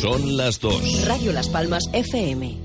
Son 0.00 0.36
las 0.36 0.60
dos. 0.60 1.06
Radio 1.06 1.32
Las 1.32 1.48
Palmas 1.48 1.82
FM. 1.92 2.56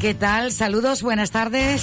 ¿Qué 0.00 0.14
tal? 0.14 0.50
Saludos, 0.50 1.02
buenas 1.02 1.30
tardes. 1.30 1.82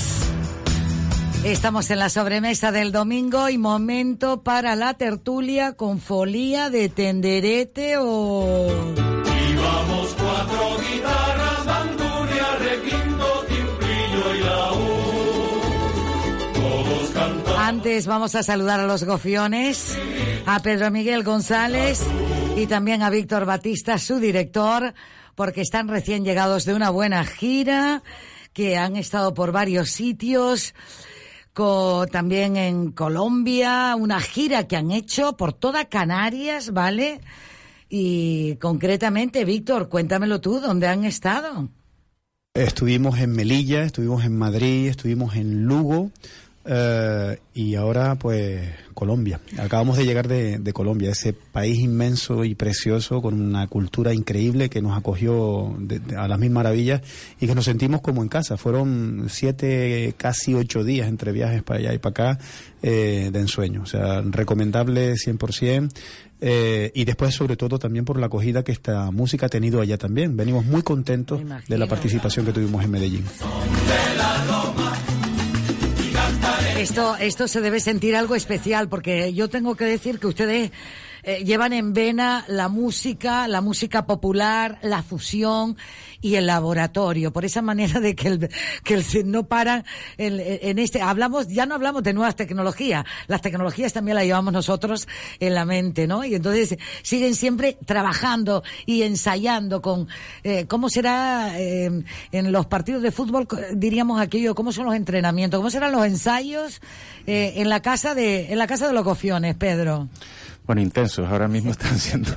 Estamos 1.46 1.90
en 1.90 2.00
la 2.00 2.10
sobremesa 2.10 2.74
del 2.74 2.92
domingo 2.92 3.48
y 3.48 3.58
momento 3.58 4.44
para 4.44 4.76
la 4.76 4.94
tertulia 4.96 5.74
con 5.74 6.02
folía 6.02 6.70
de 6.70 6.90
tenderete 6.90 7.96
o... 7.98 9.03
Antes 17.74 18.06
vamos 18.06 18.36
a 18.36 18.44
saludar 18.44 18.80
a 18.80 18.86
los 18.86 19.04
gofiones, 19.04 19.98
a 20.46 20.62
Pedro 20.62 20.92
Miguel 20.92 21.24
González 21.24 22.02
y 22.56 22.68
también 22.68 23.02
a 23.02 23.10
Víctor 23.10 23.46
Batista, 23.46 23.98
su 23.98 24.20
director, 24.20 24.94
porque 25.34 25.62
están 25.62 25.88
recién 25.88 26.24
llegados 26.24 26.66
de 26.66 26.76
una 26.76 26.92
buena 26.92 27.26
gira, 27.26 28.04
que 28.54 28.78
han 28.78 28.96
estado 28.96 29.34
por 29.34 29.52
varios 29.52 29.90
sitios, 29.90 30.76
co- 31.54 32.06
también 32.12 32.58
en 32.58 32.92
Colombia, 32.92 33.96
una 33.98 34.22
gira 34.22 34.68
que 34.68 34.78
han 34.78 34.92
hecho 34.92 35.36
por 35.36 35.52
toda 35.54 35.86
Canarias, 35.86 36.74
¿vale? 36.74 37.22
Y 37.90 38.56
concretamente, 38.58 39.46
Víctor, 39.46 39.90
cuéntamelo 39.90 40.40
tú, 40.40 40.60
¿dónde 40.60 40.86
han 40.88 41.06
estado? 41.06 41.70
Estuvimos 42.54 43.18
en 43.18 43.32
Melilla, 43.32 43.82
estuvimos 43.82 44.24
en 44.26 44.38
Madrid, 44.38 44.90
estuvimos 44.90 45.36
en 45.36 45.64
Lugo 45.64 46.12
eh, 46.66 47.38
y 47.54 47.76
ahora 47.76 48.16
pues 48.16 48.62
Colombia. 48.94 49.40
Acabamos 49.58 49.98
de 49.98 50.06
llegar 50.06 50.28
de, 50.28 50.60
de 50.60 50.74
Colombia, 50.74 51.12
ese 51.12 51.34
país 51.34 51.80
inmenso 51.80 52.46
y 52.46 52.56
precioso 52.56 53.22
con 53.22 53.34
una 53.42 53.68
cultura 53.68 54.14
increíble 54.14 54.70
que 54.70 54.82
nos 54.82 54.98
acogió 54.98 55.76
de- 55.80 56.00
de- 56.00 56.16
a 56.16 56.28
las 56.28 56.40
mil 56.40 56.52
maravillas 56.52 57.02
y 57.40 57.48
que 57.48 57.56
nos 57.56 57.66
sentimos 57.66 58.02
como 58.02 58.22
en 58.24 58.30
casa. 58.30 58.56
Fueron 58.58 59.26
siete, 59.30 60.14
casi 60.18 60.54
ocho 60.54 60.84
días 60.84 61.08
entre 61.10 61.32
viajes 61.32 61.64
para 61.64 61.80
allá 61.80 61.94
y 61.94 61.98
para 62.00 62.12
acá 62.34 62.40
eh, 62.82 63.30
de 63.34 63.40
ensueño. 63.40 63.82
O 63.84 63.86
sea, 63.86 64.22
recomendable 64.22 65.14
100%. 65.16 65.90
Eh, 66.46 66.92
y 66.94 67.06
después, 67.06 67.34
sobre 67.34 67.56
todo, 67.56 67.80
también 67.80 68.04
por 68.04 68.20
la 68.20 68.26
acogida 68.26 68.64
que 68.64 68.74
esta 68.74 69.12
música 69.12 69.46
ha 69.46 69.50
tenido 69.50 69.80
allá 69.82 69.98
también. 69.98 70.36
Venimos 70.36 70.66
muy 70.66 70.82
contentos 70.82 71.42
de 71.68 71.78
la 71.78 71.88
participación 71.88 72.46
que 72.46 72.52
tuvimos 72.54 72.84
en 72.84 72.92
Medellín. 72.92 73.24
Esto, 76.84 77.16
esto 77.16 77.48
se 77.48 77.62
debe 77.62 77.80
sentir 77.80 78.14
algo 78.14 78.36
especial 78.36 78.90
porque 78.90 79.34
yo 79.34 79.50
tengo 79.50 79.76
que 79.76 79.86
decir 79.86 80.20
que 80.20 80.28
ustedes 80.28 80.72
eh, 81.24 81.44
llevan 81.46 81.74
en 81.74 81.94
vena 81.94 82.46
la 82.48 82.70
música, 82.70 83.48
la 83.48 83.62
música 83.62 84.06
popular, 84.06 84.80
la 84.82 85.04
fusión 85.04 85.78
y 86.22 86.36
el 86.36 86.48
laboratorio. 86.48 87.34
Por 87.34 87.46
esa 87.46 87.62
manera 87.62 88.00
de 88.00 88.16
que 88.16 88.28
el, 88.28 88.50
que 88.84 88.94
el 88.94 89.32
no 89.32 89.48
paran 89.48 89.86
en, 90.18 90.40
en 90.40 90.80
este. 90.80 91.02
Hablamos, 91.02 91.48
ya 91.48 91.66
no 91.66 91.76
hablamos 91.76 92.04
de 92.04 92.14
nuevas 92.14 92.36
tecnologías. 92.36 93.06
Las 93.28 93.42
tecnologías 93.42 93.94
también 93.94 94.16
las 94.16 94.26
llevamos 94.26 94.54
nosotros 94.54 95.08
en 95.40 95.54
la 95.54 95.66
mente, 95.66 96.08
¿no? 96.08 96.24
Y 96.24 96.36
entonces 96.36 96.78
siguen 97.02 97.36
siempre 97.36 97.78
trabajando 97.86 98.64
y 98.86 99.04
ensayando 99.04 99.82
con 99.82 100.08
eh, 100.44 100.66
cómo 100.68 100.90
será 100.90 101.60
eh, 101.60 102.04
en 102.32 102.52
los 102.52 102.66
partidos 102.66 103.02
de 103.02 103.12
fútbol, 103.12 103.48
diríamos 103.74 104.20
aquello, 104.22 104.56
cómo 104.56 104.72
son 104.72 104.86
los 104.86 104.96
entrenamientos, 104.96 105.60
cómo 105.60 105.70
serán 105.70 105.92
los 105.92 106.06
ensayos 106.06 106.82
eh, 107.28 107.54
en 107.58 107.70
la 107.70 107.82
casa 107.82 108.16
de 108.16 108.52
en 108.52 108.58
la 108.58 108.68
casa 108.68 108.88
de 108.88 108.94
los 108.94 109.04
cofiones, 109.04 109.56
Pedro. 109.56 110.08
Bueno, 110.66 110.82
intensos. 110.82 111.28
Ahora 111.30 111.48
mismo 111.48 111.72
están 111.72 111.98
siendo 111.98 112.30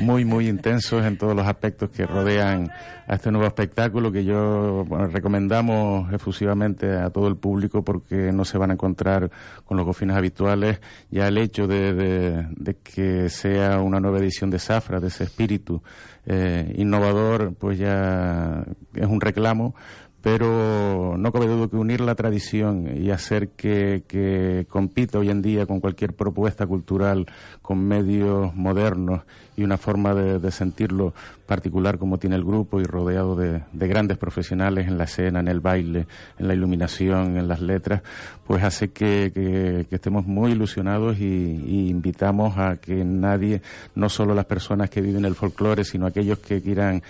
muy, 0.00 0.24
muy 0.24 0.48
intensos 0.48 1.04
en 1.04 1.16
todos 1.16 1.34
los 1.34 1.46
aspectos 1.46 1.90
que 1.90 2.06
rodean 2.06 2.70
a 3.06 3.14
este 3.14 3.30
nuevo 3.30 3.46
espectáculo 3.46 4.12
que 4.12 4.24
yo 4.24 4.84
bueno, 4.86 5.06
recomendamos 5.08 6.12
efusivamente 6.12 6.92
a 6.96 7.10
todo 7.10 7.28
el 7.28 7.36
público 7.36 7.82
porque 7.82 8.30
no 8.32 8.44
se 8.44 8.58
van 8.58 8.70
a 8.70 8.74
encontrar 8.74 9.30
con 9.64 9.76
los 9.76 9.86
cofines 9.86 10.16
habituales. 10.16 10.80
Ya 11.10 11.28
el 11.28 11.38
hecho 11.38 11.66
de, 11.66 11.94
de- 11.94 12.46
de 12.56 12.74
que 12.76 13.28
sea 13.30 13.80
una 13.80 14.00
nueva 14.00 14.18
edición 14.18 14.50
de 14.50 14.58
Zafra, 14.58 15.00
de 15.00 15.08
ese 15.08 15.24
espíritu 15.24 15.82
eh, 16.26 16.72
innovador, 16.76 17.54
pues 17.54 17.78
ya 17.78 18.64
es 18.94 19.06
un 19.06 19.20
reclamo 19.20 19.74
pero 20.22 21.16
no 21.18 21.32
cabe 21.32 21.48
duda 21.48 21.68
que 21.68 21.76
unir 21.76 22.00
la 22.00 22.14
tradición 22.14 22.88
y 22.96 23.10
hacer 23.10 23.48
que, 23.50 24.64
compita 24.68 25.18
hoy 25.18 25.30
en 25.30 25.42
día 25.42 25.66
con 25.66 25.80
cualquier 25.80 26.14
propuesta 26.14 26.66
cultural, 26.66 27.26
con 27.60 27.84
medios 27.84 28.54
modernos 28.54 29.22
y 29.56 29.64
una 29.64 29.76
forma 29.76 30.14
de, 30.14 30.50
sentirlo 30.52 31.12
particular 31.46 31.98
como 31.98 32.18
tiene 32.18 32.36
el 32.36 32.44
grupo 32.44 32.80
y 32.80 32.84
rodeado 32.84 33.34
de, 33.36 33.62
de 33.72 33.88
grandes 33.88 34.16
profesionales 34.16 34.86
en 34.86 34.96
la 34.96 35.04
escena, 35.04 35.40
en 35.40 35.48
el 35.48 35.60
baile, 35.60 36.06
en 36.38 36.46
la 36.48 36.54
iluminación, 36.54 37.36
en 37.36 37.48
las 37.48 37.60
letras, 37.60 38.02
pues 38.46 38.62
hace 38.62 38.90
que, 38.92 39.30
que- 39.34 39.86
que 39.88 39.94
estemos 39.96 40.24
muy 40.26 40.52
ilusionados 40.52 41.18
y, 41.18 41.24
y 41.24 41.88
invitamos 41.88 42.56
a 42.58 42.76
que 42.76 43.04
nadie, 43.04 43.60
no 43.94 44.08
solo 44.08 44.34
las 44.34 44.44
personas 44.46 44.88
que 44.88 45.00
viven 45.00 45.24
el 45.24 45.34
folclore, 45.34 45.84
sino 45.84 46.06
aquellos 46.06 46.38
que 46.38 46.62
quieran 46.62 47.02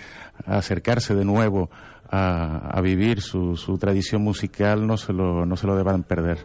acercarse 0.45 1.13
de 1.15 1.25
nuevo 1.25 1.69
a, 2.15 2.79
vivir 2.81 3.21
su, 3.21 3.57
su 3.57 3.77
tradición 3.77 4.21
musical 4.21 4.85
no 4.85 4.97
se 4.97 5.13
lo, 5.13 5.45
no 5.45 5.57
se 5.57 5.65
lo 5.65 5.75
deban 5.75 6.03
perder. 6.03 6.39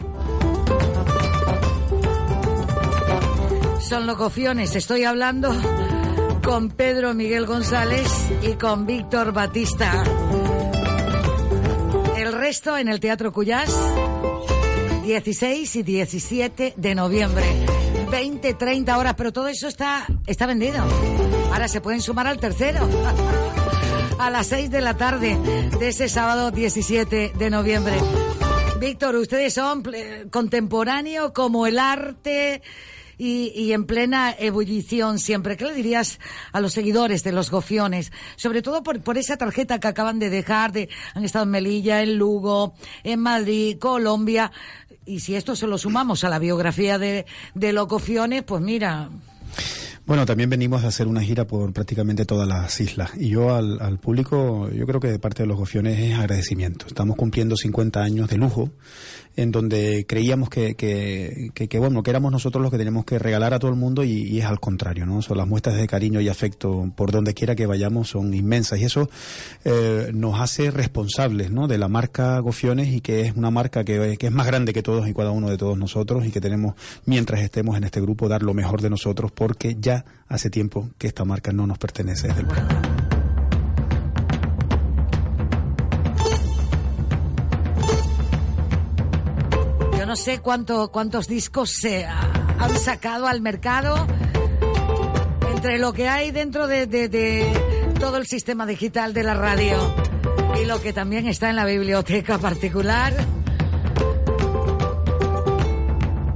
Son 3.81 4.07
los 4.07 4.17
cofiones, 4.17 4.75
estoy 4.77 5.05
hablando 5.05 5.51
con 6.43 6.71
Pedro 6.71 7.13
Miguel 7.13 7.45
González 7.45 8.09
y 8.43 8.55
con 8.55 8.87
Víctor 8.87 9.33
Batista. 9.33 10.03
El 12.17 12.33
resto 12.33 12.77
en 12.77 12.89
el 12.89 12.99
Teatro 13.01 13.33
Cuyás, 13.33 13.71
16 15.05 15.77
y 15.77 15.83
17 15.83 16.75
de 16.77 16.95
noviembre. 16.95 17.45
20, 18.11 18.55
30 18.55 18.97
horas, 18.99 19.15
pero 19.17 19.33
todo 19.33 19.49
eso 19.49 19.69
está, 19.69 20.07
está 20.27 20.47
vendido. 20.47 20.83
Ahora 21.53 21.69
se 21.69 21.83
pueden 21.83 22.01
sumar 22.01 22.27
al 22.27 22.39
tercero. 22.39 22.89
A 24.19 24.31
las 24.31 24.49
6 24.49 24.71
de 24.71 24.81
la 24.81 24.97
tarde 24.97 25.39
de 25.79 25.89
ese 25.89 26.09
sábado 26.09 26.51
17 26.51 27.33
de 27.39 27.51
noviembre. 27.51 27.95
Víctor, 28.81 29.17
ustedes 29.17 29.55
son 29.55 29.83
ple- 29.83 30.29
contemporáneos 30.31 31.33
como 31.33 31.67
el 31.67 31.79
arte 31.79 32.63
y, 33.17 33.53
y 33.55 33.73
en 33.73 33.85
plena 33.87 34.35
ebullición 34.39 35.19
siempre. 35.19 35.57
¿Qué 35.57 35.65
le 35.65 35.75
dirías 35.75 36.19
a 36.53 36.61
los 36.61 36.73
seguidores 36.73 37.23
de 37.25 37.33
los 37.33 37.51
gofiones? 37.51 38.13
Sobre 38.37 38.61
todo 38.63 38.83
por, 38.83 39.01
por 39.03 39.19
esa 39.19 39.37
tarjeta 39.37 39.79
que 39.81 39.89
acaban 39.89 40.19
de 40.19 40.31
dejar, 40.31 40.73
de, 40.73 40.89
han 41.15 41.25
estado 41.25 41.45
en 41.45 41.51
Melilla, 41.51 42.03
en 42.03 42.19
Lugo, 42.19 42.75
en 43.05 43.21
Madrid, 43.21 43.79
Colombia. 43.79 44.51
Y 45.07 45.21
si 45.21 45.37
esto 45.37 45.57
se 45.57 45.67
lo 45.67 45.79
sumamos 45.79 46.23
a 46.25 46.29
la 46.29 46.39
biografía 46.39 46.99
de, 46.99 47.25
de 47.55 47.73
los 47.73 47.87
gofiones, 47.89 48.43
pues 48.43 48.61
mira, 48.63 49.09
Bueno, 50.09 50.25
también 50.25 50.49
venimos 50.49 50.85
a 50.85 50.87
hacer 50.87 51.07
una 51.07 51.21
gira 51.21 51.47
por 51.47 51.71
prácticamente 51.75 52.25
todas 52.25 52.49
las 52.49 52.81
islas. 52.81 53.11
Y 53.19 53.29
yo 53.29 53.55
al, 53.55 53.79
al 53.83 53.99
público, 53.99 54.71
yo 54.71 54.87
creo 54.87 55.01
que 55.01 55.09
de 55.09 55.19
parte 55.19 55.43
de 55.43 55.47
los 55.47 55.59
gofiones 55.59 55.99
es 55.99 56.19
agradecimiento. 56.19 56.87
Estamos 56.87 57.15
cumpliendo 57.15 57.57
50 57.57 58.01
años 58.01 58.27
de 58.31 58.39
lujo, 58.39 58.71
en 59.39 59.53
donde 59.53 60.05
creíamos 60.09 60.51
que, 60.51 60.75
que, 60.75 61.51
que, 61.55 61.69
que, 61.69 61.79
bueno, 61.79 62.03
que 62.03 62.11
éramos 62.11 62.33
nosotros 62.33 62.61
los 62.61 62.73
que 62.73 62.77
teníamos 62.77 63.05
que 63.05 63.21
regalar 63.21 63.55
a 63.55 63.61
todo 63.61 63.71
el 63.71 63.77
mundo 63.77 64.03
y, 64.03 64.37
es 64.37 64.45
al 64.45 64.59
contrario, 64.59 65.07
¿no? 65.07 65.23
Son 65.23 65.37
las 65.37 65.47
muestras 65.47 65.77
de 65.77 65.87
cariño 65.87 66.21
y 66.21 66.29
afecto 66.29 66.91
por 66.97 67.13
donde 67.13 67.35
quiera 67.35 67.55
que 67.55 67.67
vayamos 67.67 68.09
son 68.09 68.35
inmensas 68.35 68.81
y 68.81 68.85
eso 68.85 69.09
eh, 69.65 70.11
nos 70.13 70.41
hace 70.41 70.73
responsables, 70.73 71.53
¿no? 71.53 71.69
De 71.69 71.79
la 71.79 71.87
marca 71.87 72.41
Gofiones 72.41 72.89
y 72.89 73.01
que 73.01 73.21
es 73.21 73.37
una 73.37 73.53
marca 73.53 73.85
que, 73.85 74.17
que 74.19 74.27
es 74.27 74.33
más 74.33 74.49
grande 74.49 74.73
que 74.73 74.83
todos 74.83 75.07
y 75.07 75.15
cada 75.15 75.31
uno 75.31 75.49
de 75.51 75.57
todos 75.57 75.79
nosotros 75.79 76.27
y 76.27 76.33
que 76.33 76.41
tenemos, 76.41 76.75
mientras 77.05 77.41
estemos 77.41 77.77
en 77.77 77.85
este 77.85 78.01
grupo, 78.01 78.29
dar 78.29 78.43
lo 78.43 78.55
mejor 78.55 78.83
de 78.83 78.91
nosotros 78.91 79.31
porque 79.31 79.77
ya 79.79 79.98
hace 80.29 80.51
tiempo 80.51 80.91
que 80.99 81.07
esta 81.07 81.25
marca 81.25 81.53
no 81.53 81.67
nos 81.67 81.79
pertenece 81.79 82.29
desde 82.29 82.41
el 82.41 82.47
pueblo. 82.47 82.79
Yo 89.99 90.07
no 90.07 90.17
sé 90.17 90.39
cuánto, 90.39 90.89
cuántos 90.91 91.27
discos 91.29 91.71
se 91.71 92.05
ha- 92.07 92.31
han 92.59 92.79
sacado 92.79 93.27
al 93.27 93.41
mercado 93.41 94.07
entre 95.55 95.79
lo 95.79 95.93
que 95.93 96.09
hay 96.09 96.31
dentro 96.31 96.67
de, 96.67 96.87
de- 96.87 97.09
de 97.09 97.93
todo 97.99 98.17
el 98.17 98.27
sistema 98.27 98.65
digital 98.67 99.13
de 99.13 99.23
la 99.25 99.35
radio 99.35 99.77
y 100.61 100.65
lo 100.67 100.81
que 100.81 100.93
también 100.93 101.27
está 101.27 101.51
en 101.51 101.57
la 101.57 101.65
biblioteca 101.65 102.39
particular 102.39 103.13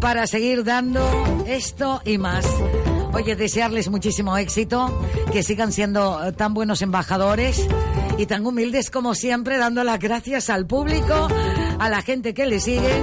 para 0.00 0.26
seguir 0.26 0.64
dando 0.64 1.44
esto 1.46 2.02
y 2.04 2.18
más. 2.18 2.44
Oye, 3.14 3.36
desearles 3.36 3.90
muchísimo 3.90 4.36
éxito, 4.36 5.06
que 5.32 5.42
sigan 5.42 5.72
siendo 5.72 6.24
eh, 6.24 6.32
tan 6.32 6.54
buenos 6.54 6.82
embajadores 6.82 7.66
y 8.18 8.26
tan 8.26 8.46
humildes 8.46 8.90
como 8.90 9.14
siempre, 9.14 9.58
dando 9.58 9.84
las 9.84 9.98
gracias 9.98 10.50
al 10.50 10.66
público, 10.66 11.28
a 11.78 11.88
la 11.88 12.02
gente 12.02 12.34
que 12.34 12.46
le 12.46 12.60
sigue 12.60 13.02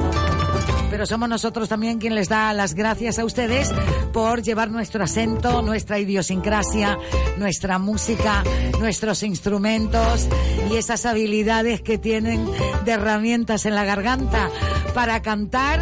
pero 0.90 1.06
somos 1.06 1.30
nosotros 1.30 1.70
también 1.70 2.00
quien 2.00 2.16
les 2.16 2.30
da 2.30 2.52
las 2.54 2.74
gracias 2.74 3.20
a 3.20 3.26
ustedes 3.26 3.72
por 4.12 4.42
llevar 4.42 4.72
nuestro 4.72 5.04
acento, 5.04 5.62
nuestra 5.62 6.00
idiosincrasia, 6.00 6.98
nuestra 7.38 7.78
música, 7.80 8.44
nuestros 8.80 9.24
instrumentos 9.24 10.28
y 10.70 10.76
esas 10.76 11.06
habilidades 11.06 11.82
que 11.82 11.98
tienen 11.98 12.46
de 12.86 12.92
herramientas 12.92 13.66
en 13.66 13.76
la 13.76 13.86
garganta 13.86 14.50
para 14.94 15.22
cantar. 15.22 15.80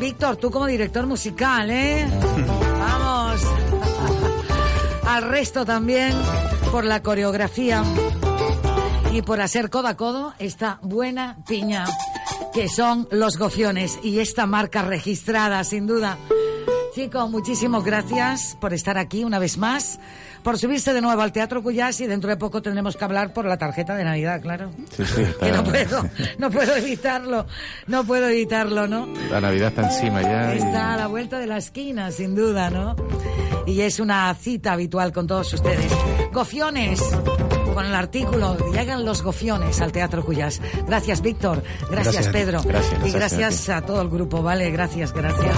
Víctor, 0.00 0.36
tú 0.36 0.50
como 0.50 0.66
director 0.66 1.06
musical, 1.06 1.70
¿eh? 1.70 2.06
Al 5.06 5.22
resto 5.22 5.64
también 5.64 6.12
por 6.70 6.84
la 6.84 7.02
coreografía 7.02 7.82
y 9.12 9.22
por 9.22 9.40
hacer 9.40 9.70
codo 9.70 9.88
a 9.88 9.96
codo 9.96 10.34
esta 10.38 10.78
buena 10.82 11.36
piña 11.46 11.84
que 12.52 12.68
son 12.68 13.06
los 13.10 13.36
gofiones 13.38 13.98
y 14.02 14.20
esta 14.20 14.46
marca 14.46 14.82
registrada, 14.82 15.62
sin 15.64 15.86
duda. 15.86 16.16
Chicos, 16.94 17.28
muchísimas 17.28 17.82
gracias 17.84 18.56
por 18.60 18.72
estar 18.72 18.96
aquí 18.98 19.24
una 19.24 19.40
vez 19.40 19.58
más, 19.58 19.98
por 20.44 20.56
subirse 20.58 20.92
de 20.92 21.00
nuevo 21.00 21.20
al 21.22 21.32
Teatro 21.32 21.60
Cuyás 21.62 22.00
y 22.00 22.06
dentro 22.06 22.30
de 22.30 22.36
poco 22.36 22.62
tendremos 22.62 22.96
que 22.96 23.04
hablar 23.04 23.32
por 23.32 23.46
la 23.46 23.56
tarjeta 23.58 23.96
de 23.96 24.04
Navidad, 24.04 24.40
claro. 24.40 24.70
Sí, 24.96 25.04
sí, 25.04 25.22
está- 25.22 25.46
Que 25.46 25.52
no 25.52 25.64
puedo, 25.64 26.08
no 26.38 26.50
puedo 26.50 26.76
evitarlo, 26.76 27.46
no 27.88 28.04
puedo 28.04 28.28
evitarlo, 28.28 28.86
¿no? 28.86 29.08
La 29.30 29.40
Navidad 29.40 29.68
está 29.70 29.82
encima 29.92 30.22
ya. 30.22 30.54
y- 30.54 30.58
Está 30.58 30.94
a 30.94 30.96
la 30.96 31.08
vuelta 31.08 31.38
de 31.40 31.48
la 31.48 31.56
esquina, 31.58 32.12
sin 32.12 32.36
duda, 32.36 32.70
¿no? 32.70 32.94
Y 33.66 33.80
es 33.80 34.00
una 34.00 34.34
cita 34.34 34.72
habitual 34.72 35.12
con 35.12 35.26
todos 35.26 35.52
ustedes. 35.54 35.90
Gofiones, 36.32 37.00
con 37.72 37.86
el 37.86 37.94
artículo, 37.94 38.56
llegan 38.72 39.04
los 39.04 39.22
gofiones 39.22 39.80
al 39.80 39.92
Teatro 39.92 40.24
Cuyás. 40.24 40.60
Gracias, 40.86 41.22
Víctor. 41.22 41.62
Gracias, 41.90 42.14
Gracias. 42.14 42.28
Pedro. 42.28 42.62
Gracias, 42.62 43.06
y 43.06 43.10
gracias 43.10 43.32
a 43.32 43.38
gracias 43.38 43.68
a 43.70 43.82
todo 43.82 44.02
el 44.02 44.08
grupo, 44.08 44.42
¿vale? 44.42 44.70
Gracias, 44.70 45.12
gracias. 45.12 45.56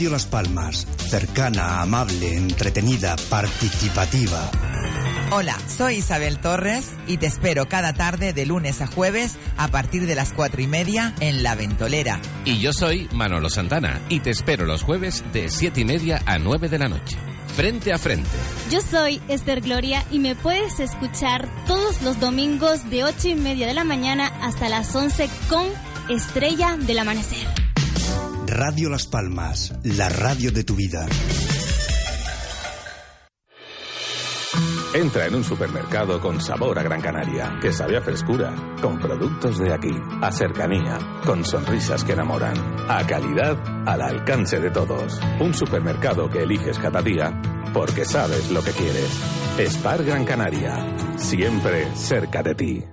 Radio 0.00 0.12
Las 0.12 0.24
Palmas, 0.24 0.86
cercana, 1.10 1.82
amable, 1.82 2.34
entretenida, 2.34 3.16
participativa. 3.28 4.50
Hola, 5.30 5.58
soy 5.68 5.96
Isabel 5.96 6.38
Torres 6.40 6.88
y 7.06 7.18
te 7.18 7.26
espero 7.26 7.68
cada 7.68 7.92
tarde 7.92 8.32
de 8.32 8.46
lunes 8.46 8.80
a 8.80 8.86
jueves 8.86 9.36
a 9.58 9.68
partir 9.68 10.06
de 10.06 10.14
las 10.14 10.32
cuatro 10.32 10.62
y 10.62 10.66
media 10.66 11.14
en 11.20 11.42
La 11.42 11.54
Ventolera. 11.54 12.18
Y 12.46 12.60
yo 12.60 12.72
soy 12.72 13.10
Manolo 13.12 13.50
Santana 13.50 14.00
y 14.08 14.20
te 14.20 14.30
espero 14.30 14.64
los 14.64 14.84
jueves 14.84 15.22
de 15.34 15.50
siete 15.50 15.82
y 15.82 15.84
media 15.84 16.22
a 16.24 16.38
9 16.38 16.70
de 16.70 16.78
la 16.78 16.88
noche. 16.88 17.18
Frente 17.54 17.92
a 17.92 17.98
frente. 17.98 18.30
Yo 18.70 18.80
soy 18.80 19.20
Esther 19.28 19.60
Gloria 19.60 20.02
y 20.10 20.18
me 20.18 20.34
puedes 20.34 20.80
escuchar 20.80 21.46
todos 21.66 22.00
los 22.00 22.18
domingos 22.18 22.88
de 22.88 23.04
8 23.04 23.28
y 23.28 23.34
media 23.34 23.66
de 23.66 23.74
la 23.74 23.84
mañana 23.84 24.28
hasta 24.40 24.70
las 24.70 24.96
11 24.96 25.28
con 25.50 25.66
Estrella 26.08 26.78
del 26.78 27.00
Amanecer. 27.00 27.59
Radio 28.52 28.90
Las 28.90 29.06
Palmas, 29.06 29.72
la 29.84 30.08
radio 30.08 30.50
de 30.50 30.64
tu 30.64 30.74
vida. 30.74 31.06
Entra 34.92 35.26
en 35.26 35.36
un 35.36 35.44
supermercado 35.44 36.20
con 36.20 36.40
sabor 36.40 36.76
a 36.80 36.82
Gran 36.82 37.00
Canaria, 37.00 37.60
que 37.62 37.72
sabe 37.72 37.96
a 37.96 38.02
frescura, 38.02 38.52
con 38.82 38.98
productos 38.98 39.56
de 39.56 39.72
aquí, 39.72 39.96
a 40.20 40.32
cercanía, 40.32 40.98
con 41.24 41.44
sonrisas 41.44 42.02
que 42.02 42.14
enamoran, 42.14 42.56
a 42.88 43.06
calidad 43.06 43.56
al 43.86 44.02
alcance 44.02 44.58
de 44.58 44.70
todos. 44.70 45.20
Un 45.38 45.54
supermercado 45.54 46.28
que 46.28 46.42
eliges 46.42 46.76
cada 46.80 47.02
día 47.02 47.40
porque 47.72 48.04
sabes 48.04 48.50
lo 48.50 48.64
que 48.64 48.72
quieres. 48.72 49.10
Spar 49.60 50.02
Gran 50.02 50.24
Canaria, 50.24 50.74
siempre 51.18 51.86
cerca 51.94 52.42
de 52.42 52.54
ti. 52.56 52.84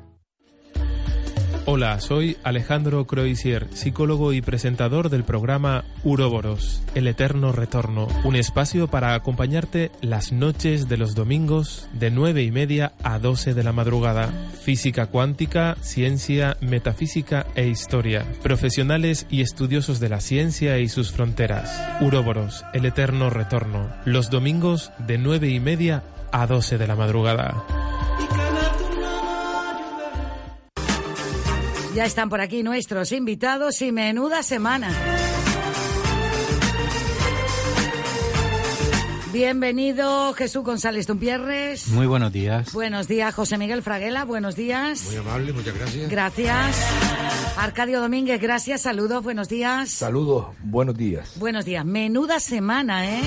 Hola, 1.70 2.00
soy 2.00 2.38
Alejandro 2.46 3.06
Croisier, 3.08 3.68
psicólogo 3.74 4.32
y 4.32 4.42
presentador 4.42 5.10
del 5.10 5.26
programa 5.26 5.84
Uroboros, 6.06 6.82
El 6.96 7.10
Eterno 7.10 7.52
Retorno, 7.52 8.08
un 8.24 8.38
espacio 8.38 8.88
para 8.88 9.14
acompañarte 9.16 9.92
las 10.00 10.32
noches 10.32 10.88
de 10.88 10.96
los 10.96 11.14
domingos 11.14 11.90
de 11.92 12.10
9 12.10 12.42
y 12.44 12.52
media 12.52 12.94
a 13.04 13.20
12 13.20 13.54
de 13.54 13.64
la 13.66 13.74
madrugada. 13.74 14.30
Física 14.62 15.08
cuántica, 15.08 15.76
ciencia, 15.82 16.56
metafísica 16.62 17.48
e 17.56 17.68
historia. 17.68 18.26
Profesionales 18.42 19.28
y 19.30 19.42
estudiosos 19.42 20.00
de 20.00 20.08
la 20.08 20.22
ciencia 20.22 20.80
y 20.80 20.88
sus 20.88 21.12
fronteras. 21.12 21.84
Uroboros, 22.00 22.64
El 22.74 22.86
Eterno 22.86 23.30
Retorno, 23.30 23.92
los 24.06 24.30
domingos 24.30 24.94
de 25.06 25.18
9 25.18 25.50
y 25.50 25.60
media 25.60 26.02
a 26.32 26.48
12 26.48 26.78
de 26.78 26.88
la 26.88 26.96
madrugada. 26.96 27.97
Ya 31.98 32.06
están 32.06 32.30
por 32.30 32.42
aquí 32.42 32.62
nuestros 32.62 33.12
invitados 33.12 33.82
y 33.82 33.92
menuda 33.92 34.44
semana. 34.44 34.92
Bienvenido 39.34 40.32
Jesús 40.36 40.64
González 40.64 41.08
Dumpierres. 41.08 41.88
Muy 41.88 42.06
buenos 42.06 42.32
días. 42.32 42.72
Buenos 42.72 43.08
días 43.08 43.34
José 43.34 43.58
Miguel 43.58 43.82
Fraguela, 43.82 44.26
buenos 44.26 44.56
días. 44.56 45.06
Muy 45.06 45.16
amable, 45.16 45.54
muchas 45.54 45.74
gracias. 45.74 46.08
Gracias. 46.12 46.88
Arcadio 47.58 48.00
Domínguez, 48.00 48.40
gracias, 48.40 48.82
saludos, 48.82 49.24
buenos 49.24 49.50
días. 49.50 49.90
Saludos, 49.90 50.50
buenos 50.62 50.96
días. 50.96 51.34
Buenos 51.40 51.66
días. 51.66 51.84
Menuda 51.84 52.40
semana, 52.40 53.10
¿eh? 53.10 53.24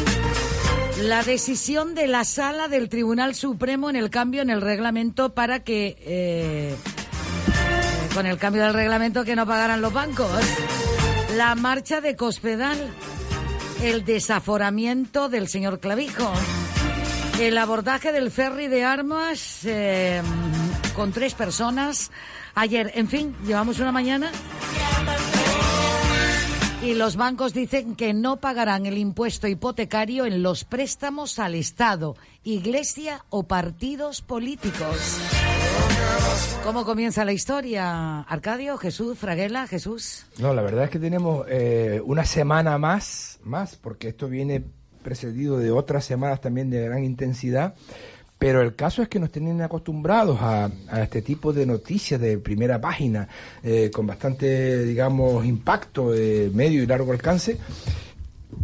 La 1.03 1.25
decisión 1.25 1.97
de 1.97 2.07
la 2.07 2.23
sala 2.23 2.69
del 2.69 2.89
Tribunal 2.89 3.35
Supremo 3.35 3.91
en 3.91 3.97
el 3.97 4.11
cambio 4.11 4.43
en 4.43 4.51
el 4.51 4.61
reglamento 4.61 5.35
para 5.35 5.65
que, 5.65 5.97
eh, 6.03 6.77
con 8.15 8.27
el 8.27 8.39
cambio 8.39 8.63
del 8.63 8.75
reglamento, 8.75 9.25
que 9.25 9.37
no 9.37 9.47
pagaran 9.47 9.81
los 9.81 9.93
bancos. 9.93 10.31
La 11.37 11.55
marcha 11.55 12.01
de 12.01 12.17
Cospedal. 12.17 12.79
El 13.83 14.05
desaforamiento 14.05 15.29
del 15.29 15.49
señor 15.49 15.81
Clavijo. 15.81 16.31
El 17.41 17.57
abordaje 17.57 18.13
del 18.13 18.31
ferry 18.31 18.69
de 18.69 18.85
armas 18.85 19.61
eh, 19.65 20.21
con 20.95 21.13
tres 21.13 21.35
personas 21.35 22.11
ayer. 22.55 22.93
En 22.95 23.09
fin, 23.09 23.35
llevamos 23.47 23.79
una 23.79 23.93
mañana 23.93 24.31
y 26.83 26.95
los 26.95 27.17
bancos 27.17 27.53
dicen 27.53 27.95
que 27.95 28.15
no 28.15 28.37
pagarán 28.37 28.87
el 28.87 28.97
impuesto 28.97 29.47
hipotecario 29.47 30.25
en 30.25 30.43
los 30.43 30.65
préstamos 30.65 31.39
al 31.39 31.55
Estado, 31.55 32.17
Iglesia 32.43 33.25
o 33.29 33.43
partidos 33.43 34.23
políticos. 34.23 35.21
¿Cómo 36.65 36.85
comienza 36.85 37.25
la 37.25 37.33
historia? 37.33 38.21
Arcadio, 38.21 38.77
Jesús, 38.79 39.19
Fraguela, 39.19 39.67
Jesús. 39.67 40.27
No, 40.39 40.55
la 40.55 40.63
verdad 40.63 40.85
es 40.85 40.91
que 40.91 40.99
tenemos 40.99 41.47
eh, 41.49 42.01
una 42.05 42.25
semana 42.25 42.79
más, 42.79 43.41
más, 43.43 43.77
porque 43.77 44.09
esto 44.09 44.29
viene 44.29 44.63
precedido 45.03 45.59
de 45.59 45.71
otras 45.71 46.05
semanas 46.05 46.41
también 46.41 46.71
de 46.71 46.81
gran 46.85 47.03
intensidad. 47.03 47.75
Pero 48.39 48.63
el 48.63 48.75
caso 48.75 49.03
es 49.03 49.09
que 49.09 49.19
nos 49.19 49.31
tienen 49.31 49.61
acostumbrados 49.61 50.39
a, 50.41 50.71
este 51.03 51.21
tipo 51.21 51.53
de 51.53 51.67
noticias 51.67 52.19
de 52.19 52.39
primera 52.39 52.81
página, 52.81 53.29
eh, 53.63 53.91
con 53.93 54.07
bastante, 54.07 54.83
digamos, 54.85 55.45
impacto 55.45 56.13
de 56.13 56.51
medio 56.55 56.83
y 56.83 56.87
largo 56.87 57.13
alcance, 57.13 57.59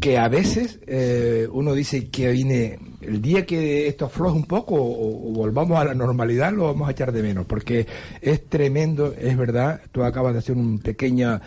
que 0.00 0.18
a 0.18 0.28
veces 0.28 0.80
eh, 0.86 1.48
uno 1.52 1.72
dice 1.74 2.08
que 2.08 2.30
viene 2.32 2.78
el 3.00 3.22
día 3.22 3.46
que 3.46 3.86
esto 3.88 4.06
afloje 4.06 4.36
un 4.36 4.44
poco 4.46 4.74
o, 4.74 5.28
o 5.30 5.32
volvamos 5.32 5.78
a 5.78 5.84
la 5.84 5.94
normalidad, 5.94 6.52
lo 6.52 6.64
vamos 6.64 6.88
a 6.88 6.92
echar 6.92 7.12
de 7.12 7.22
menos, 7.22 7.46
porque 7.46 7.86
es 8.20 8.46
tremendo, 8.48 9.14
es 9.18 9.36
verdad, 9.36 9.80
tú 9.92 10.02
acabas 10.04 10.32
de 10.34 10.40
hacer 10.40 10.56
un 10.56 10.78
pequeño 10.80 11.40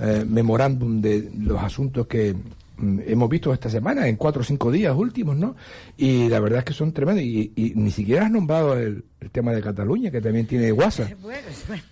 eh, 0.00 0.24
memorándum 0.28 1.00
de 1.00 1.30
los 1.38 1.60
asuntos 1.62 2.06
que 2.06 2.34
mm, 2.76 3.00
hemos 3.06 3.28
visto 3.30 3.52
esta 3.52 3.70
semana, 3.70 4.06
en 4.06 4.16
cuatro 4.16 4.42
o 4.42 4.44
cinco 4.44 4.70
días 4.70 4.94
últimos, 4.94 5.36
¿no? 5.36 5.56
Y 5.96 6.28
la 6.28 6.38
verdad 6.40 6.58
es 6.60 6.64
que 6.66 6.74
son 6.74 6.92
tremendos. 6.92 7.24
Y, 7.24 7.52
y 7.56 7.72
ni 7.74 7.90
siquiera 7.90 8.26
has 8.26 8.30
nombrado 8.30 8.74
el, 8.78 9.04
el 9.20 9.30
tema 9.30 9.52
de 9.52 9.62
Cataluña, 9.62 10.10
que 10.10 10.20
también 10.20 10.46
tiene 10.46 10.70
WhatsApp. 10.70 11.12
Bueno, 11.22 11.40
bueno. 11.66 11.82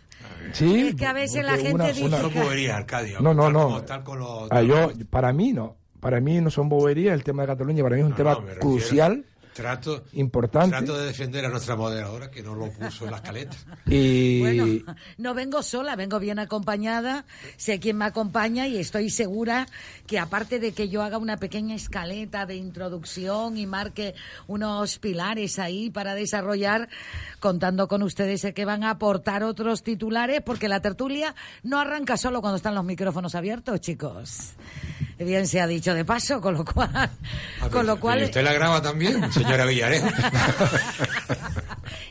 Sí. 0.52 0.88
Es 0.88 0.94
que 0.96 1.06
a 1.06 1.12
veces 1.14 1.44
la 1.44 1.56
gente 1.56 1.72
una- 1.74 1.88
dice... 1.88 2.04
una- 2.04 2.28
que- 2.28 2.40
bobería, 2.42 2.76
Arcadio. 2.76 3.20
No, 3.20 3.32
no, 3.32 3.50
no. 3.50 3.82
tal 3.84 4.04
Ah, 4.50 4.60
yo, 4.62 4.90
para 5.08 5.32
mí 5.32 5.52
no. 5.54 5.76
Para 6.04 6.20
mí 6.20 6.38
no 6.42 6.50
son 6.50 6.68
boberías. 6.68 7.14
El 7.14 7.24
tema 7.24 7.42
de 7.44 7.48
Cataluña 7.48 7.82
para 7.82 7.96
mí 7.96 8.02
es 8.02 8.04
un 8.04 8.10
No, 8.10 8.16
tema 8.16 8.34
no, 8.34 8.60
crucial. 8.60 9.24
trato, 9.54 10.04
importante. 10.14 10.76
Trato 10.76 10.98
de 10.98 11.06
defender 11.06 11.46
a 11.46 11.48
nuestra 11.48 11.76
moderadora 11.76 12.30
que 12.30 12.42
no 12.42 12.54
lo 12.54 12.70
puso 12.72 13.06
en 13.06 13.12
la 13.12 13.16
escaleta. 13.18 13.56
Y... 13.86 14.40
Bueno, 14.40 14.66
no 15.16 15.32
vengo 15.32 15.62
sola, 15.62 15.96
vengo 15.96 16.18
bien 16.18 16.38
acompañada, 16.38 17.24
sé 17.56 17.78
quién 17.80 17.96
me 17.96 18.04
acompaña 18.04 18.66
y 18.66 18.76
estoy 18.78 19.08
segura 19.08 19.66
que 20.06 20.18
aparte 20.18 20.58
de 20.58 20.72
que 20.72 20.88
yo 20.90 21.02
haga 21.02 21.16
una 21.18 21.36
pequeña 21.38 21.74
escaleta 21.74 22.44
de 22.44 22.56
introducción 22.56 23.56
y 23.56 23.66
marque 23.66 24.14
unos 24.46 24.98
pilares 24.98 25.58
ahí 25.58 25.88
para 25.88 26.14
desarrollar, 26.14 26.88
contando 27.40 27.88
con 27.88 28.02
ustedes 28.02 28.42
sé 28.42 28.52
que 28.52 28.64
van 28.66 28.84
a 28.84 28.90
aportar 28.90 29.42
otros 29.42 29.82
titulares 29.82 30.42
porque 30.44 30.68
la 30.68 30.80
tertulia 30.80 31.34
no 31.62 31.78
arranca 31.80 32.16
solo 32.18 32.40
cuando 32.42 32.56
están 32.56 32.74
los 32.74 32.84
micrófonos 32.84 33.34
abiertos, 33.34 33.80
chicos. 33.80 34.52
Bien 35.18 35.46
se 35.46 35.60
ha 35.60 35.66
dicho 35.66 35.94
de 35.94 36.04
paso, 36.04 36.40
con 36.40 36.54
lo 36.54 36.64
cual... 36.64 37.10
con 37.70 37.86
lo 37.86 37.98
cual 38.00 38.22
¿Y 38.22 38.24
usted 38.24 38.42
la 38.42 38.52
graba 38.52 38.82
también, 38.82 39.32
señora 39.32 39.64
Villarejo? 39.64 40.08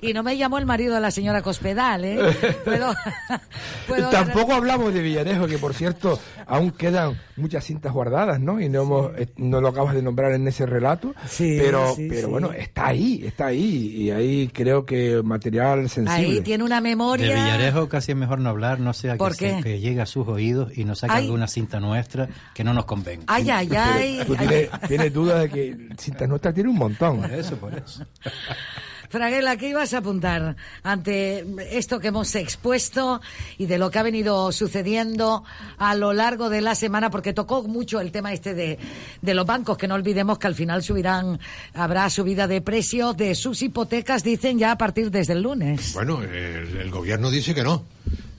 y 0.03 0.13
no 0.13 0.21
me 0.23 0.37
llamó 0.37 0.57
el 0.57 0.65
marido 0.65 0.93
de 0.95 1.01
la 1.01 1.11
señora 1.11 1.41
Cospedal, 1.41 2.05
¿eh? 2.05 2.17
Puedo- 2.65 2.93
puedo- 3.87 4.09
Tampoco 4.09 4.53
hablamos 4.53 4.93
de 4.93 5.01
Villarejo, 5.01 5.47
que 5.47 5.57
por 5.57 5.73
cierto, 5.73 6.19
aún 6.45 6.71
quedan 6.71 7.17
muchas 7.35 7.63
cintas 7.63 7.91
guardadas, 7.91 8.39
¿no? 8.39 8.59
Y 8.61 8.69
no 8.69 8.81
hemos, 8.83 9.11
eh, 9.17 9.27
no 9.37 9.61
lo 9.61 9.69
acabas 9.69 9.95
de 9.95 10.01
nombrar 10.03 10.33
en 10.33 10.47
ese 10.47 10.65
relato. 10.65 11.15
Sí, 11.27 11.57
pero, 11.59 11.95
sí, 11.95 12.07
pero 12.09 12.27
sí. 12.27 12.31
bueno, 12.31 12.51
está 12.51 12.87
ahí, 12.87 13.23
está 13.25 13.47
ahí. 13.47 13.63
Y 13.95 14.11
ahí 14.11 14.49
creo 14.53 14.85
que 14.85 15.21
material 15.23 15.89
sensible. 15.89 16.13
Ahí 16.37 16.41
tiene 16.41 16.63
una 16.63 16.75
De 16.75 16.81
memoria... 16.81 17.33
Villarejo 17.33 17.89
casi 17.89 18.11
es 18.11 18.17
mejor 18.17 18.39
no 18.39 18.49
hablar, 18.49 18.79
no 18.79 18.93
sea 18.93 19.15
¿Por 19.17 19.35
que, 19.35 19.55
se- 19.57 19.61
que 19.63 19.79
llegue 19.79 20.01
a 20.01 20.05
sus 20.05 20.27
oídos 20.27 20.77
y 20.77 20.83
nos 20.85 20.99
saque 20.99 21.13
Ay. 21.13 21.25
alguna 21.25 21.47
cinta 21.47 21.79
nuestra 21.79 22.27
que 22.53 22.63
no 22.63 22.73
nos 22.73 22.85
convenga. 22.85 23.23
Ay, 23.27 23.49
ay, 23.49 23.69
ay. 23.75 24.21
Tú 24.27 24.35
tienes, 24.35 24.69
tienes 24.87 25.13
duda 25.13 25.39
de 25.39 25.49
que 25.49 25.77
cintas 25.97 26.27
nuestras 26.29 26.53
tiene 26.53 26.69
un 26.69 26.77
montón. 26.77 27.21
Por 27.21 27.31
eso, 27.31 27.55
por 27.57 27.73
eso. 27.73 28.05
Fraguela, 29.13 29.57
¿qué 29.57 29.69
ibas 29.69 29.93
a 29.93 29.99
apuntar 29.99 30.55
ante 30.81 31.45
esto 31.69 31.99
que 31.99 32.07
hemos 32.07 32.33
expuesto 32.33 33.21
y 33.59 33.67
de 33.67 33.77
lo 33.77 33.91
que 33.91 33.99
ha 33.99 34.01
venido 34.01 34.51
sucediendo 34.51 35.43
a 35.77 35.93
lo 35.93 36.13
largo 36.13 36.49
de 36.49 36.61
la 36.61 36.73
semana? 36.73 37.11
Porque 37.11 37.31
tocó 37.31 37.61
mucho 37.61 38.01
el 38.01 38.11
tema 38.11 38.33
este 38.33 38.55
de, 38.55 38.79
de 39.21 39.33
los 39.35 39.45
bancos, 39.45 39.77
que 39.77 39.87
no 39.87 39.93
olvidemos 39.93 40.39
que 40.39 40.47
al 40.47 40.55
final 40.55 40.81
subirán, 40.81 41.39
habrá 41.75 42.09
subida 42.09 42.47
de 42.47 42.61
precios 42.61 43.15
de 43.15 43.35
sus 43.35 43.61
hipotecas, 43.61 44.23
dicen 44.23 44.57
ya 44.57 44.71
a 44.71 44.79
partir 44.79 45.11
desde 45.11 45.33
el 45.33 45.43
lunes. 45.43 45.93
Bueno, 45.93 46.23
el, 46.23 46.75
el 46.75 46.89
gobierno 46.89 47.29
dice 47.29 47.53
que 47.53 47.61
no. 47.61 47.83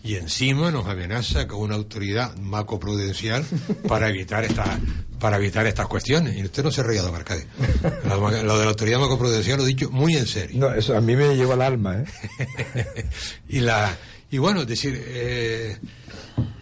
Y 0.05 0.17
encima 0.17 0.71
nos 0.71 0.87
amenaza 0.87 1.49
con 1.49 1.61
una 1.61 1.75
autoridad 1.75 2.37
macroprudencial 2.37 3.45
para 3.89 4.09
evitar 4.11 4.45
esta, 4.45 4.79
para 5.19 5.39
evitar 5.39 5.67
estas 5.67 5.87
cuestiones. 5.87 6.37
Y 6.37 6.45
usted 6.45 6.63
no 6.63 6.71
se 6.71 6.83
ría, 6.83 7.03
don 7.03 7.15
Arcadio. 7.15 7.47
Lo, 8.07 8.31
de 8.31 8.45
la 8.45 8.65
autoridad 8.65 9.01
macroprudencial 9.01 9.57
lo 9.57 9.65
he 9.65 9.69
dicho 9.69 9.91
muy 9.91 10.15
en 10.17 10.27
serio. 10.27 10.61
No, 10.61 10.75
eso 10.75 10.97
a 10.97 11.01
mí 11.01 11.17
me 11.17 11.35
lleva 11.35 11.55
al 11.55 11.63
alma, 11.63 11.97
¿eh? 11.97 12.05
y 13.49 13.61
la 13.61 13.97
y 14.35 14.39
bueno, 14.39 14.63
es 14.63 14.67
decir, 14.67 15.01
eh, 15.07 15.79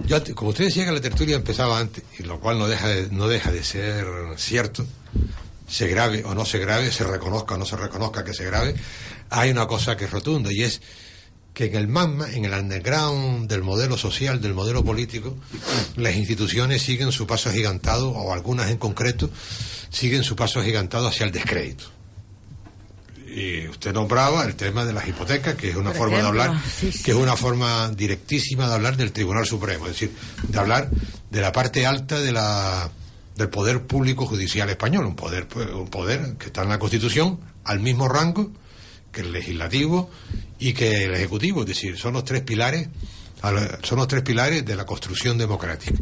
yo, 0.04 0.22
como 0.34 0.50
usted 0.50 0.66
decía 0.66 0.84
que 0.84 0.92
la 0.92 1.00
tertulia 1.00 1.36
empezaba 1.36 1.78
antes, 1.78 2.04
y 2.18 2.22
lo 2.22 2.38
cual 2.38 2.58
no 2.58 2.68
deja 2.68 2.86
de, 2.86 3.08
no 3.10 3.28
deja 3.28 3.50
de 3.50 3.64
ser 3.64 4.06
cierto, 4.36 4.84
se 5.66 5.88
grave 5.88 6.22
o 6.26 6.34
no 6.34 6.44
se 6.44 6.58
grave, 6.58 6.92
se 6.92 7.04
reconozca 7.04 7.54
o 7.54 7.58
no 7.58 7.64
se 7.64 7.76
reconozca 7.76 8.24
que 8.24 8.34
se 8.34 8.44
grave, 8.44 8.74
hay 9.30 9.50
una 9.50 9.66
cosa 9.66 9.96
que 9.96 10.04
es 10.04 10.10
rotunda 10.10 10.52
y 10.52 10.62
es 10.62 10.82
que 11.54 11.66
en 11.66 11.76
el 11.76 11.88
magma, 11.88 12.30
en 12.30 12.44
el 12.44 12.52
underground 12.52 13.48
del 13.48 13.62
modelo 13.62 13.96
social, 13.96 14.40
del 14.40 14.54
modelo 14.54 14.84
político, 14.84 15.36
las 15.96 16.16
instituciones 16.16 16.82
siguen 16.82 17.12
su 17.12 17.26
paso 17.26 17.50
agigantado, 17.50 18.10
o 18.10 18.32
algunas 18.32 18.70
en 18.70 18.78
concreto, 18.78 19.30
siguen 19.90 20.24
su 20.24 20.34
paso 20.34 20.60
agigantado 20.60 21.08
hacia 21.08 21.26
el 21.26 21.32
descrédito. 21.32 21.84
Y 23.34 23.66
usted 23.68 23.94
nombraba 23.94 24.44
el 24.44 24.56
tema 24.56 24.84
de 24.84 24.92
las 24.92 25.08
hipotecas, 25.08 25.54
que 25.54 25.70
es 25.70 25.76
una 25.76 25.90
Por 25.90 25.98
forma 25.98 26.18
ejemplo, 26.18 26.42
de 26.42 26.48
hablar, 26.48 26.62
sí, 26.78 26.92
sí. 26.92 27.02
que 27.02 27.12
es 27.12 27.16
una 27.16 27.36
forma 27.36 27.90
directísima 27.90 28.68
de 28.68 28.74
hablar 28.74 28.96
del 28.96 29.12
Tribunal 29.12 29.46
Supremo, 29.46 29.86
es 29.86 29.92
decir, 29.92 30.12
de 30.48 30.58
hablar 30.58 30.90
de 31.30 31.40
la 31.40 31.52
parte 31.52 31.86
alta 31.86 32.20
de 32.20 32.32
la, 32.32 32.90
del 33.36 33.48
poder 33.48 33.86
público 33.86 34.26
judicial 34.26 34.68
español, 34.68 35.06
un 35.06 35.16
poder, 35.16 35.48
pues, 35.48 35.70
un 35.70 35.88
poder 35.88 36.34
que 36.38 36.46
está 36.46 36.62
en 36.62 36.70
la 36.70 36.78
Constitución 36.78 37.40
al 37.64 37.80
mismo 37.80 38.08
rango 38.08 38.50
que 39.12 39.20
el 39.20 39.32
legislativo 39.32 40.10
y 40.58 40.72
que 40.72 41.04
el 41.04 41.14
ejecutivo, 41.14 41.60
es 41.62 41.66
decir, 41.68 41.98
son 41.98 42.14
los 42.14 42.24
tres 42.24 42.42
pilares, 42.42 42.88
son 43.82 43.98
los 43.98 44.08
tres 44.08 44.22
pilares 44.22 44.64
de 44.64 44.74
la 44.76 44.86
construcción 44.86 45.36
democrática. 45.38 45.94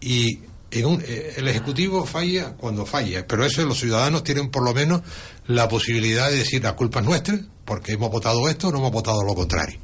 Y 0.00 0.40
en 0.70 0.84
un- 0.86 1.02
eh, 1.06 1.34
el 1.36 1.48
ejecutivo 1.48 2.04
falla 2.06 2.52
cuando 2.54 2.84
falla, 2.86 3.26
pero 3.26 3.44
eso 3.44 3.64
los 3.64 3.78
ciudadanos 3.78 4.24
tienen 4.24 4.50
por 4.50 4.64
lo 4.64 4.74
menos 4.74 5.02
la 5.46 5.68
posibilidad 5.68 6.30
de 6.30 6.36
decir 6.38 6.62
la 6.62 6.74
culpa 6.76 7.00
es 7.00 7.06
nuestra, 7.06 7.38
porque 7.64 7.92
hemos 7.92 8.10
votado 8.10 8.48
esto 8.48 8.70
no 8.70 8.78
hemos 8.78 8.92
votado 8.92 9.22
lo 9.22 9.34
contrario. 9.34 9.78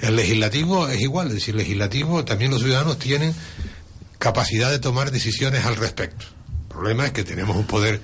El 0.00 0.16
legislativo 0.16 0.86
es 0.88 1.00
igual, 1.00 1.28
es 1.28 1.34
decir, 1.34 1.54
el 1.54 1.58
legislativo 1.58 2.24
también 2.24 2.50
los 2.50 2.62
ciudadanos 2.62 2.98
tienen 2.98 3.34
capacidad 4.18 4.70
de 4.70 4.78
tomar 4.78 5.10
decisiones 5.10 5.64
al 5.64 5.76
respecto. 5.76 6.26
El 6.62 6.68
problema 6.68 7.06
es 7.06 7.12
que 7.12 7.24
tenemos 7.24 7.56
un 7.56 7.64
poder, 7.66 8.00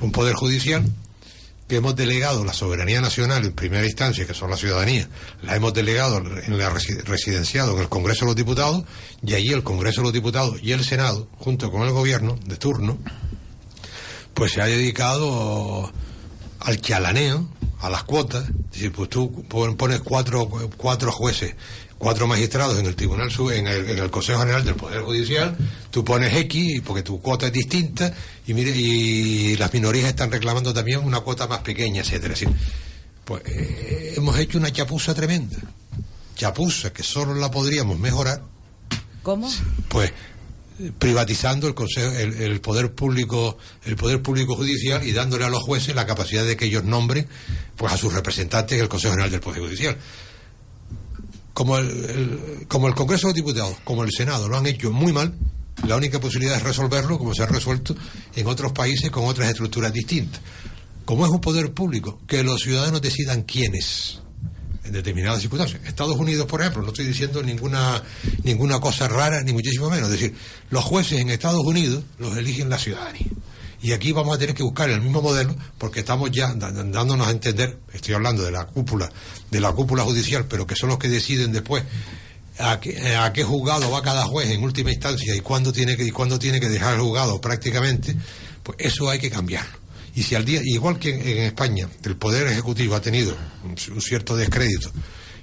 un 0.00 0.10
poder 0.12 0.34
judicial 0.34 0.84
que 1.68 1.76
hemos 1.76 1.96
delegado 1.96 2.44
la 2.44 2.52
soberanía 2.52 3.00
nacional 3.00 3.44
en 3.44 3.52
primera 3.52 3.84
instancia, 3.84 4.26
que 4.26 4.34
son 4.34 4.50
la 4.50 4.56
ciudadanía, 4.56 5.08
la 5.42 5.56
hemos 5.56 5.74
delegado 5.74 6.18
en 6.18 6.58
la 6.58 6.70
resi- 6.70 7.02
residenciado 7.04 7.74
en 7.74 7.80
el 7.80 7.88
Congreso 7.88 8.20
de 8.20 8.26
los 8.26 8.36
Diputados, 8.36 8.84
y 9.22 9.34
allí 9.34 9.48
el 9.52 9.62
Congreso 9.64 10.00
de 10.00 10.04
los 10.04 10.12
Diputados 10.12 10.58
y 10.62 10.72
el 10.72 10.84
Senado, 10.84 11.28
junto 11.38 11.70
con 11.72 11.82
el 11.82 11.90
gobierno 11.90 12.38
de 12.46 12.56
turno, 12.56 12.98
pues 14.34 14.52
se 14.52 14.60
ha 14.62 14.66
dedicado 14.66 15.90
al 16.60 16.80
chalaneo, 16.80 17.48
a 17.80 17.90
las 17.90 18.04
cuotas. 18.04 18.48
Es 18.48 18.70
decir, 18.72 18.92
pues 18.92 19.08
tú 19.08 19.44
pon- 19.48 19.76
pones 19.76 20.00
cuatro, 20.00 20.48
cuatro 20.76 21.10
jueces, 21.12 21.54
cuatro 21.98 22.26
magistrados 22.26 22.78
en 22.78 22.86
el 22.86 22.94
Tribunal 22.94 23.30
en 23.52 23.66
el, 23.66 23.90
en 23.90 23.98
el 23.98 24.10
Consejo 24.10 24.40
General 24.40 24.64
del 24.64 24.74
Poder 24.74 25.02
Judicial, 25.02 25.56
tú 25.90 26.04
pones 26.04 26.34
X 26.34 26.82
porque 26.84 27.02
tu 27.02 27.20
cuota 27.20 27.46
es 27.46 27.52
distinta 27.52 28.12
y 28.46 28.54
mire 28.54 28.70
y 28.70 29.56
las 29.56 29.72
minorías 29.72 30.08
están 30.08 30.30
reclamando 30.30 30.74
también 30.74 31.00
una 31.00 31.20
cuota 31.20 31.46
más 31.46 31.60
pequeña, 31.60 32.02
etcétera. 32.02 32.34
Es 32.34 32.40
decir, 32.40 32.56
pues 33.24 33.42
eh, 33.46 34.14
hemos 34.16 34.38
hecho 34.38 34.58
una 34.58 34.72
chapuza 34.72 35.14
tremenda. 35.14 35.56
Chapuza 36.34 36.92
que 36.92 37.02
solo 37.02 37.34
la 37.34 37.50
podríamos 37.50 37.98
mejorar 37.98 38.42
¿Cómo? 39.22 39.50
pues 39.88 40.12
privatizando 40.98 41.66
el 41.66 41.74
consejo 41.74 42.12
el, 42.12 42.34
el 42.34 42.60
poder 42.60 42.92
público 42.92 43.56
el 43.86 43.96
poder 43.96 44.20
público 44.20 44.54
judicial 44.54 45.02
y 45.06 45.12
dándole 45.12 45.46
a 45.46 45.48
los 45.48 45.62
jueces 45.62 45.94
la 45.94 46.04
capacidad 46.04 46.44
de 46.44 46.58
que 46.58 46.66
ellos 46.66 46.84
nombren 46.84 47.26
pues 47.76 47.90
a 47.94 47.96
sus 47.96 48.12
representantes 48.12 48.76
en 48.76 48.82
el 48.82 48.88
Consejo 48.90 49.14
General 49.14 49.30
del 49.30 49.40
Poder 49.40 49.62
Judicial 49.62 49.96
como 51.56 51.78
el, 51.78 52.66
como 52.68 52.86
el 52.86 52.94
Congreso 52.94 53.28
de 53.28 53.32
Diputados 53.32 53.78
como 53.82 54.04
el 54.04 54.10
Senado 54.12 54.46
lo 54.46 54.58
han 54.58 54.66
hecho 54.66 54.92
muy 54.92 55.10
mal 55.10 55.32
la 55.86 55.96
única 55.96 56.20
posibilidad 56.20 56.58
es 56.58 56.62
resolverlo 56.62 57.16
como 57.18 57.32
se 57.32 57.44
ha 57.44 57.46
resuelto 57.46 57.96
en 58.34 58.46
otros 58.46 58.72
países 58.72 59.10
con 59.10 59.24
otras 59.24 59.48
estructuras 59.48 59.90
distintas 59.90 60.42
como 61.06 61.24
es 61.24 61.32
un 61.32 61.40
poder 61.40 61.72
público 61.72 62.20
que 62.26 62.44
los 62.44 62.60
ciudadanos 62.60 63.00
decidan 63.00 63.44
quiénes 63.44 64.20
en 64.84 64.92
determinadas 64.92 65.40
circunstancias. 65.40 65.80
Estados 65.84 66.16
Unidos, 66.16 66.46
por 66.46 66.60
ejemplo, 66.60 66.82
no 66.82 66.88
estoy 66.88 67.06
diciendo 67.06 67.42
ninguna 67.42 68.00
ninguna 68.44 68.78
cosa 68.78 69.08
rara, 69.08 69.42
ni 69.42 69.52
muchísimo 69.52 69.90
menos. 69.90 70.12
Es 70.12 70.20
decir, 70.20 70.36
los 70.70 70.84
jueces 70.84 71.18
en 71.18 71.30
Estados 71.30 71.64
Unidos 71.64 72.04
los 72.18 72.36
eligen 72.36 72.70
la 72.70 72.78
ciudadanía. 72.78 73.26
Y 73.86 73.92
aquí 73.92 74.10
vamos 74.10 74.34
a 74.34 74.38
tener 74.40 74.52
que 74.52 74.64
buscar 74.64 74.90
el 74.90 75.00
mismo 75.00 75.22
modelo 75.22 75.54
porque 75.78 76.00
estamos 76.00 76.32
ya 76.32 76.52
dándonos 76.54 77.28
a 77.28 77.30
entender, 77.30 77.78
estoy 77.92 78.14
hablando 78.14 78.42
de 78.42 78.50
la 78.50 78.66
cúpula, 78.66 79.08
de 79.48 79.60
la 79.60 79.70
cúpula 79.70 80.02
judicial, 80.02 80.44
pero 80.48 80.66
que 80.66 80.74
son 80.74 80.88
los 80.88 80.98
que 80.98 81.08
deciden 81.08 81.52
después 81.52 81.84
a 82.58 82.80
qué, 82.80 83.14
a 83.14 83.32
qué 83.32 83.44
juzgado 83.44 83.88
va 83.88 84.02
cada 84.02 84.24
juez 84.24 84.50
en 84.50 84.64
última 84.64 84.90
instancia 84.90 85.36
y 85.36 85.38
cuándo 85.38 85.72
tiene 85.72 85.96
que 85.96 86.02
y 86.02 86.10
cuándo 86.10 86.36
tiene 86.36 86.58
que 86.58 86.68
dejar 86.68 86.94
el 86.94 87.00
juzgado 87.00 87.40
prácticamente, 87.40 88.16
pues 88.64 88.76
eso 88.80 89.08
hay 89.08 89.20
que 89.20 89.30
cambiarlo. 89.30 89.78
Y 90.16 90.24
si 90.24 90.34
al 90.34 90.44
día, 90.44 90.60
igual 90.64 90.98
que 90.98 91.10
en, 91.10 91.20
en 91.20 91.38
España, 91.44 91.88
el 92.02 92.16
Poder 92.16 92.48
Ejecutivo 92.48 92.96
ha 92.96 93.00
tenido 93.00 93.36
un, 93.62 93.76
un 93.94 94.00
cierto 94.00 94.36
descrédito 94.36 94.90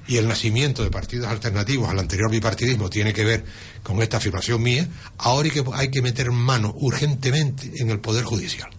y 0.07 0.17
el 0.17 0.27
nacimiento 0.27 0.83
de 0.83 0.89
partidos 0.89 1.27
alternativos 1.27 1.89
al 1.89 1.99
anterior 1.99 2.29
bipartidismo 2.29 2.89
tiene 2.89 3.13
que 3.13 3.23
ver 3.23 3.45
con 3.83 4.01
esta 4.01 4.17
afirmación 4.17 4.61
mía, 4.61 4.87
ahora 5.17 5.45
hay 5.47 5.51
que, 5.51 5.63
hay 5.73 5.91
que 5.91 6.01
meter 6.01 6.31
mano 6.31 6.73
urgentemente 6.77 7.71
en 7.77 7.89
el 7.89 7.99
Poder 7.99 8.23
Judicial. 8.23 8.69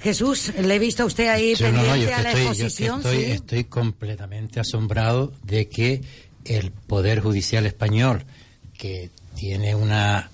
Jesús, 0.00 0.52
le 0.56 0.74
he 0.74 0.78
visto 0.78 1.02
a 1.02 1.06
usted 1.06 1.28
ahí 1.28 1.56
Sí, 1.56 1.64
no, 1.64 1.82
no, 1.82 1.96
yo 1.96 2.06
que 2.06 2.14
a 2.14 2.22
la 2.22 2.30
estoy, 2.30 2.44
yo 2.44 2.50
que 2.52 2.62
exposición. 2.62 2.96
estoy, 2.98 3.24
sí. 3.24 3.30
estoy 3.32 3.64
completamente 3.64 4.60
asombrado 4.60 5.32
de 5.42 5.68
que 5.68 6.02
el 6.44 6.70
Poder 6.70 7.20
Judicial 7.20 7.66
español, 7.66 8.24
que 8.78 9.10
tiene 9.34 9.74
una 9.74 10.30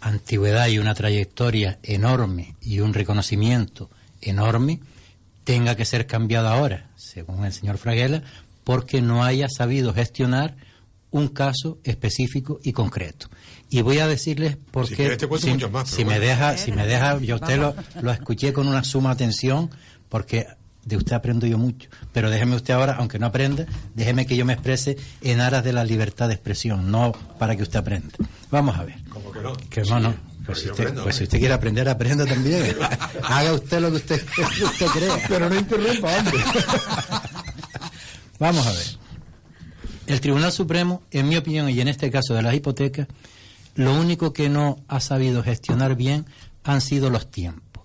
antigüedad 0.00 0.68
y 0.68 0.78
una 0.78 0.94
trayectoria 0.94 1.78
enorme 1.82 2.54
y 2.60 2.80
un 2.80 2.94
reconocimiento 2.94 3.90
enorme, 4.20 4.80
tenga 5.42 5.74
que 5.74 5.84
ser 5.84 6.06
cambiado 6.06 6.48
ahora, 6.48 6.87
según 7.18 7.44
el 7.44 7.52
señor 7.52 7.78
Fraguela, 7.78 8.22
porque 8.64 9.02
no 9.02 9.24
haya 9.24 9.48
sabido 9.48 9.92
gestionar 9.92 10.56
un 11.10 11.28
caso 11.28 11.78
específico 11.84 12.60
y 12.62 12.72
concreto. 12.72 13.28
Y 13.70 13.82
voy 13.82 13.98
a 13.98 14.06
decirles 14.06 14.56
por 14.70 14.86
Si 14.86 14.94
te 14.94 15.26
cuento 15.26 15.38
si, 15.48 15.68
más, 15.68 15.98
me 16.04 16.20
deja, 16.20 16.56
si 16.56 16.72
me 16.72 16.86
deja, 16.86 17.18
yo 17.18 17.34
a 17.34 17.38
usted 17.38 17.58
lo, 17.58 17.74
lo 18.02 18.12
escuché 18.12 18.52
con 18.52 18.68
una 18.68 18.84
suma 18.84 19.10
atención, 19.10 19.70
porque 20.08 20.46
de 20.84 20.96
usted 20.96 21.14
aprendo 21.14 21.46
yo 21.46 21.58
mucho. 21.58 21.88
Pero 22.12 22.30
déjeme 22.30 22.56
usted 22.56 22.74
ahora, 22.74 22.96
aunque 22.98 23.18
no 23.18 23.26
aprenda, 23.26 23.66
déjeme 23.94 24.26
que 24.26 24.36
yo 24.36 24.44
me 24.44 24.52
exprese 24.52 24.96
en 25.22 25.40
aras 25.40 25.64
de 25.64 25.72
la 25.72 25.84
libertad 25.84 26.28
de 26.28 26.34
expresión, 26.34 26.90
no 26.90 27.12
para 27.38 27.56
que 27.56 27.62
usted 27.62 27.78
aprenda. 27.78 28.14
Vamos 28.50 28.76
a 28.78 28.84
ver. 28.84 28.96
¿Cómo 29.08 29.32
que 29.32 29.40
no? 29.40 29.54
Que 29.70 29.84
Sí, 29.84 29.90
no, 29.90 30.00
no. 30.00 30.27
Pues, 30.48 30.60
si 30.60 30.70
usted, 30.70 30.84
aprendo, 30.84 31.02
pues 31.02 31.14
si 31.14 31.18
hombre. 31.18 31.24
usted 31.24 31.38
quiere 31.40 31.54
aprender, 31.54 31.88
aprenda 31.90 32.24
también. 32.24 32.74
Haga 33.22 33.52
usted 33.52 33.80
lo 33.80 33.90
que 33.90 33.96
usted, 33.96 34.22
lo 34.38 34.48
que 34.48 34.64
usted 34.64 34.86
crea. 34.86 35.22
Pero 35.28 35.50
no 35.50 35.58
interrumpa, 35.58 36.16
hombre. 36.16 36.38
Vamos 38.38 38.66
a 38.66 38.72
ver. 38.72 38.86
El 40.06 40.22
Tribunal 40.22 40.50
Supremo, 40.50 41.02
en 41.10 41.28
mi 41.28 41.36
opinión, 41.36 41.68
y 41.68 41.78
en 41.82 41.88
este 41.88 42.10
caso 42.10 42.32
de 42.32 42.40
las 42.40 42.54
hipotecas, 42.54 43.08
lo 43.74 43.92
único 43.92 44.32
que 44.32 44.48
no 44.48 44.82
ha 44.88 45.00
sabido 45.00 45.42
gestionar 45.42 45.96
bien 45.96 46.24
han 46.64 46.80
sido 46.80 47.10
los 47.10 47.30
tiempos. 47.30 47.84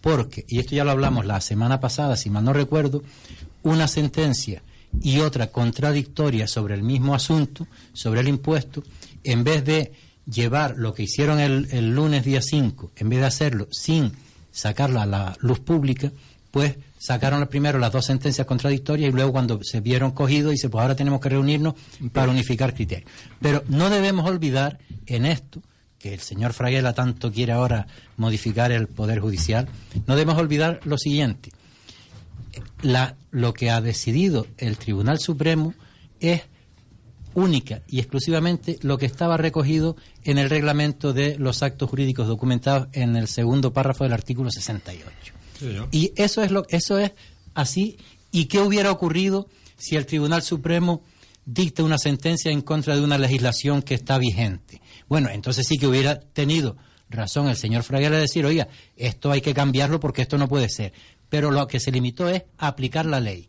Porque, 0.00 0.46
y 0.48 0.60
esto 0.60 0.74
ya 0.74 0.84
lo 0.84 0.92
hablamos 0.92 1.26
la 1.26 1.42
semana 1.42 1.78
pasada, 1.78 2.16
si 2.16 2.30
mal 2.30 2.42
no 2.42 2.54
recuerdo, 2.54 3.02
una 3.62 3.86
sentencia 3.86 4.62
y 5.02 5.18
otra 5.18 5.48
contradictoria 5.48 6.46
sobre 6.46 6.74
el 6.74 6.82
mismo 6.82 7.14
asunto, 7.14 7.66
sobre 7.92 8.20
el 8.20 8.28
impuesto, 8.28 8.82
en 9.24 9.44
vez 9.44 9.62
de 9.62 9.92
llevar 10.30 10.74
lo 10.76 10.94
que 10.94 11.04
hicieron 11.04 11.40
el, 11.40 11.68
el 11.70 11.94
lunes 11.94 12.24
día 12.24 12.42
5, 12.42 12.92
en 12.96 13.08
vez 13.08 13.20
de 13.20 13.26
hacerlo 13.26 13.68
sin 13.70 14.12
sacarla 14.50 15.02
a 15.02 15.06
la 15.06 15.36
luz 15.40 15.60
pública, 15.60 16.12
pues 16.50 16.76
sacaron 16.98 17.46
primero 17.46 17.78
las 17.78 17.92
dos 17.92 18.06
sentencias 18.06 18.46
contradictorias 18.46 19.10
y 19.10 19.12
luego 19.12 19.32
cuando 19.32 19.60
se 19.62 19.80
vieron 19.80 20.10
cogidos 20.10 20.52
dice 20.52 20.68
pues 20.68 20.82
ahora 20.82 20.96
tenemos 20.96 21.20
que 21.20 21.28
reunirnos 21.28 21.74
para 22.12 22.30
unificar 22.30 22.74
criterios. 22.74 23.10
Pero 23.40 23.62
no 23.68 23.90
debemos 23.90 24.28
olvidar 24.28 24.78
en 25.06 25.26
esto 25.26 25.62
que 25.98 26.14
el 26.14 26.20
señor 26.20 26.52
Fraguela 26.52 26.92
tanto 26.92 27.32
quiere 27.32 27.52
ahora 27.52 27.86
modificar 28.16 28.72
el 28.72 28.86
poder 28.86 29.20
judicial, 29.20 29.68
no 30.06 30.16
debemos 30.16 30.38
olvidar 30.38 30.80
lo 30.84 30.96
siguiente. 30.96 31.50
La, 32.82 33.16
lo 33.30 33.52
que 33.52 33.70
ha 33.70 33.80
decidido 33.80 34.46
el 34.58 34.76
Tribunal 34.78 35.18
Supremo 35.18 35.74
es 36.20 36.42
única 37.34 37.82
y 37.88 37.98
exclusivamente 37.98 38.78
lo 38.82 38.98
que 38.98 39.06
estaba 39.06 39.36
recogido 39.36 39.96
en 40.28 40.36
el 40.36 40.50
reglamento 40.50 41.14
de 41.14 41.38
los 41.38 41.62
actos 41.62 41.88
jurídicos 41.88 42.28
documentados 42.28 42.88
en 42.92 43.16
el 43.16 43.28
segundo 43.28 43.72
párrafo 43.72 44.04
del 44.04 44.12
artículo 44.12 44.50
68. 44.50 45.32
Y 45.90 46.12
eso 46.16 46.42
es 46.42 46.50
lo 46.50 46.66
eso 46.68 46.98
es 46.98 47.12
así 47.54 47.96
y 48.30 48.44
qué 48.44 48.60
hubiera 48.60 48.92
ocurrido 48.92 49.48
si 49.78 49.96
el 49.96 50.04
Tribunal 50.04 50.42
Supremo 50.42 51.02
dicta 51.46 51.82
una 51.82 51.96
sentencia 51.96 52.52
en 52.52 52.60
contra 52.60 52.94
de 52.94 53.02
una 53.02 53.16
legislación 53.16 53.80
que 53.80 53.94
está 53.94 54.18
vigente. 54.18 54.82
Bueno, 55.08 55.30
entonces 55.30 55.66
sí 55.66 55.78
que 55.78 55.86
hubiera 55.86 56.20
tenido 56.20 56.76
razón 57.08 57.48
el 57.48 57.56
señor 57.56 57.82
Fraguela 57.82 58.16
de 58.16 58.22
decir, 58.22 58.44
oiga, 58.44 58.68
esto 58.96 59.30
hay 59.30 59.40
que 59.40 59.54
cambiarlo 59.54 59.98
porque 59.98 60.20
esto 60.20 60.36
no 60.36 60.46
puede 60.46 60.68
ser. 60.68 60.92
Pero 61.30 61.50
lo 61.50 61.66
que 61.66 61.80
se 61.80 61.90
limitó 61.90 62.28
es 62.28 62.42
aplicar 62.58 63.06
la 63.06 63.20
ley. 63.20 63.48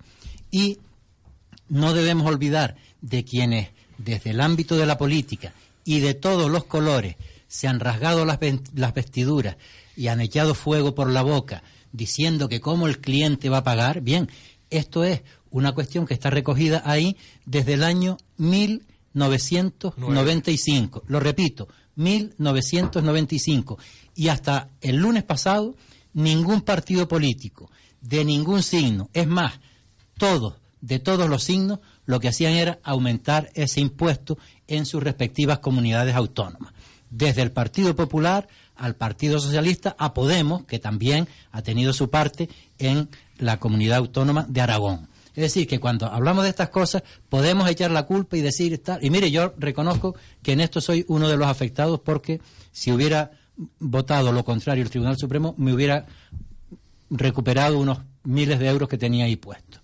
Y 0.50 0.77
no 1.67 1.93
debemos 1.93 2.25
olvidar 2.25 2.77
de 3.01 3.25
quienes 3.25 3.67
desde 3.98 4.29
el 4.29 4.39
ámbito 4.39 4.77
de 4.77 4.86
la 4.86 4.98
política 4.98 5.53
y 5.89 6.00
de 6.01 6.13
todos 6.13 6.51
los 6.51 6.65
colores 6.65 7.15
se 7.48 7.67
han 7.67 7.79
rasgado 7.79 8.24
las, 8.24 8.38
vestiduras 8.93 9.58
y 9.96 10.10
han 10.10 10.22
echado 10.22 10.53
fuego 10.53 10.93
por 10.93 11.10
la 11.10 11.24
boca 11.24 11.63
diciendo 11.91 12.48
que 12.48 12.62
cómo 12.62 12.86
el 12.86 13.00
cliente 13.00 13.50
va 13.50 13.58
a 13.58 13.63
pagar. 13.63 14.01
Bien, 14.01 14.29
esto 14.69 15.03
es 15.03 15.24
una 15.50 15.72
cuestión 15.72 16.05
que 16.05 16.13
está 16.13 16.29
recogida 16.29 16.84
ahí 16.86 17.17
desde 17.48 17.74
el 17.74 17.84
año 17.84 18.17
1995. 18.38 21.05
Lo 21.08 21.19
repito, 21.19 21.67
1995. 21.96 23.79
Y 24.13 24.27
hasta 24.27 24.69
el 24.81 24.98
lunes 24.98 25.24
pasado, 25.24 25.75
ningún 26.13 26.62
partido 26.62 27.08
político, 27.08 27.72
de 28.00 28.24
ningún 28.25 28.62
signo, 28.62 29.10
es 29.12 29.25
más, 29.25 29.60
todos, 30.19 30.53
de 30.81 31.00
todos 31.00 31.27
los 31.27 31.41
signos, 31.41 31.79
lo 32.05 32.19
que 32.19 32.27
hacían 32.27 32.53
era 32.53 32.77
aumentar 32.84 33.50
ese 33.55 33.81
impuesto 33.81 34.38
en 34.69 34.85
sus 34.85 35.03
respectivas 35.03 35.59
comunidades 35.59 36.15
autónomas. 36.15 36.73
Desde 37.09 37.41
el 37.41 37.51
Partido 37.51 37.95
Popular 37.95 38.47
al 38.75 38.95
Partido 38.95 39.39
Socialista, 39.39 39.95
a 39.99 40.13
Podemos, 40.13 40.65
que 40.65 40.79
también 40.79 41.27
ha 41.51 41.61
tenido 41.61 41.91
su 41.91 42.09
parte 42.09 42.49
en 42.77 43.09
la 43.38 43.59
comunidad 43.59 43.97
autónoma 43.97 44.45
de 44.47 44.61
Aragón. 44.61 45.09
Es 45.35 45.43
decir, 45.43 45.67
que 45.67 45.79
cuando 45.79 46.07
hablamos 46.07 46.43
de 46.43 46.49
estas 46.49 46.69
cosas 46.69 47.03
podemos 47.29 47.69
echar 47.69 47.91
la 47.91 48.03
culpa 48.05 48.38
y 48.38 48.41
decir, 48.41 48.81
y 49.01 49.09
mire, 49.09 49.31
yo 49.31 49.53
reconozco 49.57 50.15
que 50.41 50.53
en 50.53 50.61
esto 50.61 50.81
soy 50.81 51.05
uno 51.07 51.29
de 51.29 51.38
los 51.38 51.47
afectados 51.47 51.99
porque 52.01 52.41
si 52.71 52.91
hubiera 52.91 53.31
votado 53.79 54.32
lo 54.32 54.43
contrario 54.43 54.84
el 54.84 54.89
Tribunal 54.89 55.17
Supremo, 55.17 55.55
me 55.58 55.73
hubiera 55.73 56.05
recuperado 57.10 57.79
unos 57.79 57.99
miles 58.23 58.60
de 58.60 58.67
euros 58.67 58.89
que 58.89 58.97
tenía 58.97 59.25
ahí 59.25 59.36
puestos. 59.36 59.82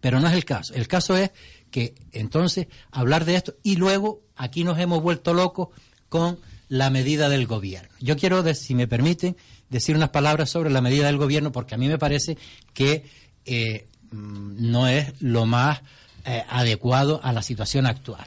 Pero 0.00 0.20
no 0.20 0.28
es 0.28 0.34
el 0.34 0.44
caso. 0.44 0.74
El 0.74 0.86
caso 0.86 1.16
es 1.16 1.30
que 1.70 1.94
entonces 2.12 2.66
hablar 2.90 3.24
de 3.24 3.36
esto 3.36 3.54
y 3.62 3.76
luego 3.76 4.22
aquí 4.36 4.64
nos 4.64 4.78
hemos 4.78 5.02
vuelto 5.02 5.34
locos 5.34 5.68
con 6.08 6.38
la 6.68 6.90
medida 6.90 7.28
del 7.28 7.46
gobierno. 7.46 7.88
Yo 8.00 8.16
quiero, 8.16 8.42
si 8.54 8.74
me 8.74 8.86
permiten, 8.86 9.36
decir 9.70 9.96
unas 9.96 10.10
palabras 10.10 10.50
sobre 10.50 10.70
la 10.70 10.80
medida 10.80 11.06
del 11.06 11.18
gobierno 11.18 11.52
porque 11.52 11.74
a 11.74 11.78
mí 11.78 11.88
me 11.88 11.98
parece 11.98 12.36
que 12.74 13.04
eh, 13.44 13.88
mm, 14.10 14.70
no 14.70 14.88
es 14.88 15.20
lo 15.20 15.46
más 15.46 15.80
eh, 16.24 16.44
adecuado 16.48 17.20
a 17.22 17.32
la 17.32 17.42
situación 17.42 17.86
actual. 17.86 18.26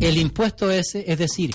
El 0.00 0.16
impuesto 0.18 0.70
ese, 0.70 1.04
es 1.06 1.18
decir, 1.18 1.54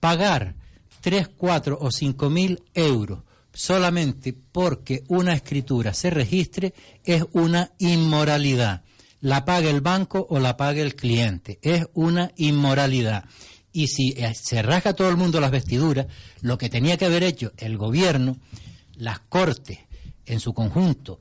pagar 0.00 0.54
3, 1.00 1.28
4 1.36 1.78
o 1.80 1.90
5 1.90 2.30
mil 2.30 2.62
euros 2.74 3.20
solamente 3.52 4.34
porque 4.52 5.04
una 5.08 5.34
escritura 5.34 5.94
se 5.94 6.10
registre 6.10 6.74
es 7.04 7.24
una 7.32 7.72
inmoralidad. 7.78 8.82
La 9.22 9.46
pague 9.46 9.70
el 9.70 9.80
banco 9.80 10.26
o 10.28 10.38
la 10.38 10.58
pague 10.58 10.82
el 10.82 10.94
cliente. 10.94 11.58
Es 11.62 11.86
una 11.94 12.32
inmoralidad. 12.36 13.24
Y 13.72 13.86
si 13.86 14.10
eh, 14.10 14.34
se 14.34 14.60
rasga 14.62 14.92
todo 14.92 15.08
el 15.08 15.16
mundo 15.16 15.40
las 15.40 15.50
vestiduras, 15.50 16.06
lo 16.42 16.58
que 16.58 16.68
tenía 16.68 16.98
que 16.98 17.06
haber 17.06 17.22
hecho 17.22 17.52
el 17.56 17.78
gobierno, 17.78 18.36
las 18.96 19.20
cortes 19.20 19.78
en 20.26 20.40
su 20.40 20.52
conjunto, 20.52 21.20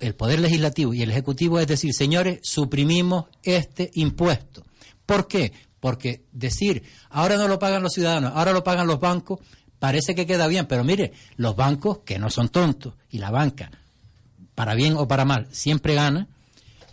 el 0.00 0.14
Poder 0.14 0.40
Legislativo 0.40 0.94
y 0.94 1.02
el 1.02 1.10
Ejecutivo 1.10 1.58
es 1.60 1.66
decir, 1.66 1.92
señores, 1.92 2.38
suprimimos 2.42 3.26
este 3.42 3.90
impuesto. 3.94 4.64
¿Por 5.04 5.28
qué? 5.28 5.52
Porque 5.80 6.22
decir, 6.32 6.84
ahora 7.10 7.36
no 7.36 7.48
lo 7.48 7.58
pagan 7.58 7.82
los 7.82 7.92
ciudadanos, 7.92 8.32
ahora 8.34 8.52
lo 8.52 8.64
pagan 8.64 8.86
los 8.86 9.00
bancos, 9.00 9.40
parece 9.78 10.14
que 10.14 10.26
queda 10.26 10.46
bien, 10.46 10.66
pero 10.66 10.84
mire, 10.84 11.12
los 11.36 11.56
bancos, 11.56 11.98
que 12.04 12.18
no 12.18 12.30
son 12.30 12.48
tontos, 12.48 12.94
y 13.10 13.18
la 13.18 13.30
banca, 13.30 13.70
para 14.54 14.74
bien 14.74 14.94
o 14.96 15.06
para 15.06 15.24
mal, 15.24 15.48
siempre 15.52 15.94
gana, 15.94 16.28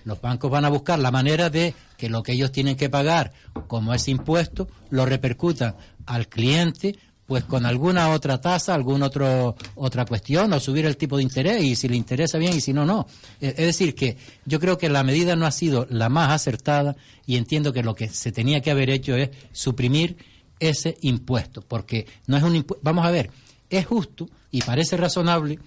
los 0.04 0.20
bancos 0.22 0.52
van 0.52 0.66
a 0.66 0.70
buscar 0.70 1.00
la 1.00 1.12
manera 1.12 1.50
de 1.50 1.74
que 1.98 2.10
lo 2.10 2.24
que 2.24 2.34
ellos 2.34 2.52
tienen 2.52 2.76
que 2.76 2.90
pagar 2.90 3.34
como 3.68 3.94
ese 3.94 4.12
impuesto 4.12 4.68
lo 4.90 5.06
repercutan 5.06 5.76
al 6.06 6.28
cliente 6.28 6.98
pues 7.32 7.46
con 7.46 7.66
alguna 7.66 8.10
otra 8.10 8.42
tasa, 8.42 8.76
alguna 8.76 9.06
otro, 9.06 9.56
otra 9.76 10.04
cuestión 10.04 10.52
o 10.52 10.60
subir 10.60 10.86
el 10.86 10.98
tipo 10.98 11.16
de 11.16 11.24
interés 11.24 11.64
y 11.64 11.78
si 11.78 11.88
le 11.88 11.96
interesa 11.96 12.38
bien 12.38 12.54
y 12.58 12.60
si 12.60 12.74
no, 12.74 12.86
no. 12.86 13.08
Es 13.40 13.52
es 13.52 13.68
decir, 13.68 13.96
que 13.96 14.18
yo 14.44 14.60
creo 14.60 14.78
que 14.78 14.90
la 14.90 15.02
medida 15.02 15.38
no 15.38 15.46
ha 15.46 15.52
sido 15.52 15.88
la 15.90 16.10
más 16.10 16.30
acertada 16.30 16.98
y 17.26 17.38
entiendo 17.38 17.72
que 17.72 17.84
lo 17.84 17.96
que 17.96 18.10
se 18.10 18.34
tenía 18.34 18.60
que 18.60 18.70
haber 18.70 18.90
hecho 18.90 19.16
es 19.16 19.30
suprimir 19.54 20.18
ese 20.60 20.98
impuesto, 21.00 21.62
porque 21.62 22.06
no 22.28 22.36
es 22.36 22.44
un 22.44 22.54
impuesto, 22.54 22.84
vamos 22.84 23.06
a 23.06 23.12
ver, 23.12 23.32
es 23.70 23.86
justo 23.86 24.28
y 24.52 24.62
parece 24.64 24.98
razonable 24.98 25.58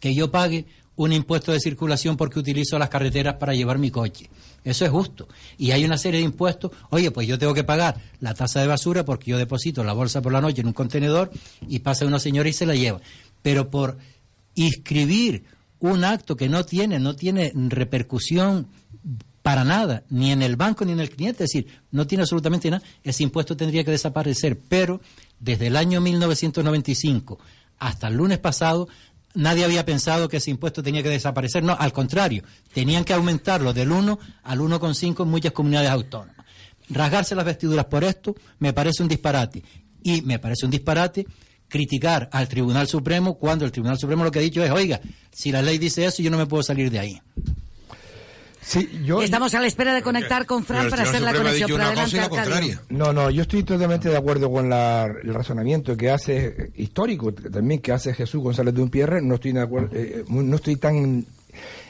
que 0.00 0.14
yo 0.14 0.30
pague 0.30 0.64
un 0.98 1.12
impuesto 1.12 1.52
de 1.52 1.60
circulación 1.60 2.16
porque 2.16 2.40
utilizo 2.40 2.78
las 2.78 2.88
carreteras 2.88 3.36
para 3.36 3.54
llevar 3.54 3.78
mi 3.78 3.90
coche. 3.90 4.28
Eso 4.64 4.84
es 4.84 4.90
justo. 4.90 5.28
Y 5.56 5.70
hay 5.70 5.84
una 5.84 5.96
serie 5.96 6.18
de 6.18 6.26
impuestos. 6.26 6.72
Oye, 6.90 7.12
pues 7.12 7.26
yo 7.26 7.38
tengo 7.38 7.54
que 7.54 7.62
pagar 7.62 8.00
la 8.20 8.34
tasa 8.34 8.60
de 8.60 8.66
basura 8.66 9.04
porque 9.04 9.30
yo 9.30 9.38
deposito 9.38 9.84
la 9.84 9.92
bolsa 9.92 10.20
por 10.20 10.32
la 10.32 10.40
noche 10.40 10.60
en 10.60 10.66
un 10.66 10.72
contenedor 10.72 11.30
y 11.68 11.78
pasa 11.78 12.04
una 12.04 12.18
señora 12.18 12.48
y 12.48 12.52
se 12.52 12.66
la 12.66 12.74
lleva. 12.74 13.00
Pero 13.42 13.70
por 13.70 13.96
inscribir 14.56 15.44
un 15.78 16.02
acto 16.02 16.36
que 16.36 16.48
no 16.48 16.64
tiene, 16.64 16.98
no 16.98 17.14
tiene 17.14 17.52
repercusión 17.54 18.66
para 19.42 19.62
nada, 19.62 20.02
ni 20.10 20.32
en 20.32 20.42
el 20.42 20.56
banco 20.56 20.84
ni 20.84 20.92
en 20.92 21.00
el 21.00 21.10
cliente, 21.10 21.44
es 21.44 21.50
decir, 21.50 21.68
no 21.92 22.08
tiene 22.08 22.22
absolutamente 22.22 22.70
nada, 22.70 22.82
ese 23.04 23.22
impuesto 23.22 23.56
tendría 23.56 23.84
que 23.84 23.92
desaparecer. 23.92 24.58
Pero 24.68 25.00
desde 25.38 25.68
el 25.68 25.76
año 25.76 26.00
1995 26.00 27.38
hasta 27.78 28.08
el 28.08 28.14
lunes 28.14 28.38
pasado, 28.38 28.88
nadie 29.38 29.64
había 29.64 29.84
pensado 29.84 30.28
que 30.28 30.38
ese 30.38 30.50
impuesto 30.50 30.82
tenía 30.82 31.02
que 31.02 31.08
desaparecer. 31.08 31.62
No, 31.62 31.76
al 31.78 31.92
contrario, 31.92 32.42
tenían 32.72 33.04
que 33.04 33.14
aumentarlo 33.14 33.72
del 33.72 33.92
1 33.92 34.18
al 34.42 34.58
1,5 34.58 35.22
en 35.22 35.28
muchas 35.28 35.52
comunidades 35.52 35.90
autónomas. 35.90 36.44
Rasgarse 36.90 37.34
las 37.34 37.44
vestiduras 37.44 37.84
por 37.86 38.02
esto 38.02 38.34
me 38.58 38.72
parece 38.72 39.02
un 39.02 39.08
disparate. 39.08 39.62
Y 40.02 40.22
me 40.22 40.38
parece 40.38 40.64
un 40.64 40.72
disparate 40.72 41.26
criticar 41.68 42.28
al 42.32 42.48
Tribunal 42.48 42.88
Supremo 42.88 43.38
cuando 43.38 43.64
el 43.64 43.72
Tribunal 43.72 43.98
Supremo 43.98 44.24
lo 44.24 44.30
que 44.30 44.40
ha 44.40 44.42
dicho 44.42 44.64
es, 44.64 44.70
oiga, 44.70 45.00
si 45.30 45.52
la 45.52 45.62
ley 45.62 45.78
dice 45.78 46.04
eso, 46.04 46.22
yo 46.22 46.30
no 46.30 46.38
me 46.38 46.46
puedo 46.46 46.62
salir 46.62 46.90
de 46.90 46.98
ahí. 46.98 47.22
Sí, 48.68 49.00
yo, 49.02 49.22
Estamos 49.22 49.54
a 49.54 49.60
la 49.62 49.66
espera 49.66 49.94
de 49.94 50.02
conectar 50.02 50.44
con 50.44 50.62
Fran 50.62 50.90
para 50.90 51.04
hacer 51.04 51.22
la 51.22 51.32
conexión. 51.32 51.70
Pero 51.70 51.84
adelante. 51.88 52.78
No, 52.90 53.12
no, 53.14 53.30
yo 53.30 53.40
estoy 53.42 53.62
totalmente 53.62 54.10
de 54.10 54.16
acuerdo 54.18 54.50
con 54.52 54.68
la- 54.68 55.06
el 55.06 55.32
razonamiento 55.32 55.96
que 55.96 56.10
hace, 56.10 56.46
eh, 56.48 56.70
histórico 56.76 57.32
también, 57.32 57.80
que 57.80 57.92
hace 57.92 58.12
Jesús 58.12 58.42
González 58.42 58.74
de 58.74 58.86
Pierre. 58.88 59.22
No 59.22 59.36
estoy, 59.36 59.52
de 59.52 59.60
acuerdo, 59.62 59.88
eh, 59.94 60.22
muy- 60.28 60.44
no 60.44 60.56
estoy 60.56 60.76
tan 60.76 61.24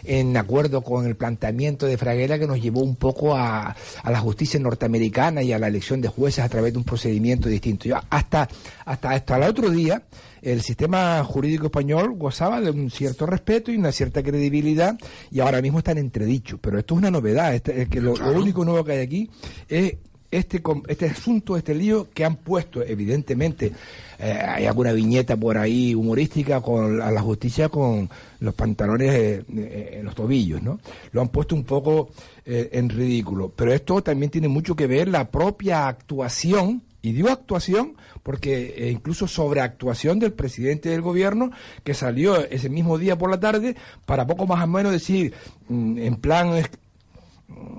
en 0.04 0.36
acuerdo 0.36 0.82
con 0.82 1.04
el 1.04 1.16
planteamiento 1.16 1.84
de 1.84 1.98
Fraguela 1.98 2.38
que 2.38 2.46
nos 2.46 2.62
llevó 2.62 2.80
un 2.80 2.94
poco 2.96 3.36
a, 3.36 3.74
a 4.02 4.10
la 4.10 4.20
justicia 4.20 4.58
norteamericana 4.60 5.42
y 5.42 5.52
a 5.52 5.58
la 5.58 5.66
elección 5.66 6.00
de 6.00 6.06
jueces 6.08 6.44
a 6.44 6.48
través 6.48 6.72
de 6.72 6.78
un 6.78 6.84
procedimiento 6.84 7.48
distinto. 7.48 7.86
Yo 7.88 7.96
hasta, 8.08 8.48
hasta, 8.84 9.10
hasta 9.10 9.36
el 9.36 9.42
otro 9.42 9.68
día, 9.68 10.02
el 10.42 10.62
sistema 10.62 11.22
jurídico 11.24 11.66
español 11.66 12.14
gozaba 12.16 12.60
de 12.60 12.70
un 12.70 12.90
cierto 12.90 13.26
respeto 13.26 13.70
y 13.70 13.76
una 13.76 13.92
cierta 13.92 14.22
credibilidad 14.22 14.98
y 15.30 15.40
ahora 15.40 15.60
mismo 15.62 15.78
está 15.78 15.92
en 15.92 15.98
entredicho. 15.98 16.58
Pero 16.58 16.78
esto 16.78 16.94
es 16.94 16.98
una 16.98 17.10
novedad. 17.10 17.54
Este- 17.54 17.82
es 17.82 17.88
que 17.88 18.00
lo, 18.00 18.16
lo 18.16 18.32
único 18.40 18.64
nuevo 18.64 18.84
que 18.84 18.92
hay 18.92 19.00
aquí 19.00 19.30
es 19.68 19.94
este, 20.30 20.62
este 20.88 21.06
asunto, 21.06 21.56
este 21.56 21.74
lío 21.74 22.08
que 22.12 22.22
han 22.24 22.36
puesto, 22.36 22.82
evidentemente, 22.82 23.72
eh, 24.18 24.38
hay 24.46 24.66
alguna 24.66 24.92
viñeta 24.92 25.36
por 25.38 25.56
ahí 25.56 25.94
humorística 25.94 26.60
con 26.60 27.00
a 27.00 27.10
la 27.10 27.22
justicia 27.22 27.70
con 27.70 28.10
los 28.40 28.52
pantalones 28.54 29.10
eh, 29.14 29.44
eh, 29.56 29.96
en 30.00 30.04
los 30.04 30.14
tobillos, 30.14 30.62
¿no? 30.62 30.80
Lo 31.12 31.22
han 31.22 31.28
puesto 31.28 31.54
un 31.54 31.64
poco 31.64 32.10
eh, 32.44 32.68
en 32.72 32.90
ridículo. 32.90 33.50
Pero 33.56 33.72
esto 33.72 34.02
también 34.02 34.30
tiene 34.30 34.48
mucho 34.48 34.76
que 34.76 34.86
ver 34.86 35.08
la 35.08 35.30
propia 35.30 35.88
actuación, 35.88 36.82
y 37.00 37.12
digo 37.12 37.30
actuación 37.30 37.94
porque 38.28 38.74
eh, 38.76 38.90
incluso 38.90 39.26
sobreactuación 39.26 40.18
del 40.18 40.34
presidente 40.34 40.90
del 40.90 41.00
gobierno 41.00 41.50
que 41.82 41.94
salió 41.94 42.36
ese 42.44 42.68
mismo 42.68 42.98
día 42.98 43.16
por 43.16 43.30
la 43.30 43.40
tarde 43.40 43.74
para 44.04 44.26
poco 44.26 44.46
más 44.46 44.62
o 44.62 44.66
menos 44.66 44.92
decir, 44.92 45.32
mm, 45.70 45.96
en 45.96 46.16
plan... 46.16 46.48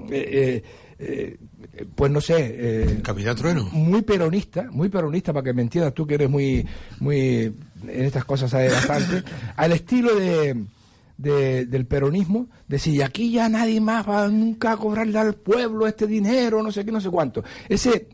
eh, 0.09 0.63
eh, 0.97 1.37
pues 1.95 2.11
no 2.11 2.19
sé. 2.19 2.35
Eh, 2.39 2.99
Capitán 3.03 3.35
Trueno. 3.35 3.69
Muy 3.73 4.01
peronista, 4.01 4.67
muy 4.71 4.89
peronista, 4.89 5.31
para 5.33 5.43
que 5.43 5.53
me 5.53 5.61
entiendas 5.61 5.93
tú 5.93 6.07
que 6.07 6.15
eres 6.15 6.31
muy, 6.31 6.65
muy 6.99 7.53
en 7.83 8.05
estas 8.05 8.25
cosas 8.25 8.49
sabes 8.49 8.73
bastante, 8.73 9.21
al 9.55 9.71
estilo 9.71 10.15
de, 10.15 10.65
de- 11.15 11.67
del 11.67 11.85
peronismo, 11.85 12.47
decir, 12.67 13.03
aquí 13.03 13.31
ya 13.31 13.47
nadie 13.49 13.79
más 13.79 14.09
va 14.09 14.27
nunca 14.27 14.71
a 14.71 14.77
cobrarle 14.77 15.19
al 15.19 15.35
pueblo 15.35 15.85
este 15.85 16.07
dinero, 16.07 16.63
no 16.63 16.71
sé 16.71 16.83
qué, 16.83 16.91
no 16.91 16.99
sé 17.01 17.11
cuánto. 17.11 17.43
Ese, 17.69 18.07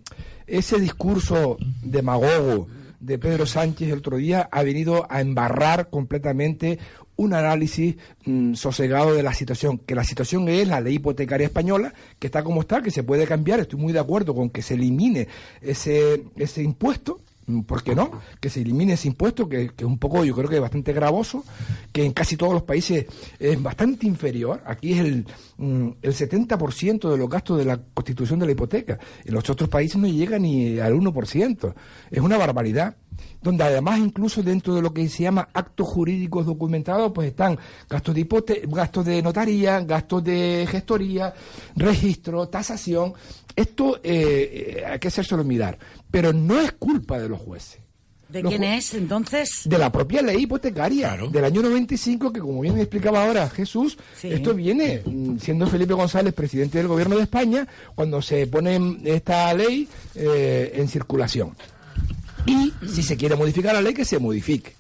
ese 0.48 0.80
discurso 0.80 1.58
demagogo 1.84 2.68
de 3.00 3.20
Pedro 3.20 3.46
Sánchez 3.46 3.90
el 3.92 4.00
otro 4.00 4.18
día 4.18 4.50
ha 4.52 4.64
venido 4.64 5.06
a 5.10 5.22
embarrar 5.22 5.90
completamente 5.90 6.80
un 7.18 7.34
análisis 7.34 7.96
mm, 8.26 8.56
sosegado 8.56 9.14
de 9.14 9.24
la 9.24 9.34
situación, 9.34 9.78
que 9.78 9.96
la 9.96 10.04
situación 10.04 10.50
es 10.50 10.68
la 10.68 10.82
ley 10.82 10.96
hipotecaria 10.96 11.48
española, 11.48 11.94
que 12.20 12.28
está 12.28 12.44
como 12.44 12.62
está, 12.62 12.82
que 12.82 12.92
se 12.92 13.04
puede 13.04 13.26
cambiar, 13.26 13.60
estoy 13.60 13.80
muy 13.80 13.94
de 13.94 14.00
acuerdo 14.00 14.36
con 14.36 14.50
que 14.50 14.62
se 14.62 14.74
elimine 14.74 15.28
ese, 15.62 16.26
ese 16.36 16.62
impuesto, 16.62 17.22
¿por 17.68 17.84
qué 17.84 17.96
no? 17.96 18.12
Que 18.40 18.50
se 18.50 18.62
elimine 18.62 18.94
ese 18.94 19.08
impuesto, 19.08 19.48
que, 19.48 19.70
que 19.70 19.84
es 19.84 19.88
un 19.88 19.98
poco, 19.98 20.26
yo 20.26 20.36
creo 20.36 20.50
que 20.50 20.56
es 20.56 20.62
bastante 20.62 20.94
gravoso, 20.94 21.44
que 21.92 22.04
en 22.04 22.14
casi 22.14 22.38
todos 22.38 22.54
los 22.54 22.64
países 22.64 23.06
es 23.40 23.62
bastante 23.62 24.08
inferior, 24.08 24.62
aquí 24.66 24.94
es 24.94 25.00
el, 25.00 25.26
mm, 25.58 25.90
el 26.02 26.14
70% 26.14 27.10
de 27.10 27.18
los 27.18 27.30
gastos 27.30 27.58
de 27.58 27.66
la 27.66 27.80
constitución 27.94 28.40
de 28.40 28.46
la 28.48 28.52
hipoteca, 28.54 29.00
en 29.24 29.34
los 29.34 29.50
otros 29.50 29.70
países 29.70 29.98
no 29.98 30.08
llega 30.08 30.40
ni 30.40 30.80
al 30.80 30.94
1%, 30.94 31.74
es 32.12 32.20
una 32.20 32.38
barbaridad. 32.38 32.96
Donde 33.42 33.64
además 33.64 34.00
incluso 34.00 34.44
dentro 34.44 34.74
de 34.76 34.82
lo 34.82 34.94
que 34.94 35.08
se 35.08 35.24
llama 35.24 35.48
actos 35.54 35.88
jurídicos 35.88 36.46
documentados, 36.46 37.12
pues 37.14 37.30
están 37.30 37.58
gastos 37.90 38.14
de 38.14 38.22
hipote 38.22 38.64
gastos 38.68 39.06
de 39.06 39.22
notaría, 39.22 39.80
gastos 39.82 40.24
de 40.24 40.68
gestoría, 40.70 41.34
registro, 41.76 42.50
tasación. 42.50 43.14
Esto 43.56 43.98
eh, 44.04 44.80
eh, 44.80 44.86
hay 44.86 45.00
que 45.00 45.08
hacérselo 45.08 45.44
mirar, 45.46 45.78
pero 46.15 46.32
no 46.32 46.62
es 46.62 46.71
culpa 46.71 47.19
de 47.19 47.28
los 47.28 47.41
jueces. 47.41 47.80
¿De 48.30 48.41
Los 48.41 48.49
quién 48.51 48.62
ju- 48.63 48.78
es 48.78 48.93
entonces? 48.93 49.49
De 49.65 49.78
la 49.78 49.91
propia 49.91 50.21
ley 50.21 50.43
hipotecaria 50.43 51.17
del 51.30 51.43
año 51.43 51.62
95, 51.62 52.32
que 52.32 52.39
como 52.39 52.62
bien 52.62 52.80
explicaba 52.80 53.25
ahora 53.25 53.49
Jesús, 53.49 53.97
Sí. 54.17 54.32
esto 54.32 54.54
viene 54.54 55.01
mm, 55.06 55.39
siendo 55.39 55.67
Felipe 55.67 55.93
González 55.93 56.34
presidente 56.34 56.78
del 56.78 56.88
gobierno 56.88 57.17
de 57.17 57.23
España 57.23 57.67
cuando 57.95 58.21
se 58.21 58.47
pone 58.47 58.97
esta 59.04 59.54
ley 59.54 59.89
eh, 60.15 60.71
en 60.75 60.88
circulación. 60.88 61.51
Y 62.45 62.71
si 62.88 63.04
se 63.04 63.17
quiere 63.17 63.36
modificar 63.36 63.73
la 63.75 63.82
ley, 63.82 63.93
que 63.93 64.06
se 64.06 64.17
modifique. 64.19 64.73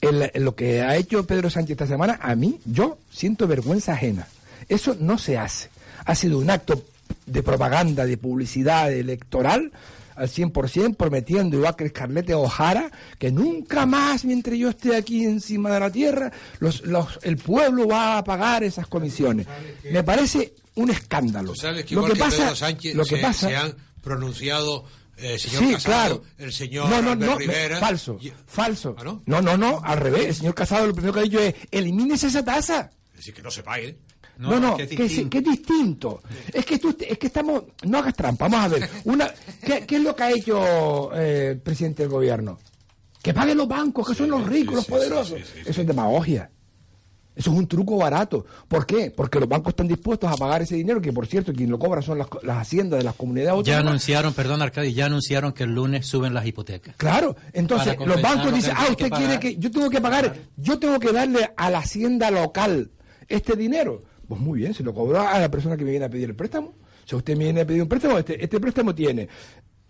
En, 0.00 0.30
en 0.32 0.44
lo 0.44 0.54
que 0.54 0.80
ha 0.80 0.96
hecho 0.96 1.26
Pedro 1.26 1.50
Sánchez 1.50 1.72
esta 1.72 1.86
semana, 1.86 2.18
a 2.22 2.34
mí, 2.34 2.60
yo 2.64 2.96
siento 3.10 3.46
vergüenza 3.46 3.92
ajena. 3.92 4.26
Eso 4.70 4.96
no 4.98 5.18
se 5.18 5.36
hace. 5.36 5.68
Ha 6.06 6.14
sido 6.14 6.38
un 6.38 6.48
acto 6.48 6.82
de 7.26 7.42
propaganda, 7.42 8.06
de 8.06 8.16
publicidad 8.16 8.90
electoral 8.92 9.70
al 10.16 10.28
100%, 10.28 10.96
prometiendo, 10.96 11.56
igual 11.56 11.76
que 11.76 11.84
Escarlete 11.86 12.34
O'Hara, 12.34 12.90
que 13.18 13.30
nunca 13.32 13.86
más, 13.86 14.24
mientras 14.24 14.56
yo 14.58 14.70
esté 14.70 14.96
aquí 14.96 15.24
encima 15.24 15.70
de 15.72 15.80
la 15.80 15.90
tierra, 15.90 16.32
los, 16.60 16.82
los- 16.86 17.18
el 17.22 17.36
pueblo 17.36 17.86
va 17.88 18.18
a 18.18 18.24
pagar 18.24 18.62
esas 18.64 18.86
comisiones. 18.86 19.46
Me 19.90 20.02
parece 20.04 20.54
un 20.76 20.90
escándalo. 20.90 21.52
Tú 21.52 21.56
sabes 21.60 21.84
que 21.84 21.94
lo 21.94 22.04
que 22.04 22.12
que 22.14 22.18
pasa, 22.18 22.36
Pedro 22.44 22.56
Sánchez 22.56 22.94
lo 22.94 23.04
que 23.04 23.16
se, 23.16 23.22
pasa, 23.22 23.48
se 23.48 23.56
han 23.56 23.74
pronunciado 24.02 24.84
el 25.16 25.38
señor 25.38 25.62
sí, 25.64 25.72
Casado, 25.74 26.20
claro. 26.20 26.22
el 26.38 26.52
señor 26.52 26.88
no, 26.90 27.00
no, 27.02 27.14
no, 27.14 27.32
me- 27.32 27.38
Rivera. 27.38 27.78
falso, 27.78 28.18
y- 28.20 28.32
falso. 28.46 28.94
¿Ah, 28.98 29.04
no? 29.04 29.22
no, 29.26 29.40
no, 29.42 29.56
no, 29.56 29.80
al 29.84 29.98
revés. 29.98 30.26
El 30.26 30.34
señor 30.34 30.54
Casado 30.54 30.86
lo 30.86 30.92
primero 30.94 31.12
que 31.14 31.20
ha 31.20 31.22
dicho 31.22 31.38
es, 31.40 31.54
elimínese 31.70 32.26
esa 32.28 32.44
tasa. 32.44 32.90
Es 33.12 33.18
decir, 33.18 33.34
que 33.34 33.42
no 33.42 33.50
se 33.50 33.62
pague. 33.62 33.96
No, 34.38 34.58
no, 34.58 34.76
que, 34.76 34.86
sí- 35.08 35.26
que 35.28 35.38
es 35.38 35.44
distinto. 35.44 36.22
Es 36.52 36.64
que 36.66 36.78
tú, 36.78 36.96
es 37.00 37.18
que 37.18 37.26
estamos, 37.28 37.62
no 37.84 37.98
hagas 37.98 38.14
trampa. 38.14 38.48
Vamos 38.48 38.64
a 38.64 38.68
ver, 38.68 38.88
una, 39.04 39.28
¿qué, 39.64 39.84
qué 39.86 39.96
es 39.96 40.02
lo 40.02 40.14
que 40.16 40.22
ha 40.22 40.30
hecho 40.32 41.14
eh, 41.14 41.50
el 41.52 41.58
presidente 41.60 42.02
del 42.02 42.10
gobierno? 42.10 42.58
Que 43.22 43.32
paguen 43.32 43.56
los 43.56 43.68
bancos, 43.68 44.08
que 44.08 44.14
son 44.14 44.30
los 44.30 44.46
ricos, 44.46 44.74
los 44.74 44.86
poderosos. 44.86 45.38
Eso 45.64 45.80
es 45.80 45.86
demagogia. 45.86 46.50
Eso 47.36 47.50
es 47.50 47.56
un 47.58 47.66
truco 47.66 47.96
barato. 47.96 48.46
¿Por 48.68 48.86
qué? 48.86 49.10
Porque 49.10 49.40
los 49.40 49.48
bancos 49.48 49.70
están 49.72 49.88
dispuestos 49.88 50.30
a 50.30 50.36
pagar 50.36 50.62
ese 50.62 50.76
dinero, 50.76 51.00
que 51.00 51.12
por 51.12 51.26
cierto, 51.26 51.52
quien 51.52 51.68
lo 51.68 51.80
cobra 51.80 52.00
son 52.00 52.18
las, 52.18 52.28
las 52.44 52.58
haciendas 52.58 52.98
de 52.98 53.04
las 53.04 53.14
comunidades 53.16 53.48
Ya 53.64 53.74
autónomas. 53.74 53.86
anunciaron, 53.90 54.34
perdón 54.34 54.62
Arcadio, 54.62 54.90
ya 54.90 55.06
anunciaron 55.06 55.52
que 55.52 55.64
el 55.64 55.74
lunes 55.74 56.06
suben 56.06 56.32
las 56.32 56.46
hipotecas. 56.46 56.94
Claro, 56.96 57.34
entonces 57.52 57.96
los 58.06 58.22
bancos 58.22 58.46
lo 58.50 58.52
dicen, 58.52 58.74
ah, 58.76 58.86
usted 58.90 59.06
que 59.06 59.10
quiere 59.10 59.24
pagar". 59.26 59.40
que 59.40 59.56
yo 59.56 59.70
tengo 59.70 59.90
que 59.90 60.00
pagar, 60.00 60.36
yo 60.56 60.78
tengo 60.78 61.00
que 61.00 61.12
darle 61.12 61.50
a 61.56 61.70
la 61.70 61.78
hacienda 61.78 62.30
local 62.30 62.90
este 63.26 63.56
dinero. 63.56 64.02
Pues 64.28 64.40
muy 64.40 64.60
bien, 64.60 64.74
se 64.74 64.82
lo 64.82 64.94
cobró 64.94 65.20
a 65.20 65.38
la 65.38 65.50
persona 65.50 65.76
que 65.76 65.84
me 65.84 65.90
viene 65.90 66.06
a 66.06 66.10
pedir 66.10 66.28
el 66.28 66.36
préstamo. 66.36 66.74
Si 67.04 67.14
usted 67.14 67.36
me 67.36 67.44
viene 67.44 67.60
a 67.60 67.66
pedir 67.66 67.82
un 67.82 67.88
préstamo, 67.88 68.18
este, 68.18 68.42
este 68.42 68.58
préstamo 68.60 68.94
tiene 68.94 69.28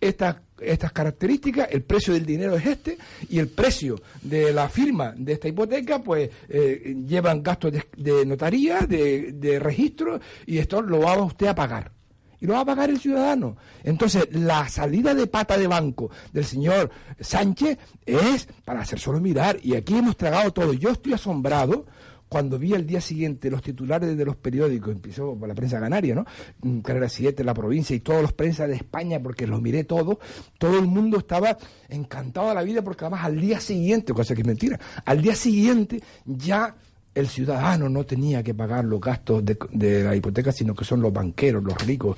estas, 0.00 0.36
estas 0.60 0.92
características, 0.92 1.68
el 1.70 1.82
precio 1.82 2.12
del 2.12 2.26
dinero 2.26 2.56
es 2.56 2.66
este, 2.66 2.98
y 3.28 3.38
el 3.38 3.48
precio 3.48 4.00
de 4.22 4.52
la 4.52 4.68
firma 4.68 5.14
de 5.16 5.32
esta 5.32 5.48
hipoteca, 5.48 6.02
pues 6.02 6.30
eh, 6.48 6.96
llevan 7.06 7.42
gastos 7.42 7.72
de, 7.96 8.26
notaría, 8.26 8.80
de, 8.80 9.32
de 9.32 9.58
registro, 9.58 10.20
y 10.46 10.58
esto 10.58 10.82
lo 10.82 11.00
va 11.00 11.16
usted 11.22 11.46
a 11.46 11.54
pagar 11.54 11.92
y 12.40 12.46
lo 12.46 12.54
va 12.54 12.60
a 12.60 12.66
pagar 12.66 12.90
el 12.90 13.00
ciudadano. 13.00 13.56
Entonces, 13.82 14.28
la 14.32 14.68
salida 14.68 15.14
de 15.14 15.26
pata 15.26 15.56
de 15.56 15.66
banco 15.66 16.10
del 16.30 16.44
señor 16.44 16.90
Sánchez 17.18 17.78
es 18.04 18.46
para 18.66 18.80
hacer 18.80 18.98
solo 18.98 19.18
mirar, 19.18 19.58
y 19.62 19.74
aquí 19.74 19.96
hemos 19.96 20.16
tragado 20.18 20.52
todo. 20.52 20.74
Yo 20.74 20.90
estoy 20.90 21.14
asombrado 21.14 21.86
cuando 22.34 22.58
vi 22.58 22.74
al 22.74 22.84
día 22.84 23.00
siguiente 23.00 23.48
los 23.48 23.62
titulares 23.62 24.16
de 24.16 24.24
los 24.24 24.34
periódicos, 24.34 24.90
empezó 24.90 25.36
por 25.36 25.46
la 25.46 25.54
prensa 25.54 25.78
canaria, 25.78 26.16
¿no? 26.16 26.26
Mm, 26.62 26.80
Carrera 26.80 27.08
7, 27.08 27.44
La 27.44 27.54
Provincia 27.54 27.94
y 27.94 28.00
todos 28.00 28.22
los 28.22 28.32
prensa 28.32 28.66
de 28.66 28.74
España, 28.74 29.20
porque 29.22 29.46
los 29.46 29.62
miré 29.62 29.84
todos, 29.84 30.18
todo 30.58 30.76
el 30.80 30.88
mundo 30.88 31.18
estaba 31.18 31.56
encantado 31.88 32.48
de 32.48 32.56
la 32.56 32.64
vida 32.64 32.82
porque 32.82 33.04
además 33.04 33.24
al 33.24 33.40
día 33.40 33.60
siguiente, 33.60 34.12
cosa 34.12 34.34
que 34.34 34.40
es 34.40 34.46
mentira, 34.48 34.80
al 35.04 35.22
día 35.22 35.36
siguiente 35.36 36.02
ya 36.24 36.74
el 37.14 37.28
ciudadano 37.28 37.88
no 37.88 38.04
tenía 38.04 38.42
que 38.42 38.52
pagar 38.52 38.84
los 38.84 39.00
gastos 39.00 39.44
de 39.44 40.02
la 40.02 40.16
hipoteca, 40.16 40.50
sino 40.50 40.74
que 40.74 40.84
son 40.84 41.00
los 41.00 41.12
banqueros, 41.12 41.62
los 41.62 41.86
ricos. 41.86 42.16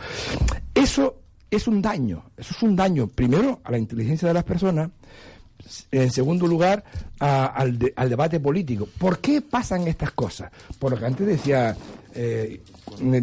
Eso 0.75 1.21
es 1.51 1.69
un 1.69 1.83
daño, 1.83 2.31
eso 2.39 2.55
es 2.57 2.63
un 2.63 2.75
daño, 2.75 3.07
primero, 3.07 3.61
a 3.65 3.71
la 3.71 3.77
inteligencia 3.77 4.29
de 4.29 4.33
las 4.33 4.45
personas, 4.45 4.89
en 5.91 6.11
segundo 6.11 6.47
lugar, 6.47 6.85
a- 7.21 7.47
al, 7.47 7.79
de- 7.79 7.93
al 7.97 8.09
debate 8.11 8.41
político. 8.41 8.89
¿Por 8.99 9.19
qué 9.19 9.41
pasan 9.43 9.87
estas 9.89 10.11
cosas? 10.13 10.51
Por 10.79 10.93
lo 10.93 10.99
que 10.99 11.07
antes 11.07 11.27
decía 11.27 11.77
eh, 12.15 12.61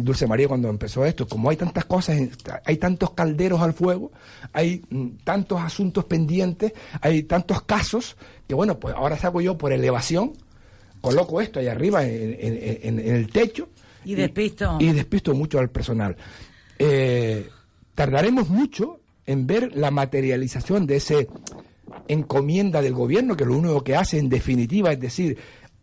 Dulce 0.00 0.26
María 0.26 0.46
cuando 0.48 0.68
empezó 0.68 1.04
esto, 1.04 1.26
como 1.26 1.50
hay 1.50 1.56
tantas 1.56 1.84
cosas, 1.84 2.18
hay 2.64 2.76
tantos 2.76 3.10
calderos 3.12 3.60
al 3.60 3.72
fuego, 3.74 4.12
hay 4.52 4.82
mm, 4.90 5.08
tantos 5.24 5.60
asuntos 5.60 6.04
pendientes, 6.04 6.72
hay 7.00 7.24
tantos 7.24 7.62
casos, 7.62 8.16
que 8.46 8.54
bueno, 8.54 8.78
pues 8.78 8.94
ahora 8.94 9.16
saco 9.18 9.40
yo 9.40 9.58
por 9.58 9.72
elevación, 9.72 10.32
coloco 11.00 11.40
esto 11.40 11.58
ahí 11.60 11.66
arriba 11.68 12.04
en, 12.06 12.36
en- 12.40 12.78
en- 12.82 12.98
en 13.00 13.14
el 13.16 13.28
techo 13.30 13.68
Y 14.04 14.14
despisto. 14.14 14.76
y 14.80 14.92
despisto 14.92 15.34
mucho 15.34 15.58
al 15.58 15.70
personal. 15.70 16.16
Eh, 16.78 17.48
tardaremos 17.94 18.48
mucho 18.48 19.00
en 19.26 19.46
ver 19.46 19.74
la 19.76 19.90
materialización 19.90 20.86
de 20.86 20.96
ese 20.96 21.28
encomienda 22.08 22.82
del 22.82 22.94
gobierno, 22.94 23.36
que 23.36 23.44
lo 23.44 23.56
único 23.56 23.82
que 23.84 23.96
hace 23.96 24.18
en 24.18 24.28
definitiva 24.28 24.92
es 24.92 25.00
decir, 25.00 25.36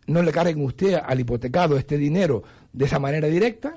no 0.06 0.22
le 0.22 0.32
carguen 0.32 0.64
usted 0.64 0.94
al 1.04 1.20
hipotecado 1.20 1.76
este 1.76 1.96
dinero 1.98 2.42
de 2.72 2.84
esa 2.86 2.98
manera 2.98 3.28
directa, 3.28 3.76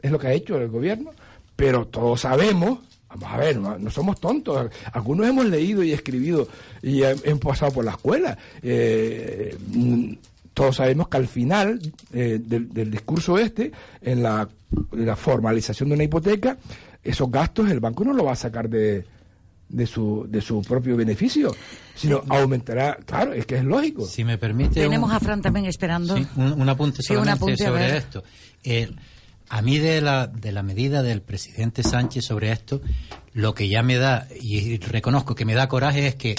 es 0.00 0.10
lo 0.10 0.18
que 0.18 0.28
ha 0.28 0.32
hecho 0.32 0.56
el 0.58 0.68
gobierno, 0.68 1.10
pero 1.56 1.86
todos 1.86 2.20
sabemos, 2.20 2.80
vamos 3.08 3.28
a 3.30 3.36
ver, 3.36 3.58
no, 3.58 3.90
somos 3.90 4.20
tontos, 4.20 4.70
algunos 4.92 5.26
hemos 5.26 5.46
leído 5.46 5.82
y 5.82 5.92
escribido 5.92 6.46
y 6.82 7.02
he- 7.02 7.16
hemos 7.24 7.40
pasado 7.40 7.72
por 7.72 7.84
la 7.84 7.90
escuela. 7.92 8.38
Eh, 8.62 9.56
mm, 9.74 10.12
todos 10.54 10.76
sabemos 10.76 11.08
que 11.08 11.16
al 11.16 11.26
final 11.28 11.80
eh, 12.12 12.40
del, 12.44 12.68
del 12.72 12.90
discurso 12.90 13.38
este, 13.38 13.70
en 14.02 14.22
la, 14.22 14.48
en 14.92 15.06
la 15.06 15.16
formalización 15.16 15.88
de 15.88 15.94
una 15.96 16.04
hipoteca, 16.04 16.56
esos 17.02 17.30
gastos 17.30 17.70
el 17.70 17.80
banco 17.80 18.04
no 18.04 18.12
lo 18.12 18.24
va 18.24 18.32
a 18.32 18.36
sacar 18.36 18.68
de, 18.68 19.04
de 19.68 19.86
su, 19.86 20.26
de 20.28 20.40
su 20.40 20.62
propio 20.62 20.96
beneficio, 20.96 21.54
sino 21.94 22.22
aumentará, 22.28 22.96
claro, 23.04 23.32
es 23.32 23.44
que 23.46 23.56
es 23.56 23.64
lógico. 23.64 24.06
Si 24.06 24.24
me 24.24 24.38
permite 24.38 24.80
Tenemos 24.80 25.10
un- 25.10 25.16
a 25.16 25.20
Fran 25.20 25.42
también 25.42 25.66
esperando. 25.66 26.16
Sí, 26.16 26.26
un, 26.36 26.60
un 26.60 26.68
apunte 26.68 27.02
Sí, 27.02 27.12
un 27.12 27.18
solamente 27.24 27.44
apunte, 27.44 27.64
a 27.64 27.68
sobre 27.68 27.96
esto. 27.96 28.24
Eh, 28.64 28.90
a 29.50 29.62
mí 29.62 29.78
de 29.78 30.00
la, 30.00 30.26
de 30.26 30.52
la 30.52 30.62
medida 30.62 31.02
del 31.02 31.22
presidente 31.22 31.82
Sánchez 31.82 32.24
sobre 32.24 32.52
esto, 32.52 32.80
lo 33.32 33.54
que 33.54 33.68
ya 33.68 33.82
me 33.82 33.96
da, 33.96 34.26
y 34.40 34.78
reconozco 34.78 35.34
que 35.34 35.44
me 35.44 35.54
da 35.54 35.68
coraje, 35.68 36.06
es 36.06 36.14
que 36.16 36.34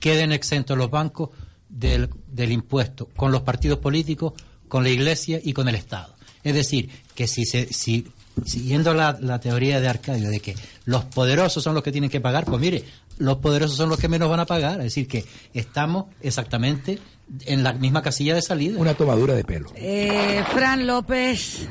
queden 0.00 0.32
exentos 0.32 0.76
los 0.76 0.90
bancos 0.90 1.30
del, 1.68 2.08
del 2.28 2.52
impuesto 2.52 3.08
con 3.16 3.32
los 3.32 3.42
partidos 3.42 3.78
políticos, 3.78 4.32
con 4.68 4.82
la 4.84 4.90
Iglesia 4.90 5.40
y 5.42 5.52
con 5.52 5.68
el 5.68 5.74
Estado. 5.74 6.14
Es 6.44 6.54
decir, 6.54 6.88
que 7.14 7.26
si, 7.26 7.44
se, 7.44 7.66
si 7.72 8.06
siguiendo 8.44 8.94
la, 8.94 9.16
la 9.20 9.40
teoría 9.40 9.80
de 9.80 9.88
Arcadio 9.88 10.28
de 10.28 10.40
que 10.40 10.54
los 10.84 11.04
poderosos 11.04 11.62
son 11.62 11.74
los 11.74 11.82
que 11.82 11.92
tienen 11.92 12.10
que 12.10 12.20
pagar, 12.20 12.44
pues 12.44 12.60
mire, 12.60 12.84
los 13.18 13.38
poderosos 13.38 13.76
son 13.76 13.88
los 13.88 13.98
que 13.98 14.08
menos 14.08 14.28
van 14.28 14.40
a 14.40 14.46
pagar. 14.46 14.78
Es 14.78 14.84
decir, 14.84 15.08
que 15.08 15.24
estamos 15.54 16.06
exactamente 16.20 16.98
en 17.46 17.62
la 17.62 17.72
misma 17.72 18.02
casilla 18.02 18.34
de 18.34 18.42
salida. 18.42 18.78
Una 18.78 18.94
tomadura 18.94 19.34
de 19.34 19.44
pelo. 19.44 19.70
Eh, 19.74 20.42
Fran 20.52 20.86
López. 20.86 21.68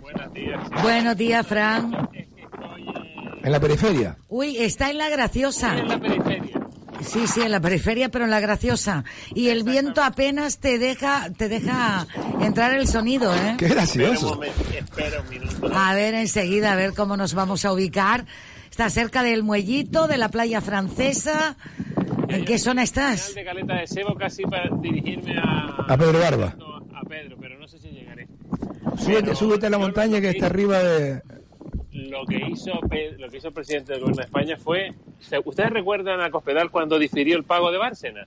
Buenos 0.00 0.32
días. 0.32 0.82
Buenos 0.82 1.16
días, 1.16 1.46
Fran. 1.46 2.08
En 3.42 3.52
la 3.52 3.60
periferia. 3.60 4.16
Uy, 4.28 4.56
está 4.58 4.90
en 4.90 4.98
la 4.98 5.08
graciosa. 5.08 5.74
Sí, 7.02 7.26
sí, 7.26 7.40
en 7.40 7.50
la 7.50 7.60
periferia, 7.60 8.08
pero 8.10 8.24
en 8.24 8.30
la 8.30 8.40
graciosa. 8.40 9.04
Y 9.34 9.48
el 9.48 9.62
viento 9.64 10.02
apenas 10.02 10.58
te 10.58 10.78
deja, 10.78 11.30
te 11.36 11.48
deja 11.48 12.06
entrar 12.40 12.74
el 12.74 12.86
sonido, 12.86 13.34
¿eh? 13.34 13.54
Qué 13.58 13.68
gracioso. 13.68 14.40
Espera 14.42 15.20
un 15.22 15.28
minuto. 15.28 15.70
A 15.74 15.94
ver, 15.94 16.14
enseguida, 16.14 16.72
a 16.72 16.76
ver 16.76 16.92
cómo 16.94 17.16
nos 17.16 17.34
vamos 17.34 17.64
a 17.64 17.72
ubicar. 17.72 18.26
Está 18.70 18.88
cerca 18.90 19.22
del 19.22 19.42
muellito, 19.42 20.06
de 20.06 20.16
la 20.18 20.28
playa 20.28 20.60
francesa. 20.60 21.56
¿En 22.28 22.44
qué 22.44 22.58
zona 22.58 22.82
estás? 22.84 23.34
De 23.34 23.44
Caleta 23.44 23.74
de 23.74 23.86
Sebo 23.86 24.14
casi 24.14 24.44
para 24.44 24.70
dirigirme 24.80 25.36
a, 25.38 25.84
A 25.88 25.96
Pedro 25.98 26.20
Barba. 26.20 26.54
a 26.94 27.08
Pedro, 27.08 27.36
pero 27.40 27.58
no 27.58 27.66
sé 27.66 27.78
si 27.78 27.88
llegaré. 27.88 28.28
Súbete, 28.96 29.34
súbete 29.34 29.66
a 29.66 29.70
la 29.70 29.78
montaña 29.78 30.20
que 30.20 30.30
está 30.30 30.46
arriba 30.46 30.78
de... 30.78 31.22
Lo 32.08 32.24
que 32.24 32.36
hizo 32.48 32.70
lo 33.18 33.28
que 33.30 33.36
hizo 33.36 33.48
el 33.48 33.54
presidente 33.54 33.92
del 33.92 34.00
gobierno 34.02 34.20
de 34.22 34.26
España 34.26 34.56
fue, 34.56 34.92
¿ustedes 35.44 35.70
recuerdan 35.70 36.20
a 36.20 36.30
Cospedal 36.30 36.70
cuando 36.70 36.98
difirió 36.98 37.36
el 37.36 37.44
pago 37.44 37.70
de 37.70 37.78
Bárcena? 37.78 38.26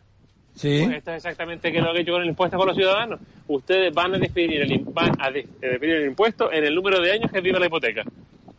Sí. 0.56 0.82
Pues 0.86 0.98
esto 0.98 1.12
es 1.12 1.18
exactamente 1.18 1.72
que 1.72 1.82
lo 1.82 1.92
que 1.94 2.00
ha 2.00 2.02
hecho 2.02 2.12
con 2.12 2.22
el 2.22 2.28
impuesto 2.30 2.58
con 2.58 2.68
los 2.68 2.76
ciudadanos. 2.76 3.20
Ustedes 3.48 3.94
van 3.94 4.14
a 4.14 4.20
diferir 4.20 4.62
el, 4.62 4.80
van 4.86 5.20
a 5.20 5.26
a 5.28 5.32
diferir 5.32 5.96
el 5.96 6.06
impuesto 6.08 6.52
en 6.52 6.64
el 6.66 6.76
número 6.76 7.02
de 7.02 7.12
años 7.12 7.32
que 7.32 7.42
vive 7.42 7.60
la 7.60 7.66
hipoteca. 7.66 8.04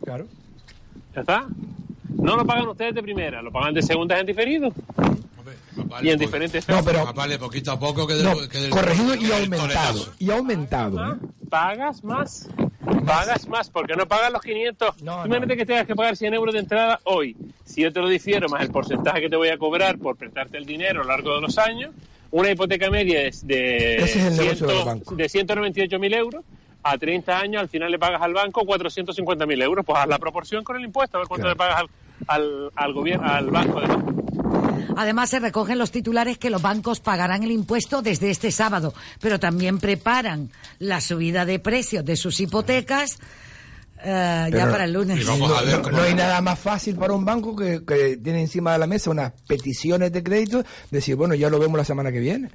Claro. 0.05 0.27
¿Ya 1.14 1.20
está? 1.20 1.46
No 2.16 2.37
lo 2.37 2.44
pagan 2.44 2.66
ustedes 2.68 2.94
de 2.94 3.03
primera, 3.03 3.42
lo 3.42 3.53
pagan 3.53 3.74
de 3.74 3.83
segundas 3.83 4.18
en 4.20 4.27
diferido. 4.27 4.72
y 6.03 6.11
en 6.11 6.18
diferentes 6.18 6.68
No, 6.68 6.83
pero- 6.85 7.12
vale 7.12 7.38
poquito 7.38 7.70
a 7.72 7.79
poco 7.79 8.07
que 8.07 8.14
del, 8.14 8.24
No, 8.24 8.37
que 8.48 8.59
del- 8.59 8.70
corregido 8.70 9.14
y 9.14 9.31
aumentado. 9.31 10.00
Y 10.18 10.31
aumentado. 10.31 11.12
¿eh? 11.12 11.16
pagas 11.48 12.03
más. 12.03 12.48
Pagas 13.07 13.49
más, 13.49 13.70
porque 13.70 13.94
no 13.97 14.07
pagas 14.07 14.33
los 14.33 14.42
500. 14.42 14.97
Simplemente 14.97 15.57
que 15.57 15.66
tengas 15.66 15.87
que 15.87 15.94
pagar 15.94 16.16
100 16.16 16.35
euros 16.35 16.55
de 16.55 16.61
entrada 16.61 17.01
hoy. 17.05 17.37
Si 17.64 17.83
yo 17.83 17.92
te 17.92 18.01
lo 18.01 18.09
difiero 18.09 18.49
más 18.49 18.62
el 18.62 18.70
porcentaje 18.70 19.20
que 19.20 19.29
te 19.31 19.37
voy 19.37 19.49
a 19.49 19.59
cobrar 19.59 19.99
por 19.99 20.16
prestarte 20.16 20.59
el 20.59 20.66
dinero 20.66 21.01
a 21.01 21.05
lo 21.05 21.11
largo 21.11 21.35
de 21.35 21.40
los 21.40 21.59
años, 21.59 21.92
una 22.31 22.51
hipoteca 22.51 22.90
media 22.90 23.23
es 23.23 23.47
de, 23.47 23.97
es 23.97 24.16
el 24.16 24.37
negocio 24.37 24.66
de 24.66 24.73
los 24.75 24.83
100 24.83 24.87
bancos. 24.87 25.16
de 25.16 25.25
198.000 25.27 26.14
euros. 26.16 26.44
A 26.87 26.99
30 26.99 27.38
años, 27.38 27.62
al 27.62 27.68
final 27.70 27.90
le 27.90 27.99
pagas 27.99 28.20
al 28.20 28.35
banco 28.35 28.62
450.000 28.62 29.62
euros. 29.62 29.87
Pues 29.87 29.99
haz 29.99 30.07
la 30.07 30.18
proporción 30.18 30.62
con 30.64 30.77
el 30.77 30.85
impuesto, 30.85 31.16
a 31.16 31.20
ver 31.20 31.29
cuánto 31.29 31.49
le 31.49 31.57
pagas 31.57 31.81
al, 31.81 31.88
al, 32.27 32.70
al 32.75 32.92
gobierno, 32.92 33.27
al 33.27 33.51
banco. 33.51 33.81
De 33.81 33.87
Además, 34.97 35.31
se 35.31 35.41
recogen 35.41 35.79
los 35.79 35.91
titulares 35.91 36.39
que 36.39 36.51
los 36.51 36.63
bancos 36.63 37.01
pagarán 37.01 37.43
el 37.43 37.51
impuesto 37.51 38.03
desde 38.03 38.31
este 38.31 38.51
sábado, 38.51 38.95
pero 39.21 39.39
también 39.41 39.79
preparan 39.79 40.51
la 40.79 41.01
subida 41.01 41.45
de 41.45 41.59
precios 41.59 42.05
de 42.05 42.17
sus 42.17 42.39
hipotecas 42.41 43.19
eh, 44.07 44.51
ya 44.53 44.71
para 44.71 44.85
el 44.85 44.93
lunes. 44.93 45.25
no, 45.27 45.37
no- 45.39 45.91
no 45.91 46.03
hay 46.03 46.15
nada 46.15 46.41
más 46.43 46.59
fácil 46.59 46.97
para 46.97 47.15
un 47.15 47.25
banco 47.25 47.57
que, 47.57 47.83
que 47.87 48.19
tiene 48.19 48.41
encima 48.43 48.73
de 48.75 48.79
la 48.79 48.87
mesa 48.87 49.11
unas 49.11 49.33
peticiones 49.47 50.13
de 50.13 50.23
crédito, 50.23 50.63
decir, 50.91 51.17
bueno, 51.17 51.35
ya 51.35 51.49
lo 51.49 51.59
vemos 51.59 51.79
la 51.79 51.85
semana 51.85 52.13
que 52.13 52.21
viene. 52.21 52.51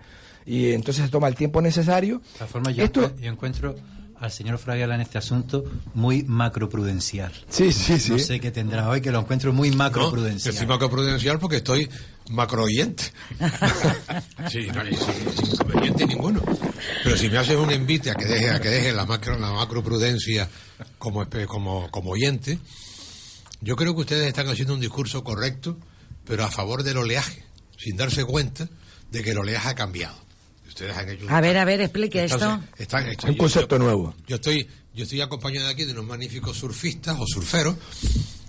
Y 0.46 0.72
entonces 0.74 1.06
se 1.06 1.10
toma 1.12 1.28
el 1.28 1.36
tiempo 1.36 1.62
necesario. 1.62 2.20
De 2.20 2.34
todas 2.34 2.50
formas, 2.50 2.76
yo, 2.76 2.84
Esto- 2.84 3.16
yo 3.18 3.32
encuentro 3.32 3.76
al 4.20 4.32
señor 4.32 4.58
Fraguela 4.58 4.96
en 4.96 5.02
este 5.02 5.18
asunto 5.18 5.64
muy 5.94 6.24
macroprudencial. 6.24 7.32
Sí, 7.50 7.72
sí, 7.72 8.00
sí. 8.00 8.12
No 8.12 8.20
sé 8.20 8.40
qué 8.40 8.52
tendrá 8.52 8.90
hoy, 8.90 9.02
que 9.02 9.12
lo 9.12 9.20
encuentro 9.20 9.54
muy 9.54 9.70
No, 9.72 9.78
macroprudencial. 9.78 10.54
yo 10.54 10.58
soy 10.60 10.68
macroprudencial 10.68 11.40
porque 11.40 11.58
estoy 11.58 11.90
macroyente. 12.30 13.04
sí, 14.52 14.68
no 14.74 14.82
hay 14.82 14.96
sin 14.96 15.52
inconveniente 15.52 16.06
ninguno. 16.06 16.42
Pero 17.04 17.18
si 17.18 17.30
me 17.30 17.38
haces 17.38 17.56
un 17.58 17.72
invite 17.72 18.12
a 18.12 18.16
que 18.16 18.26
deje, 18.26 18.50
a 18.50 18.60
que 18.60 18.70
deje 18.70 18.94
la 18.94 19.06
macro, 19.06 19.38
la 19.40 19.52
macroprudencia 19.52 20.50
como, 20.98 21.26
como, 21.48 21.90
como 21.92 22.12
oyente, 22.12 22.60
yo 23.62 23.76
creo 23.76 23.94
que 23.96 24.02
ustedes 24.02 24.28
están 24.28 24.48
haciendo 24.48 24.74
un 24.74 24.80
discurso 24.80 25.24
correcto, 25.24 25.78
pero 26.26 26.44
a 26.46 26.52
favor 26.52 26.84
del 26.84 26.98
oleaje, 26.98 27.44
sin 27.78 27.98
darse 27.98 28.24
cuenta 28.26 28.68
de 29.12 29.24
que 29.24 29.32
el 29.32 29.38
oleaje 29.40 29.70
ha 29.70 29.76
cambiado. 29.76 30.16
Ustedes 30.80 30.98
han 30.98 31.10
hecho 31.10 31.26
un- 31.26 31.32
A 31.32 31.42
ver, 31.42 31.58
a 31.58 31.66
ver, 31.66 31.82
explique 31.82 32.24
esto. 32.24 32.38
Están- 32.38 32.70
están- 32.78 33.30
Un 33.30 33.36
yo- 33.36 33.38
concepto 33.38 33.76
yo- 33.76 33.84
nuevo. 33.84 34.16
Yo 34.28 34.36
estoy, 34.38 34.66
yo 34.94 35.04
estoy 35.04 35.20
acompañado 35.20 35.68
aquí 35.68 35.84
de 35.84 35.92
unos 35.92 36.06
magníficos 36.06 36.56
surfistas 36.58 37.18
o 37.20 37.26
surferos 37.28 37.76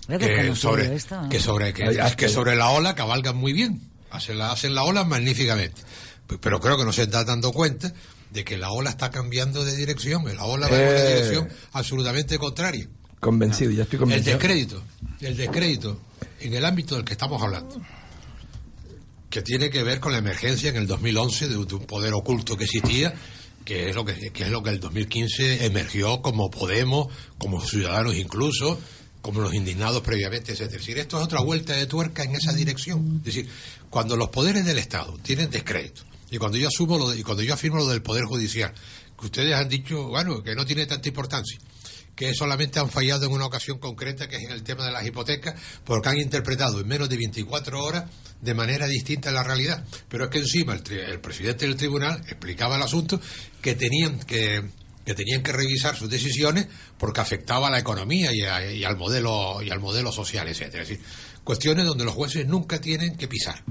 que 0.07 0.55
sobre, 0.55 0.95
esto, 0.95 1.21
¿no? 1.21 1.29
que 1.29 1.39
sobre 1.41 1.73
que, 1.73 1.83
Ay, 1.83 1.97
ay, 2.01 2.09
que 2.11 2.15
que- 2.15 2.29
sobre 2.29 2.55
la 2.55 2.69
ola 2.69 2.95
cabalgan 2.95 3.35
muy 3.35 3.51
bien, 3.53 3.81
hacen 4.11 4.37
la, 4.37 4.51
hacen 4.53 4.73
la 4.75 4.83
ola 4.83 5.03
magníficamente. 5.03 5.81
Pero 6.39 6.61
creo 6.61 6.77
que 6.77 6.85
no 6.85 6.93
se 6.93 7.03
está 7.03 7.25
dando 7.25 7.51
cuenta 7.51 7.91
de 8.29 8.43
que 8.45 8.57
la 8.57 8.71
ola 8.71 8.89
está 8.91 9.11
cambiando 9.11 9.65
de 9.65 9.75
dirección, 9.75 10.23
la 10.33 10.45
ola 10.45 10.69
va 10.69 10.77
en 10.77 10.87
una 10.87 10.97
Eh. 10.99 11.15
dirección 11.15 11.49
absolutamente 11.73 12.37
contraria. 12.39 12.87
Convencido, 13.19 13.71
ya 13.71 13.83
estoy 13.83 13.97
El 13.97 13.99
convencido. 14.01 14.37
descrédito, 14.37 14.83
el 15.19 15.35
descrédito 15.37 15.99
en 16.39 16.53
el 16.53 16.63
ámbito 16.65 16.95
del 16.95 17.03
que 17.03 17.11
estamos 17.11 17.41
hablando, 17.41 17.81
que 19.31 19.41
tiene 19.41 19.71
que 19.71 19.81
ver 19.81 19.99
con 19.99 20.11
la 20.11 20.19
emergencia 20.19 20.69
en 20.69 20.75
el 20.75 20.85
2011 20.85 21.47
de, 21.47 21.53
de 21.65 21.75
un 21.75 21.85
poder 21.87 22.13
oculto 22.13 22.55
que 22.57 22.65
existía, 22.65 23.13
que 23.65 23.89
es 23.89 23.95
lo 23.95 24.05
que, 24.05 24.31
que 24.31 24.43
es 24.43 24.49
lo 24.49 24.61
que 24.61 24.69
el 24.71 24.79
2015 24.79 25.65
emergió 25.65 26.21
como 26.21 26.51
Podemos, 26.51 27.07
como 27.39 27.59
Ciudadanos 27.65 28.15
incluso, 28.15 28.79
como 29.21 29.39
los 29.41 29.53
indignados 29.53 30.01
previamente, 30.01 30.51
etcétera. 30.51 30.79
Es 30.79 30.85
decir, 30.85 30.97
esto 30.99 31.17
es 31.17 31.23
otra 31.23 31.41
vuelta 31.41 31.73
de 31.75 31.85
tuerca 31.85 32.23
en 32.23 32.35
esa 32.35 32.53
dirección. 32.53 33.17
Es 33.19 33.23
decir, 33.23 33.47
cuando 33.89 34.17
los 34.17 34.29
poderes 34.29 34.65
del 34.65 34.77
Estado 34.79 35.17
tienen 35.23 35.49
descrédito, 35.49 36.03
y 36.29 36.37
cuando 36.37 36.57
yo 36.57 36.67
asumo 36.67 36.97
lo 36.97 37.09
de- 37.11 37.19
y 37.19 37.23
cuando 37.23 37.43
yo 37.43 37.53
afirmo 37.53 37.77
lo 37.77 37.87
del 37.87 38.01
poder 38.01 38.23
judicial, 38.25 38.73
que 39.19 39.25
ustedes 39.27 39.53
han 39.53 39.69
dicho, 39.69 40.07
bueno, 40.07 40.41
que 40.43 40.55
no 40.55 40.65
tiene 40.65 40.85
tanta 40.87 41.07
importancia, 41.07 41.59
que 42.15 42.33
solamente 42.33 42.79
han 42.79 42.89
fallado 42.89 43.25
en 43.25 43.31
una 43.31 43.45
ocasión 43.45 43.79
concreta, 43.79 44.27
que 44.27 44.35
es 44.35 44.43
en 44.43 44.51
el 44.51 44.63
tema 44.63 44.85
de 44.85 44.91
las 44.91 45.05
hipotecas, 45.05 45.55
porque 45.83 46.09
han 46.09 46.17
interpretado 46.17 46.79
en 46.79 46.87
menos 46.87 47.09
de 47.09 47.17
24 47.17 47.83
horas 47.83 48.05
de 48.41 48.53
manera 48.53 48.87
distinta 48.87 49.31
la 49.31 49.43
realidad. 49.43 49.83
Pero 50.09 50.25
es 50.25 50.29
que 50.29 50.39
encima 50.39 50.73
el, 50.73 51.19
presidente 51.19 51.65
del 51.65 51.75
tribunal 51.75 52.21
explicaba 52.27 52.75
el 52.75 52.81
asunto 52.83 53.19
que 53.61 53.75
tenían 53.75 54.19
que, 54.19 54.63
que 55.05 55.13
tenían 55.13 55.41
que 55.43 55.51
revisar 55.51 55.95
sus 55.95 56.09
decisiones 56.09 56.67
porque 56.97 57.21
afectaba 57.21 57.67
a 57.67 57.71
la 57.71 57.79
economía 57.79 58.31
y, 58.33 58.41
y 58.77 58.83
al 58.83 58.97
modelo 58.97 59.61
y 59.61 59.69
al 59.69 59.79
modelo 59.79 60.11
social, 60.11 60.47
etcétera. 60.47 60.83
Es 60.83 60.89
decir, 60.89 61.05
cuestiones 61.43 61.85
donde 61.85 62.05
los 62.05 62.13
jueces 62.13 62.45
nunca 62.47 62.79
tienen 62.79 63.15
que 63.15 63.27
pisar. 63.27 63.63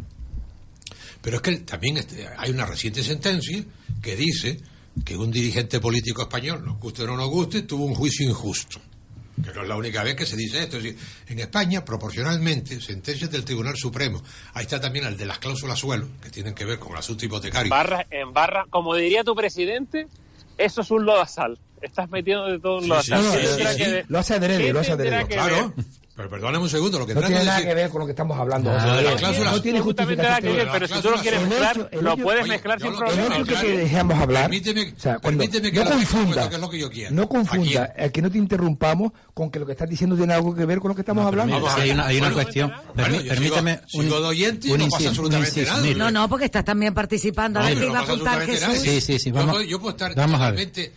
Pero 1.22 1.37
es 1.37 1.42
que 1.42 1.57
también 1.59 1.98
este, 1.98 2.26
hay 2.37 2.50
una 2.50 2.66
reciente 2.66 3.03
sentencia 3.03 3.62
que 4.03 4.16
dice 4.16 4.61
que 5.05 5.16
un 5.16 5.31
dirigente 5.31 5.81
político 5.81 6.22
español, 6.22 6.64
nos 6.64 6.79
guste 6.79 7.03
o 7.03 7.07
no 7.07 7.16
nos 7.16 7.29
guste, 7.29 7.62
tuvo 7.62 7.85
un 7.85 7.94
juicio 7.94 8.29
injusto. 8.29 8.81
Que 9.42 9.53
no 9.55 9.62
es 9.62 9.68
la 9.68 9.76
única 9.76 10.03
vez 10.03 10.16
que 10.16 10.26
se 10.26 10.37
dice 10.37 10.62
esto. 10.62 10.76
Es 10.76 10.83
decir, 10.83 10.98
en 11.29 11.38
España, 11.38 11.85
proporcionalmente, 11.85 12.81
sentencias 12.81 13.31
del 13.31 13.44
Tribunal 13.44 13.74
Supremo, 13.76 14.22
ahí 14.53 14.64
está 14.64 14.81
también 14.81 15.07
el 15.07 15.16
de 15.16 15.24
las 15.24 15.38
cláusulas 15.38 15.79
suelo, 15.79 16.09
que 16.22 16.31
tienen 16.31 16.55
que 16.55 16.64
ver 16.64 16.79
con 16.79 16.92
el 16.92 16.98
asunto 16.98 17.24
hipotecario. 17.24 17.70
Barra, 17.70 18.07
en 18.11 18.33
barra, 18.33 18.66
como 18.68 18.94
diría 18.94 19.24
tu 19.24 19.35
presidente, 19.35 20.09
eso 20.59 20.83
es 20.83 20.90
un 20.90 21.07
lodazal. 21.07 21.59
Estás 21.81 22.11
metiendo 22.11 22.46
de 22.46 22.59
todo 22.59 22.79
un 22.79 22.88
lodazal. 22.88 23.24
Lo 24.09 24.18
hace 24.18 24.35
adrede, 24.35 24.64
¿Qué 24.64 24.72
lo 24.72 24.81
hace 24.81 24.92
adrede. 24.92 25.26
Claro. 25.26 25.72
Pero 26.16 26.29
perdóname 26.29 26.64
un 26.64 26.68
segundo, 26.68 26.99
lo 26.99 27.07
que 27.07 27.14
no 27.14 27.20
tiene 27.23 27.37
nada 27.44 27.57
decir- 27.59 27.68
que 27.68 27.75
ver 27.75 27.88
con 27.90 28.01
lo 28.01 28.07
que 28.07 28.11
estamos 28.12 28.38
hablando. 28.38 28.70
Ah, 28.70 29.01
no 29.01 29.62
tiene 29.62 29.79
absolutamente 29.79 30.23
nada 30.23 30.40
que 30.40 30.49
ver, 30.53 30.66
justificación. 30.66 30.73
pero 30.73 30.87
si 30.88 31.03
tú 31.03 31.11
lo 31.11 31.16
quieres 31.23 31.40
mezclar, 31.49 31.77
hecho- 31.77 32.03
lo 32.03 32.12
hecho- 32.12 32.23
puedes 32.23 32.42
Oye, 32.42 32.53
mezclar 32.53 32.81
sin 32.81 32.96
problema. 32.96 33.23
El 33.23 33.33
hecho 33.33 33.44
que 33.44 33.51
Claro, 33.53 33.68
te 33.68 33.77
dejamos 33.79 34.18
hablar. 34.18 34.42
Permíteme, 34.42 34.83
o 34.96 35.01
sea, 35.01 35.18
cuando 35.18 35.38
permíteme 35.44 35.73
que 35.73 35.79
no 35.85 35.90
confunda, 35.90 36.49
que 36.51 36.55
es 36.57 36.61
lo 36.61 36.68
que 36.70 36.79
yo 36.79 36.90
quiero. 36.90 37.14
no 37.14 37.23
¿A 37.23 37.29
confunda 37.29 37.85
el 37.96 38.12
que 38.12 38.23
no 38.23 38.31
te 38.31 38.38
interrumpamos 38.38 39.12
con 39.33 39.51
que 39.51 39.59
lo 39.61 39.66
que 39.66 39.73
estás 39.73 39.88
diciendo 39.88 40.16
tiene 40.16 40.35
algo 40.35 40.55
que 40.55 40.64
ver 40.66 40.81
con 40.81 40.88
lo 40.90 40.94
que 40.94 41.01
estamos 41.03 41.25
hablando. 41.25 41.57
A 41.68 41.75
Sí, 41.77 41.81
hay 41.81 41.90
una, 41.92 42.07
hay 42.07 42.16
una 42.18 42.27
Bueno, 42.27 42.42
cuestión. 42.42 42.73
bueno, 42.94 43.16
permíteme 43.27 43.81
sigo- 43.87 44.03
sigo 44.03 44.20
de 44.20 44.27
oyente 44.27 44.68
y 44.68 44.73
un 44.73 44.79
no 44.81 44.88
pasa 44.88 45.09
absolutamente 45.09 45.61
un 45.62 45.66
nada. 45.68 45.94
No, 45.94 46.11
no, 46.11 46.29
porque 46.29 46.44
estás 46.44 46.64
también 46.66 46.92
participando. 46.92 47.61
A 47.61 47.62
ver 47.62 47.79
No, 47.79 47.85
iba 47.85 47.92
a 47.92 47.94
no 47.94 48.01
absolutamente 48.01 48.53
Jesús. 48.53 48.68
nada. 48.68 48.81
Sí, 48.81 49.01
sí, 49.01 49.18
sí, 49.18 49.29
Yo 49.31 49.35
vamos- 49.37 49.51
puedo- 49.57 49.64
estar 49.90 50.14
vamos 50.14 50.40
a 50.40 50.51
ver. 50.51 50.66
totalmente 50.66 50.92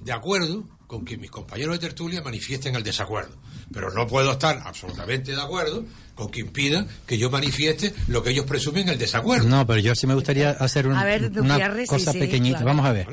de 0.00 0.12
acuerdo 0.12 0.64
con 0.86 1.04
que 1.04 1.16
mis 1.16 1.30
compañeros 1.30 1.74
de 1.74 1.78
tertulia 1.80 2.22
manifiesten 2.22 2.74
el 2.76 2.82
desacuerdo, 2.82 3.34
pero 3.72 3.90
no 3.92 4.06
puedo 4.06 4.32
estar 4.32 4.62
absolutamente 4.64 5.32
de 5.32 5.40
acuerdo 5.42 5.84
con 6.14 6.30
que 6.30 6.40
impidan 6.40 6.86
que 7.06 7.18
yo 7.18 7.28
manifieste 7.30 7.92
lo 8.08 8.22
que 8.22 8.30
ellos 8.30 8.46
presumen 8.46 8.88
el 8.88 8.98
desacuerdo. 8.98 9.48
No, 9.48 9.66
pero 9.66 9.80
yo 9.80 9.94
sí 9.94 10.06
me 10.06 10.14
gustaría 10.14 10.50
hacer 10.50 10.86
un- 10.86 10.98
ver, 11.02 11.30
una 11.40 11.58
cosa 11.86 12.12
sí, 12.12 12.18
pequeñita. 12.18 12.58
claro. 12.58 12.66
Vamos 12.66 12.86
a 12.86 12.92
ver. 12.92 13.08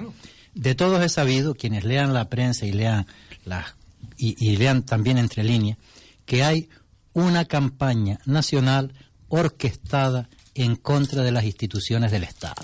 De 0.53 0.75
todos 0.75 1.03
he 1.03 1.09
sabido, 1.09 1.55
quienes 1.55 1.83
lean 1.83 2.13
la 2.13 2.29
prensa 2.29 2.65
y 2.65 2.71
lean 2.71 3.07
las 3.45 3.73
y, 4.17 4.36
y 4.39 4.55
lean 4.57 4.83
también 4.83 5.17
entre 5.17 5.43
líneas, 5.43 5.77
que 6.25 6.43
hay 6.43 6.69
una 7.13 7.45
campaña 7.45 8.19
nacional 8.25 8.93
orquestada 9.29 10.29
en 10.55 10.75
contra 10.75 11.23
de 11.23 11.31
las 11.31 11.43
instituciones 11.43 12.12
del 12.12 12.23
Estado. 12.23 12.63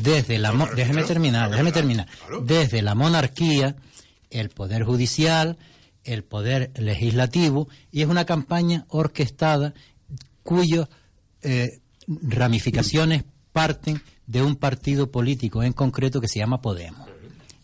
Desde 0.00 0.38
la 0.38 0.52
mo- 0.52 0.68
déjeme 0.74 1.04
terminar, 1.04 1.50
déjeme 1.50 1.70
terminar. 1.72 2.08
Desde 2.42 2.80
la 2.82 2.94
monarquía, 2.94 3.76
el 4.38 4.50
poder 4.50 4.84
judicial, 4.84 5.58
el 6.04 6.22
poder 6.24 6.70
legislativo 6.76 7.68
y 7.90 8.02
es 8.02 8.08
una 8.08 8.24
campaña 8.24 8.84
orquestada 8.88 9.74
cuyas 10.42 10.88
eh, 11.42 11.80
ramificaciones 12.06 13.24
parten 13.52 14.00
de 14.26 14.42
un 14.42 14.56
partido 14.56 15.10
político 15.10 15.62
en 15.62 15.72
concreto 15.72 16.20
que 16.20 16.28
se 16.28 16.38
llama 16.38 16.60
Podemos. 16.60 17.08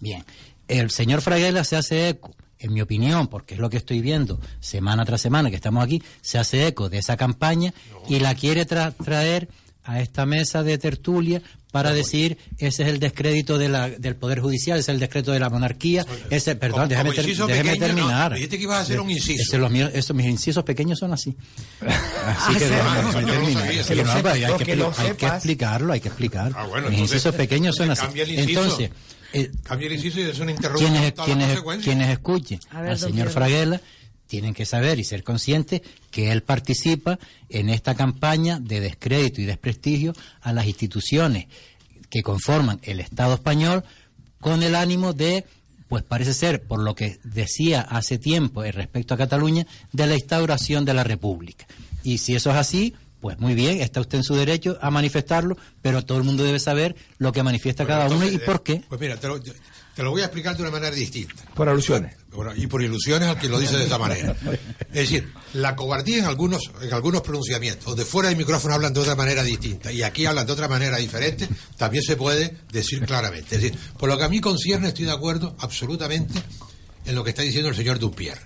Bien, 0.00 0.24
el 0.68 0.90
señor 0.90 1.20
Fraguela 1.20 1.64
se 1.64 1.76
hace 1.76 2.08
eco, 2.08 2.34
en 2.58 2.72
mi 2.72 2.80
opinión, 2.80 3.26
porque 3.28 3.54
es 3.54 3.60
lo 3.60 3.68
que 3.70 3.76
estoy 3.76 4.00
viendo 4.00 4.40
semana 4.60 5.04
tras 5.04 5.20
semana 5.20 5.50
que 5.50 5.56
estamos 5.56 5.84
aquí, 5.84 6.02
se 6.20 6.38
hace 6.38 6.66
eco 6.68 6.88
de 6.88 6.98
esa 6.98 7.16
campaña 7.16 7.74
y 8.08 8.20
la 8.20 8.34
quiere 8.34 8.66
tra- 8.66 8.94
traer 9.04 9.48
a 9.84 10.00
esta 10.00 10.26
mesa 10.26 10.62
de 10.62 10.78
tertulia 10.78 11.42
para 11.72 11.92
decir 11.94 12.36
ese 12.58 12.82
es 12.82 12.88
el 12.90 13.00
descrédito 13.00 13.56
de 13.56 13.68
la, 13.70 13.88
del 13.88 14.14
Poder 14.14 14.40
Judicial, 14.40 14.78
ese 14.78 14.90
es 14.92 14.94
el 14.94 15.00
descrédito 15.00 15.32
de 15.32 15.40
la 15.40 15.48
monarquía, 15.48 16.04
ese, 16.28 16.54
perdón, 16.54 16.80
Como- 16.80 16.88
déjeme, 16.88 17.08
como 17.10 17.14
ter- 17.16 17.24
inciso 17.24 17.46
déjeme 17.46 17.70
pequeño, 17.72 17.88
no, 17.88 17.94
terminar. 17.96 18.34
dijiste 18.34 18.56
que 18.58 18.62
ibas 18.64 18.78
a 18.78 18.80
hacer 18.82 19.00
un 19.00 19.10
inciso. 19.10 19.42
Ese, 19.42 19.58
los 19.58 19.70
míos- 19.70 19.90
esos, 19.94 20.14
mis 20.14 20.26
incisos 20.26 20.62
pequeños 20.64 20.98
son 20.98 21.12
así. 21.14 21.34
Así 21.80 22.58
que 22.58 22.68
déjame, 22.68 22.90
ah, 22.98 23.02
no, 23.02 23.08
déjame 23.08 23.20
yo 23.20 23.26
no 23.26 23.26
lo 23.26 23.32
terminar. 23.46 23.62
sabía. 23.64 23.82
Sí, 23.82 23.88
Que 23.88 24.02
no, 24.04 24.12
hay, 24.12 24.40
no, 24.42 25.16
que, 25.16 25.26
explicarlo, 25.26 25.92
hay 25.94 26.00
que 26.00 26.08
explicarlo. 26.08 26.56
Ah, 26.58 26.66
bueno, 26.66 26.88
mis 26.88 26.98
entonces- 26.98 27.16
incisos 27.16 27.34
pequeños 27.34 27.74
son 27.76 27.90
así. 27.90 28.02
cambia 28.02 28.22
el 28.24 28.30
inciso. 28.32 28.60
Entonces, 28.62 28.90
eh, 29.32 29.50
Cambia 29.62 29.86
el 29.86 29.94
inciso 29.94 30.20
y 30.20 30.22
es 30.24 30.38
una 30.40 30.50
interrupción. 30.50 30.90
quienes, 30.92 31.06
escuchen 32.10 32.60
ver, 32.82 32.90
al 32.90 32.98
señor. 32.98 33.30
Fraguela 33.30 33.80
tienen 34.32 34.54
que 34.54 34.64
saber 34.64 34.98
y 34.98 35.04
ser 35.04 35.24
conscientes 35.24 35.82
que 36.10 36.32
él 36.32 36.42
participa 36.42 37.18
en 37.50 37.68
esta 37.68 37.94
campaña 37.94 38.58
de 38.58 38.80
descrédito 38.80 39.42
y 39.42 39.44
desprestigio 39.44 40.14
a 40.40 40.54
las 40.54 40.64
instituciones 40.66 41.48
que 42.08 42.22
conforman 42.22 42.80
el 42.82 42.98
Estado 43.00 43.34
español 43.34 43.84
con 44.40 44.62
el 44.62 44.74
ánimo 44.74 45.12
de, 45.12 45.44
pues 45.86 46.02
parece 46.02 46.32
ser, 46.32 46.62
por 46.62 46.80
lo 46.82 46.94
que 46.94 47.18
decía 47.24 47.82
hace 47.82 48.16
tiempo 48.16 48.64
eh, 48.64 48.72
respecto 48.72 49.12
a 49.12 49.18
Cataluña, 49.18 49.66
de 49.92 50.06
la 50.06 50.14
instauración 50.14 50.86
de 50.86 50.94
la 50.94 51.04
República. 51.04 51.66
Y 52.02 52.16
si 52.16 52.34
eso 52.34 52.48
es 52.52 52.56
así, 52.56 52.94
pues 53.20 53.38
muy 53.38 53.52
bien, 53.54 53.82
está 53.82 54.00
usted 54.00 54.16
en 54.16 54.24
su 54.24 54.34
derecho 54.34 54.78
a 54.80 54.90
manifestarlo, 54.90 55.58
pero 55.82 56.06
todo 56.06 56.16
el 56.16 56.24
mundo 56.24 56.42
debe 56.42 56.58
saber 56.58 56.96
lo 57.18 57.32
que 57.32 57.42
manifiesta 57.42 57.84
Bueno, 57.84 58.00
cada 58.00 58.16
uno 58.16 58.26
y 58.26 58.38
por 58.38 58.62
qué. 58.62 58.72
eh, 58.72 58.84
Pues 58.88 58.98
mira, 58.98 59.18
te 59.18 59.28
lo, 59.28 59.38
te 59.38 60.02
lo 60.02 60.10
voy 60.10 60.22
a 60.22 60.24
explicar 60.24 60.56
de 60.56 60.62
una 60.62 60.70
manera 60.72 60.96
distinta. 60.96 61.34
Por 61.54 61.68
alusiones. 61.68 62.21
Y 62.56 62.66
por 62.66 62.82
ilusiones 62.82 63.28
al 63.28 63.38
que 63.38 63.48
lo 63.48 63.58
dice 63.58 63.76
de 63.76 63.84
esa 63.84 63.98
manera. 63.98 64.34
Es 64.88 65.10
decir, 65.10 65.32
la 65.54 65.76
cobardía 65.76 66.18
en 66.18 66.24
algunos, 66.24 66.70
en 66.80 66.92
algunos 66.92 67.20
pronunciamientos, 67.20 67.84
donde 67.84 68.04
fuera 68.04 68.28
del 68.28 68.38
micrófono 68.38 68.74
hablan 68.74 68.92
de 68.92 69.00
otra 69.00 69.14
manera 69.14 69.42
distinta 69.42 69.92
y 69.92 70.02
aquí 70.02 70.24
hablan 70.24 70.46
de 70.46 70.52
otra 70.52 70.68
manera 70.68 70.96
diferente, 70.96 71.48
también 71.76 72.02
se 72.02 72.16
puede 72.16 72.56
decir 72.70 73.04
claramente. 73.04 73.56
Es 73.56 73.62
decir, 73.62 73.78
por 73.98 74.08
lo 74.08 74.16
que 74.16 74.24
a 74.24 74.28
mí 74.28 74.40
concierne, 74.40 74.88
estoy 74.88 75.04
de 75.04 75.12
acuerdo 75.12 75.54
absolutamente 75.58 76.42
en 77.04 77.14
lo 77.14 77.24
que 77.24 77.30
está 77.30 77.42
diciendo 77.42 77.68
el 77.68 77.76
señor 77.76 77.98
Dumpierre. 77.98 78.42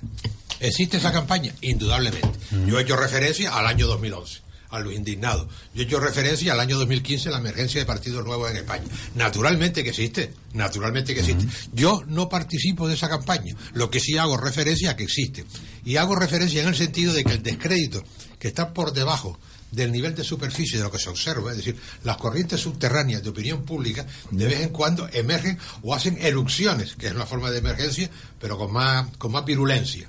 ¿Existe 0.61 0.97
esa 0.97 1.13
campaña? 1.13 1.53
Indudablemente. 1.61 2.33
Yo 2.67 2.79
he 2.79 2.83
hecho 2.83 2.97
referencia 2.97 3.55
al 3.55 3.67
año 3.67 3.87
2011, 3.87 4.41
a 4.71 4.81
los 4.81 4.93
indignados. 4.93 5.49
Yo 5.75 5.83
he 5.83 5.85
hecho 5.85 6.01
referencia 6.01 6.53
al 6.53 6.61
año 6.61 6.79
2015, 6.79 7.31
la 7.31 7.39
emergencia 7.39 7.81
de 7.81 7.87
partidos 7.87 8.25
nuevos 8.25 8.51
en 8.51 8.59
España. 8.59 8.85
Naturalmente 9.15 9.83
que 9.83 9.91
existe, 9.91 10.33
naturalmente 10.53 11.15
que 11.15 11.21
existe. 11.21 11.47
Yo 11.73 12.03
no 12.07 12.29
participo 12.29 12.89
de 12.89 12.95
esa 12.95 13.09
campaña, 13.09 13.55
lo 13.75 13.91
que 13.91 14.01
sí 14.01 14.17
hago 14.19 14.37
referencia 14.37 14.91
a 14.91 14.97
que 14.97 15.05
existe. 15.05 15.45
Y 15.85 15.97
hago 15.97 16.17
referencia 16.17 16.63
en 16.63 16.69
el 16.69 16.77
sentido 16.77 17.13
de 17.13 17.25
que 17.25 17.33
el 17.33 17.43
descrédito 17.43 18.05
que 18.39 18.49
está 18.49 18.73
por 18.73 18.93
debajo 18.93 19.39
del 19.71 19.93
nivel 19.93 20.15
de 20.15 20.25
superficie 20.25 20.79
de 20.79 20.85
lo 20.85 20.91
que 20.91 20.99
se 20.99 21.11
observa, 21.11 21.51
es 21.51 21.59
decir, 21.59 21.77
las 22.05 22.17
corrientes 22.17 22.61
subterráneas 22.61 23.23
de 23.23 23.31
opinión 23.31 23.65
pública 23.65 24.07
de 24.31 24.47
vez 24.47 24.61
en 24.61 24.71
cuando 24.71 25.09
emergen 25.13 25.59
o 25.83 25.95
hacen 25.95 26.17
erupciones, 26.21 26.97
que 26.97 27.09
es 27.09 27.13
una 27.13 27.27
forma 27.27 27.51
de 27.51 27.59
emergencia, 27.59 28.11
pero 28.41 28.57
con 28.57 28.73
más, 28.73 29.09
con 29.19 29.33
más 29.33 29.45
virulencia. 29.45 30.09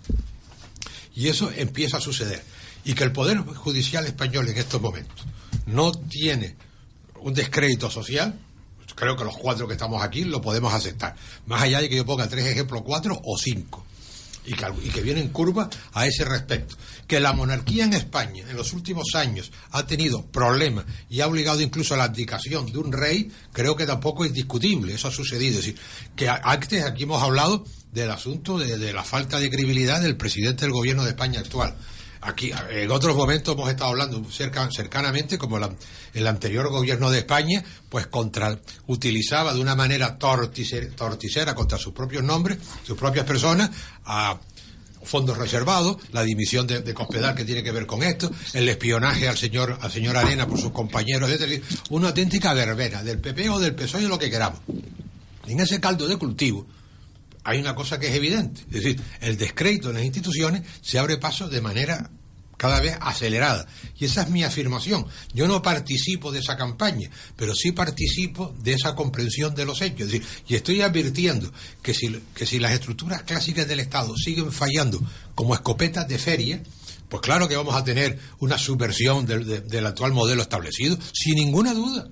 Y 1.15 1.27
eso 1.27 1.51
empieza 1.55 1.97
a 1.97 2.01
suceder. 2.01 2.43
Y 2.87 2.93
que 2.93 3.03
el 3.03 3.11
Poder 3.11 3.39
Judicial 3.39 4.05
español 4.05 4.47
en 4.47 4.57
estos 4.57 4.81
momentos 4.81 5.25
no 5.65 5.91
tiene 5.91 6.55
un 7.19 7.33
descrédito 7.33 7.91
social, 7.91 8.39
creo 8.95 9.17
que 9.17 9.25
los 9.25 9.35
cuatro 9.35 9.67
que 9.67 9.73
estamos 9.73 10.01
aquí 10.01 10.23
lo 10.23 10.41
podemos 10.41 10.73
aceptar. 10.73 11.13
Más 11.47 11.61
allá 11.61 11.81
de 11.81 11.89
que 11.89 11.97
yo 11.97 12.05
ponga 12.05 12.29
tres 12.29 12.45
ejemplos, 12.45 12.83
cuatro 12.85 13.21
o 13.25 13.37
cinco. 13.37 13.85
Y 14.45 14.53
que, 14.53 15.01
vienen 15.01 15.27
curvas 15.27 15.67
a 15.91 16.07
ese 16.07 16.23
respecto. 16.23 16.77
Que 17.05 17.19
la 17.19 17.33
monarquía 17.33 17.83
en 17.83 17.91
España 17.91 18.45
en 18.49 18.55
los 18.55 18.71
últimos 18.71 19.15
años 19.15 19.51
ha 19.71 19.85
tenido 19.85 20.25
problemas 20.25 20.85
y 21.09 21.19
ha 21.19 21.27
obligado 21.27 21.59
incluso 21.59 21.93
a 21.93 21.97
la 21.97 22.05
abdicación 22.05 22.71
de 22.71 22.77
un 22.77 22.93
rey, 22.93 23.29
creo 23.51 23.75
que 23.75 23.85
tampoco 23.85 24.23
es 24.23 24.31
discutible. 24.31 24.93
Eso 24.93 25.09
ha 25.09 25.11
sucedido. 25.11 25.59
Es 25.59 25.65
decir, 25.65 25.79
que 26.15 26.29
antes 26.29 26.85
aquí 26.85 27.03
hemos 27.03 27.21
hablado 27.21 27.65
del 27.91 28.09
asunto 28.11 28.57
de 28.57 28.93
la 28.93 29.03
falta 29.03 29.41
de 29.41 29.49
credibilidad 29.49 29.99
del 29.99 30.15
presidente 30.15 30.63
del 30.63 30.71
gobierno 30.71 31.03
de 31.03 31.09
España 31.09 31.41
actual. 31.41 31.75
Aquí, 32.21 32.51
en 32.71 32.91
otros 32.91 33.15
momentos 33.15 33.53
hemos 33.55 33.69
estado 33.69 33.91
hablando 33.91 34.23
cerca, 34.31 34.69
cercanamente, 34.71 35.37
como 35.37 35.59
el 36.13 36.27
anterior 36.27 36.69
gobierno 36.69 37.09
de 37.11 37.19
España, 37.19 37.63
pues 37.89 38.07
contra, 38.07 38.59
utilizaba 38.87 39.53
de 39.53 39.59
una 39.61 39.75
manera 39.75 40.17
torticer- 40.17 40.93
torticera 40.95 41.53
contra 41.55 41.77
sus 41.77 41.93
propios 41.93 42.23
nombres, 42.23 42.57
sus 42.85 42.97
propias 42.97 43.25
personas, 43.25 43.69
a 44.05 44.39
fondos 45.03 45.37
reservados, 45.37 45.97
la 46.11 46.23
dimisión 46.23 46.67
de, 46.67 46.81
de 46.81 46.93
Cospedal 46.93 47.33
que 47.35 47.45
tiene 47.45 47.63
que 47.63 47.71
ver 47.71 47.85
con 47.85 48.03
esto, 48.03 48.29
el 48.53 48.67
espionaje 48.67 49.27
al 49.29 49.37
señor, 49.37 49.77
al 49.79 49.91
señor 49.91 50.17
Arena 50.17 50.47
por 50.47 50.59
sus 50.59 50.71
compañeros, 50.71 51.29
etc. 51.29 51.63
Una 51.91 52.09
auténtica 52.09 52.53
verbena 52.53 53.03
del 53.03 53.19
PP 53.19 53.49
o 53.49 53.59
del 53.59 53.73
PSOE, 53.75 54.01
lo 54.07 54.19
que 54.19 54.29
queramos. 54.29 54.59
En 55.45 55.59
ese 55.61 55.79
caldo 55.79 56.07
de 56.07 56.17
cultivo, 56.17 56.67
hay 57.47 57.59
una 57.59 57.73
cosa 57.75 57.99
que 57.99 58.07
es 58.09 58.15
evidente, 58.15 58.61
es 58.61 58.83
decir, 58.83 59.01
el 59.21 59.37
descrédito 59.37 59.89
en 59.89 59.95
las 59.95 60.05
instituciones 60.05 60.63
se 60.81 60.99
abre 60.99 61.17
paso 61.17 61.47
de 61.49 61.61
manera 61.61 62.09
cada 62.57 62.81
vez 62.81 62.97
acelerada. 63.01 63.67
Y 63.99 64.05
esa 64.05 64.23
es 64.23 64.29
mi 64.31 64.43
afirmación. 64.43 65.05
Yo 65.33 65.47
no 65.47 65.61
participo 65.61 66.31
de 66.31 66.39
esa 66.39 66.57
campaña, 66.57 67.07
pero 67.35 67.53
sí 67.53 67.71
participo 67.71 68.55
de 68.63 68.73
esa 68.73 68.95
comprensión 68.95 69.53
de 69.53 69.63
los 69.65 69.79
hechos. 69.81 70.01
Es 70.07 70.11
decir, 70.11 70.25
y 70.47 70.55
estoy 70.55 70.81
advirtiendo 70.81 71.51
que 71.83 71.93
si, 71.93 72.19
que 72.33 72.47
si 72.47 72.57
las 72.59 72.71
estructuras 72.71 73.21
clásicas 73.21 73.67
del 73.67 73.79
Estado 73.79 74.15
siguen 74.17 74.51
fallando 74.51 74.99
como 75.35 75.53
escopetas 75.53 76.07
de 76.07 76.17
feria, 76.17 76.63
pues 77.09 77.21
claro 77.21 77.47
que 77.47 77.55
vamos 77.55 77.75
a 77.75 77.83
tener 77.83 78.17
una 78.39 78.57
subversión 78.57 79.27
del, 79.27 79.45
de- 79.45 79.61
del 79.61 79.85
actual 79.85 80.11
modelo 80.13 80.41
establecido, 80.41 80.97
sin 81.13 81.35
ninguna 81.35 81.73
duda. 81.75 82.09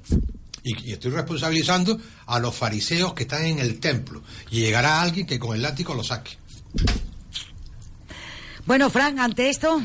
Y, 0.65 0.89
y 0.89 0.93
estoy 0.93 1.11
responsabilizando 1.11 1.97
a 2.25 2.39
los 2.39 2.53
fariseos 2.55 3.13
que 3.13 3.23
están 3.23 3.45
en 3.45 3.59
el 3.59 3.79
templo. 3.79 4.21
Y 4.51 4.61
llegará 4.61 5.01
alguien 5.01 5.25
que 5.27 5.37
con 5.39 5.55
el 5.55 5.61
látigo 5.61 5.93
lo 5.93 6.03
saque. 6.03 6.31
Bueno, 8.65 8.89
Fran, 8.89 9.19
ante 9.19 9.49
esto, 9.49 9.79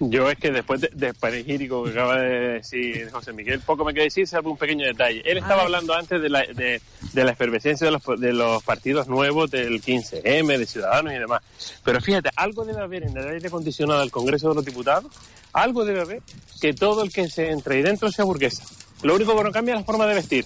Yo 0.00 0.28
es 0.28 0.38
que 0.38 0.50
después 0.50 0.80
de- 0.80 1.14
panegírico 1.14 1.84
que 1.84 1.90
acaba 1.90 2.16
de 2.20 2.38
decir 2.54 3.08
José 3.12 3.32
Miguel, 3.32 3.60
poco 3.60 3.84
me 3.84 3.94
queda 3.94 4.04
decir, 4.04 4.26
salvo 4.26 4.50
un 4.50 4.56
pequeño 4.56 4.84
detalle. 4.86 5.22
Él 5.24 5.38
estaba 5.38 5.62
hablando 5.62 5.94
antes 5.94 6.20
de 6.20 6.28
la, 6.28 6.40
de, 6.42 6.80
de 7.12 7.24
la 7.24 7.30
efervescencia 7.30 7.84
de 7.86 7.92
los, 7.92 8.02
de 8.20 8.32
los 8.32 8.62
partidos 8.64 9.06
nuevos 9.06 9.50
del 9.52 9.80
15M, 9.80 10.58
de 10.58 10.66
Ciudadanos 10.66 11.12
y 11.12 11.18
demás. 11.18 11.42
Pero 11.84 12.00
fíjate, 12.00 12.30
algo 12.34 12.64
debe 12.64 12.80
haber 12.82 13.04
en 13.04 13.16
el 13.16 13.28
aire 13.28 13.46
acondicionado 13.46 14.00
del 14.00 14.10
Congreso 14.10 14.48
de 14.48 14.54
los 14.56 14.64
Diputados, 14.64 15.12
algo 15.52 15.84
debe 15.84 16.00
haber 16.00 16.22
que 16.60 16.72
todo 16.74 17.04
el 17.04 17.12
que 17.12 17.28
se 17.28 17.50
entre 17.50 17.76
ahí 17.76 17.82
dentro 17.82 18.10
sea 18.10 18.24
burguesa. 18.24 18.64
Lo 19.02 19.14
único 19.14 19.36
que 19.36 19.44
no 19.44 19.52
cambia 19.52 19.74
es 19.74 19.80
la 19.80 19.84
forma 19.84 20.06
de 20.06 20.14
vestir. 20.14 20.44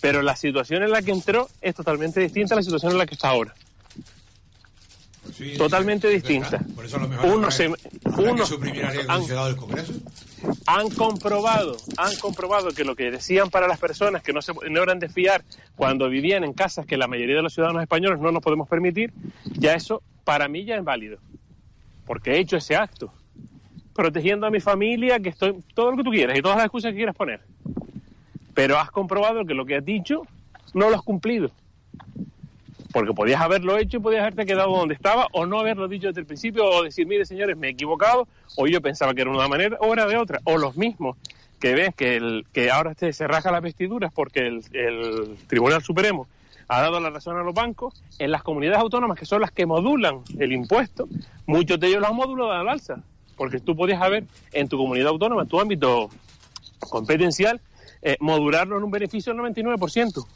Pero 0.00 0.22
la 0.22 0.36
situación 0.36 0.82
en 0.82 0.90
la 0.90 1.02
que 1.02 1.10
entró 1.10 1.48
es 1.60 1.74
totalmente 1.74 2.20
distinta 2.20 2.54
a 2.54 2.56
la 2.56 2.62
situación 2.62 2.92
en 2.92 2.98
la 2.98 3.06
que 3.06 3.14
está 3.14 3.28
ahora. 3.28 3.54
totalmente 5.58 6.08
distinta. 6.08 6.60
Por 6.74 6.84
eso 6.84 6.96
a 6.96 7.00
lo 7.00 7.08
mejor 7.08 7.26
Uno 7.26 7.50
se, 7.50 7.68
unos 7.68 8.52
han, 9.08 9.26
del 9.26 9.56
Congreso? 9.56 9.92
han 10.66 10.88
comprobado, 10.90 11.76
han 11.96 12.16
comprobado 12.16 12.70
que 12.70 12.84
lo 12.84 12.96
que 12.96 13.10
decían 13.10 13.50
para 13.50 13.68
las 13.68 13.78
personas 13.78 14.22
que 14.22 14.32
no 14.32 14.40
se 14.42 14.52
no 14.70 14.82
eran 14.82 14.98
de 14.98 15.08
fiar 15.08 15.44
cuando 15.76 16.08
vivían 16.08 16.44
en 16.44 16.52
casas 16.52 16.86
que 16.86 16.96
la 16.96 17.08
mayoría 17.08 17.36
de 17.36 17.42
los 17.42 17.52
ciudadanos 17.52 17.82
españoles 17.82 18.20
no 18.20 18.32
nos 18.32 18.42
podemos 18.42 18.68
permitir, 18.68 19.12
ya 19.44 19.74
eso 19.74 20.02
para 20.24 20.48
mí 20.48 20.64
ya 20.64 20.76
es 20.76 20.84
válido, 20.84 21.18
porque 22.06 22.32
he 22.32 22.38
hecho 22.38 22.56
ese 22.56 22.76
acto, 22.76 23.12
protegiendo 23.94 24.46
a 24.46 24.50
mi 24.50 24.60
familia, 24.60 25.20
que 25.20 25.28
estoy 25.30 25.56
todo 25.74 25.90
lo 25.90 25.96
que 25.98 26.04
tú 26.04 26.10
quieras 26.10 26.38
y 26.38 26.42
todas 26.42 26.56
las 26.56 26.66
excusas 26.66 26.92
que 26.92 26.96
quieras 26.96 27.16
poner, 27.16 27.40
pero 28.60 28.78
has 28.78 28.90
comprobado 28.90 29.46
que 29.46 29.54
lo 29.54 29.64
que 29.64 29.76
has 29.76 29.84
dicho 29.86 30.26
no 30.74 30.90
lo 30.90 30.96
has 30.96 31.00
cumplido. 31.00 31.50
Porque 32.92 33.14
podías 33.14 33.40
haberlo 33.40 33.78
hecho 33.78 33.96
y 33.96 34.00
podías 34.00 34.20
haberte 34.20 34.44
quedado 34.44 34.76
donde 34.76 34.92
estaba 34.92 35.28
o 35.32 35.46
no 35.46 35.60
haberlo 35.60 35.88
dicho 35.88 36.08
desde 36.08 36.20
el 36.20 36.26
principio 36.26 36.66
o 36.66 36.82
decir, 36.82 37.06
mire 37.06 37.24
señores, 37.24 37.56
me 37.56 37.68
he 37.68 37.70
equivocado 37.70 38.28
o 38.56 38.66
yo 38.66 38.82
pensaba 38.82 39.14
que 39.14 39.22
era 39.22 39.30
una 39.30 39.48
manera 39.48 39.78
o 39.80 39.90
era 39.94 40.04
de 40.04 40.18
otra, 40.18 40.40
o 40.44 40.58
los 40.58 40.76
mismos 40.76 41.16
que 41.58 41.72
ven 41.72 41.94
que, 41.96 42.16
el, 42.16 42.44
que 42.52 42.70
ahora 42.70 42.90
este 42.90 43.14
se 43.14 43.26
raja 43.26 43.50
las 43.50 43.62
vestiduras 43.62 44.12
porque 44.12 44.40
el, 44.40 44.62
el 44.74 45.38
Tribunal 45.46 45.82
Supremo 45.82 46.28
ha 46.68 46.82
dado 46.82 47.00
la 47.00 47.08
razón 47.08 47.38
a 47.38 47.42
los 47.42 47.54
bancos, 47.54 48.02
en 48.18 48.30
las 48.30 48.42
comunidades 48.42 48.82
autónomas 48.82 49.18
que 49.18 49.24
son 49.24 49.40
las 49.40 49.52
que 49.52 49.64
modulan 49.64 50.20
el 50.38 50.52
impuesto, 50.52 51.08
muchos 51.46 51.80
de 51.80 51.86
ellos 51.86 52.02
lo 52.02 52.08
han 52.08 52.16
modulado 52.16 52.52
al 52.52 52.68
alza, 52.68 53.02
porque 53.38 53.58
tú 53.58 53.74
podías 53.74 54.02
haber 54.02 54.24
en 54.52 54.68
tu 54.68 54.76
comunidad 54.76 55.08
autónoma, 55.08 55.44
en 55.44 55.48
tu 55.48 55.58
ámbito 55.58 56.10
competencial, 56.78 57.58
eh, 58.02 58.16
modularlo 58.20 58.78
en 58.78 58.84
un 58.84 58.90
beneficio 58.90 59.32
del 59.34 59.42
99%, 59.42 60.26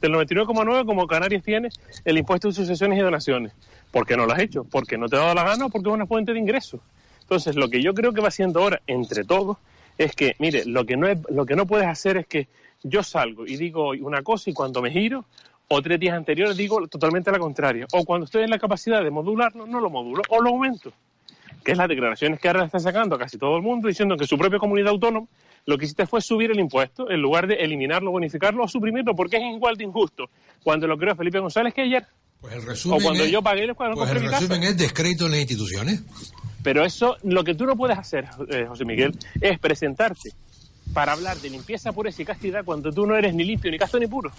del 0.00 0.12
99,9% 0.12 0.86
como 0.86 1.06
Canarias 1.06 1.42
tiene 1.42 1.68
el 2.04 2.18
impuesto 2.18 2.48
de 2.48 2.54
sucesiones 2.54 2.98
y 2.98 3.02
donaciones. 3.02 3.52
¿Por 3.90 4.06
qué 4.06 4.16
no 4.16 4.26
lo 4.26 4.32
has 4.32 4.40
hecho? 4.40 4.64
¿Porque 4.64 4.96
no 4.96 5.08
te 5.08 5.16
ha 5.16 5.20
dado 5.20 5.34
la 5.34 5.44
gana 5.44 5.66
o 5.66 5.70
porque 5.70 5.88
es 5.88 5.94
una 5.94 6.06
fuente 6.06 6.32
de 6.32 6.38
ingresos? 6.38 6.80
Entonces, 7.22 7.56
lo 7.56 7.68
que 7.68 7.82
yo 7.82 7.94
creo 7.94 8.12
que 8.12 8.20
va 8.20 8.28
haciendo 8.28 8.60
ahora, 8.60 8.80
entre 8.86 9.24
todos, 9.24 9.58
es 9.98 10.14
que, 10.16 10.34
mire, 10.38 10.64
lo 10.64 10.86
que 10.86 10.96
no, 10.96 11.06
es, 11.06 11.18
lo 11.28 11.44
que 11.44 11.56
no 11.56 11.66
puedes 11.66 11.86
hacer 11.86 12.16
es 12.16 12.26
que 12.26 12.48
yo 12.82 13.02
salgo 13.02 13.46
y 13.46 13.56
digo 13.56 13.90
una 13.90 14.22
cosa 14.22 14.50
y 14.50 14.54
cuando 14.54 14.80
me 14.80 14.90
giro, 14.90 15.26
o 15.68 15.82
tres 15.82 16.00
días 16.00 16.16
anteriores 16.16 16.56
digo 16.56 16.88
totalmente 16.88 17.30
la 17.30 17.38
contraria. 17.38 17.86
O 17.92 18.04
cuando 18.04 18.24
estoy 18.24 18.42
en 18.42 18.50
la 18.50 18.58
capacidad 18.58 19.04
de 19.04 19.10
modularlo, 19.10 19.66
no 19.66 19.78
lo 19.80 19.90
modulo 19.90 20.22
o 20.28 20.40
lo 20.40 20.50
aumento. 20.50 20.92
Que 21.62 21.72
es 21.72 21.78
las 21.78 21.88
declaraciones 21.88 22.40
que 22.40 22.48
ahora 22.48 22.64
está 22.64 22.80
sacando 22.80 23.16
casi 23.16 23.38
todo 23.38 23.56
el 23.56 23.62
mundo 23.62 23.86
diciendo 23.86 24.16
que 24.16 24.26
su 24.26 24.36
propia 24.36 24.58
comunidad 24.58 24.88
autónoma 24.88 25.28
lo 25.66 25.78
que 25.78 25.84
hiciste 25.84 26.06
fue 26.06 26.20
subir 26.20 26.50
el 26.50 26.58
impuesto 26.58 27.10
en 27.10 27.20
lugar 27.20 27.46
de 27.46 27.54
eliminarlo, 27.54 28.10
bonificarlo 28.10 28.64
o 28.64 28.68
suprimirlo, 28.68 29.14
porque 29.14 29.36
es 29.36 29.42
igual 29.42 29.76
de 29.76 29.84
injusto 29.84 30.30
cuando 30.62 30.86
lo 30.86 30.96
creó 30.96 31.14
Felipe 31.14 31.38
González 31.38 31.74
que 31.74 31.82
ayer. 31.82 32.06
Pues 32.40 32.54
el 32.54 32.62
resumen 32.62 32.98
o 32.98 33.02
cuando 33.02 33.24
es, 33.24 33.30
yo 33.30 33.42
pagué 33.42 33.64
el 33.64 33.74
cuando 33.74 33.96
pues 33.96 34.10
el 34.10 34.30
resumen 34.30 34.62
es 34.62 34.76
descrédito 34.76 35.26
en 35.26 35.32
las 35.32 35.40
instituciones. 35.40 36.02
Pero 36.62 36.84
eso, 36.84 37.16
lo 37.22 37.44
que 37.44 37.54
tú 37.54 37.66
no 37.66 37.76
puedes 37.76 37.98
hacer, 37.98 38.26
eh, 38.50 38.66
José 38.66 38.84
Miguel, 38.84 39.16
es 39.40 39.58
presentarte 39.58 40.30
para 40.92 41.12
hablar 41.12 41.36
de 41.38 41.50
limpieza, 41.50 41.92
pureza 41.92 42.22
y 42.22 42.24
castidad 42.24 42.64
cuando 42.64 42.92
tú 42.92 43.06
no 43.06 43.16
eres 43.16 43.34
ni 43.34 43.44
limpio, 43.44 43.70
ni 43.70 43.78
casto, 43.78 43.98
ni 43.98 44.06
puro. 44.06 44.30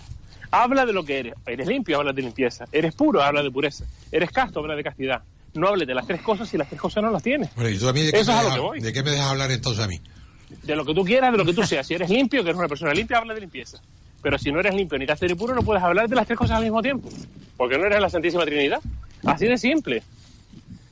Habla 0.52 0.86
de 0.86 0.94
lo 0.94 1.04
que 1.04 1.20
eres. 1.20 1.34
Eres 1.46 1.68
limpio, 1.68 1.98
habla 1.98 2.12
de 2.12 2.22
limpieza. 2.22 2.66
Eres 2.72 2.94
puro, 2.94 3.24
habla 3.24 3.42
de 3.42 3.50
pureza. 3.50 3.86
Eres 4.12 4.32
casto, 4.32 4.60
habla 4.60 4.76
de 4.76 4.84
castidad. 4.84 5.22
No 5.54 5.68
hables 5.68 5.88
de 5.88 5.96
las 5.96 6.06
tres 6.06 6.22
cosas 6.22 6.50
si 6.50 6.58
las 6.58 6.68
tres 6.68 6.80
cosas 6.80 7.04
no 7.04 7.10
las 7.10 7.24
tienes. 7.24 7.54
Bueno, 7.56 7.70
¿y 7.70 7.78
tú 7.78 7.88
a 7.88 7.94
mí 7.94 8.02
de, 8.02 8.12
qué 8.12 8.24
me 8.24 8.82
¿de 8.82 8.94
qué 8.94 9.04
me 9.04 9.12
dejas 9.12 9.32
hablar 9.32 9.52
entonces 9.52 9.84
a 9.84 9.88
mí? 9.88 10.00
De 10.64 10.76
lo 10.76 10.86
que 10.86 10.94
tú 10.94 11.04
quieras, 11.04 11.32
de 11.32 11.38
lo 11.38 11.46
que 11.46 11.54
tú 11.54 11.64
seas. 11.64 11.86
Si 11.88 11.94
eres 11.94 12.10
limpio, 12.10 12.44
que 12.44 12.50
eres 12.50 12.60
una 12.60 12.68
persona 12.68 12.94
limpia, 12.94 13.18
habla 13.18 13.34
de 13.34 13.42
limpieza. 13.42 13.80
Pero 14.22 14.38
si 14.38 14.52
no 14.52 14.60
eres 14.60 14.76
limpio 14.76 14.98
ni 14.98 15.08
casto 15.08 15.26
ni 15.26 15.36
puro, 15.36 15.56
no 15.56 15.62
puedes 15.64 15.84
hablar 15.84 16.08
de 16.08 16.16
las 16.16 16.28
tres 16.28 16.38
cosas 16.38 16.58
al 16.58 16.64
mismo 16.64 16.82
tiempo. 16.82 17.10
Porque 17.58 17.78
no 17.78 17.86
eres 17.86 18.00
la 18.00 18.10
Santísima 18.10 18.46
Trinidad. 18.46 18.80
Así 19.26 19.46
de 19.46 19.58
simple. 19.58 20.04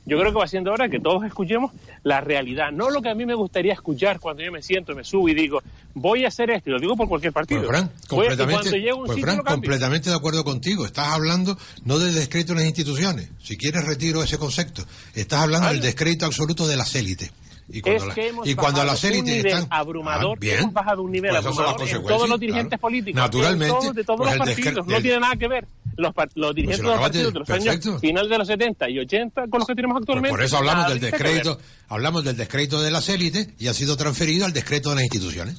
Yo 0.06 0.18
creo 0.18 0.32
que 0.32 0.38
va 0.38 0.48
siendo 0.48 0.72
hora 0.72 0.88
que 0.88 0.98
todos 0.98 1.24
escuchemos 1.24 1.72
la 2.02 2.20
realidad, 2.20 2.72
no 2.72 2.90
lo 2.90 3.02
que 3.02 3.10
a 3.10 3.14
mí 3.14 3.26
me 3.26 3.34
gustaría 3.34 3.74
escuchar 3.74 4.18
cuando 4.18 4.42
yo 4.42 4.50
me 4.50 4.62
siento, 4.62 4.94
me 4.94 5.04
subo 5.04 5.28
y 5.28 5.34
digo, 5.34 5.60
voy 5.94 6.24
a 6.24 6.28
hacer 6.28 6.50
esto, 6.50 6.70
y 6.70 6.72
lo 6.72 6.80
digo 6.80 6.96
por 6.96 7.08
cualquier 7.08 7.32
partido. 7.32 7.60
Pues, 7.60 7.70
Fran, 7.70 7.92
completamente, 8.08 8.70
pues, 9.06 9.20
Fran, 9.20 9.38
completamente 9.38 10.10
de 10.10 10.16
acuerdo 10.16 10.42
contigo. 10.42 10.86
Estás 10.86 11.08
hablando 11.08 11.56
no 11.84 11.98
del 11.98 12.14
descrédito 12.14 12.54
de 12.54 12.60
las 12.60 12.68
instituciones, 12.68 13.28
si 13.42 13.56
quieres 13.56 13.84
retiro 13.84 14.22
ese 14.22 14.38
concepto. 14.38 14.84
Estás 15.14 15.42
hablando 15.42 15.68
del 15.68 15.80
descrédito 15.80 16.26
absoluto 16.26 16.66
de 16.66 16.76
las 16.76 16.94
élites. 16.94 17.30
Y 17.72 17.80
cuando, 17.82 18.08
es 18.08 18.14
que 18.14 18.28
hemos 18.28 18.48
y 18.48 18.54
cuando 18.54 18.84
las 18.84 19.04
élites 19.04 19.44
están 19.44 19.66
abrumador, 19.70 20.36
ah, 20.36 20.40
bien, 20.40 20.58
hemos 20.58 20.72
bajado 20.72 21.02
un 21.02 21.12
nivel 21.12 21.30
pues 21.30 21.46
abrumador 21.46 21.88
en 21.88 22.02
todos 22.04 22.28
los 22.28 22.40
dirigentes 22.40 22.68
claro. 22.70 22.80
políticos, 22.80 23.20
Naturalmente, 23.22 23.74
todos, 23.74 23.94
de 23.94 24.04
todos 24.04 24.18
pues 24.18 24.36
los 24.36 24.46
partidos, 24.46 24.86
del- 24.86 24.94
no 24.96 25.00
tiene 25.02 25.20
nada 25.20 25.36
que 25.36 25.48
ver 25.48 25.66
los, 25.96 26.12
los 26.34 26.54
dirigentes 26.54 26.82
lo 26.82 26.88
de 26.90 26.94
los 26.96 27.02
partidos 27.02 27.32
de 27.32 27.38
los 27.40 27.48
perfecto. 27.48 27.88
años 27.90 28.00
final 28.00 28.28
de 28.28 28.38
los 28.38 28.46
70 28.48 28.90
y 28.90 28.98
80 28.98 29.46
con 29.48 29.58
los 29.60 29.66
que 29.68 29.74
tenemos 29.74 29.94
Pues 29.94 30.02
actualmente. 30.02 30.30
por 30.30 30.42
eso 30.42 30.56
hablamos 30.56 30.88
del 30.88 31.00
que 31.00 31.06
descrédito, 31.06 31.58
hablamos 31.88 32.24
del 32.24 32.36
descrédito 32.36 32.80
de 32.82 32.90
las 32.90 33.08
élites 33.08 33.48
y 33.58 33.68
ha 33.68 33.74
sido 33.74 33.96
transferido 33.96 34.46
al 34.46 34.52
descrédito 34.52 34.90
de 34.90 34.94
las 34.96 35.04
instituciones. 35.04 35.56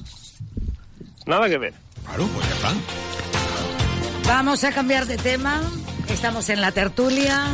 Nada 1.26 1.48
que 1.48 1.58
ver. 1.58 1.74
Claro, 2.04 2.26
pues 2.34 2.48
ya 2.48 2.54
están. 2.56 2.82
Vamos 4.26 4.64
a 4.64 4.72
cambiar 4.72 5.06
de 5.06 5.16
tema. 5.16 5.62
Estamos 6.08 6.48
en 6.48 6.60
la 6.60 6.72
tertulia. 6.72 7.46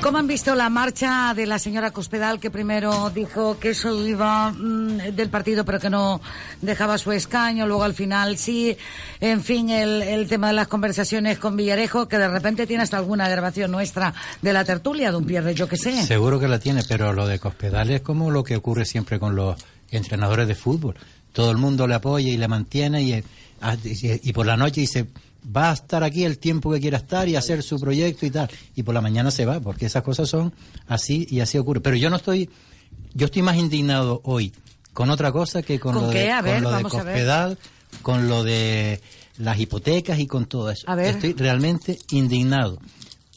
¿Cómo 0.00 0.18
han 0.18 0.28
visto 0.28 0.54
la 0.54 0.70
marcha 0.70 1.34
de 1.34 1.44
la 1.44 1.58
señora 1.58 1.90
Cospedal 1.90 2.38
que 2.38 2.50
primero 2.50 3.10
dijo 3.10 3.58
que 3.58 3.70
eso 3.70 4.06
iba 4.06 4.52
mm, 4.52 5.14
del 5.14 5.28
partido 5.28 5.64
pero 5.64 5.80
que 5.80 5.90
no 5.90 6.20
dejaba 6.62 6.98
su 6.98 7.10
escaño, 7.10 7.66
luego 7.66 7.82
al 7.82 7.94
final 7.94 8.38
sí, 8.38 8.76
en 9.20 9.42
fin, 9.42 9.70
el, 9.70 10.02
el 10.02 10.28
tema 10.28 10.46
de 10.46 10.52
las 10.52 10.68
conversaciones 10.68 11.38
con 11.38 11.56
Villarejo 11.56 12.06
que 12.06 12.16
de 12.16 12.28
repente 12.28 12.66
tiene 12.66 12.84
hasta 12.84 12.96
alguna 12.96 13.28
grabación 13.28 13.72
nuestra 13.72 14.14
de 14.40 14.52
la 14.52 14.64
tertulia 14.64 15.10
de 15.10 15.16
un 15.16 15.26
Pierre, 15.26 15.54
yo 15.54 15.68
que 15.68 15.76
sé. 15.76 16.00
Seguro 16.04 16.38
que 16.38 16.48
la 16.48 16.60
tiene, 16.60 16.84
pero 16.88 17.12
lo 17.12 17.26
de 17.26 17.40
Cospedal 17.40 17.90
es 17.90 18.00
como 18.00 18.30
lo 18.30 18.44
que 18.44 18.56
ocurre 18.56 18.84
siempre 18.84 19.18
con 19.18 19.34
los 19.34 19.56
entrenadores 19.90 20.46
de 20.46 20.54
fútbol. 20.54 20.94
Todo 21.32 21.50
el 21.50 21.58
mundo 21.58 21.86
le 21.88 21.94
apoya 21.94 22.28
y 22.28 22.36
le 22.36 22.46
mantiene 22.46 23.02
y, 23.02 23.24
ah, 23.60 23.76
y, 23.84 24.28
y 24.28 24.32
por 24.32 24.46
la 24.46 24.56
noche 24.56 24.80
dice 24.80 25.06
va 25.44 25.70
a 25.70 25.74
estar 25.74 26.02
aquí 26.02 26.24
el 26.24 26.38
tiempo 26.38 26.70
que 26.72 26.80
quiera 26.80 26.98
estar 26.98 27.28
y 27.28 27.36
hacer 27.36 27.62
su 27.62 27.78
proyecto 27.78 28.26
y 28.26 28.30
tal. 28.30 28.48
Y 28.74 28.82
por 28.82 28.94
la 28.94 29.00
mañana 29.00 29.30
se 29.30 29.44
va, 29.44 29.60
porque 29.60 29.86
esas 29.86 30.02
cosas 30.02 30.28
son 30.28 30.52
así 30.86 31.26
y 31.30 31.40
así 31.40 31.58
ocurre. 31.58 31.80
Pero 31.80 31.96
yo 31.96 32.10
no 32.10 32.16
estoy, 32.16 32.50
yo 33.14 33.26
estoy 33.26 33.42
más 33.42 33.56
indignado 33.56 34.20
hoy 34.24 34.52
con 34.92 35.10
otra 35.10 35.32
cosa 35.32 35.62
que 35.62 35.78
con, 35.78 35.94
¿Con 35.94 36.04
lo 36.06 36.10
qué? 36.10 36.24
de, 36.24 36.32
A 36.32 36.42
ver, 36.42 36.62
con 36.62 36.72
lo 36.72 36.78
de. 36.78 36.82
Cospedal, 36.84 37.58
con 38.02 38.28
lo 38.28 38.44
de 38.44 39.00
las 39.38 39.58
hipotecas 39.58 40.18
y 40.18 40.26
con 40.26 40.46
todo 40.46 40.70
eso. 40.70 40.90
A 40.90 40.94
ver. 40.94 41.14
Estoy 41.14 41.34
realmente 41.34 41.98
indignado 42.10 42.78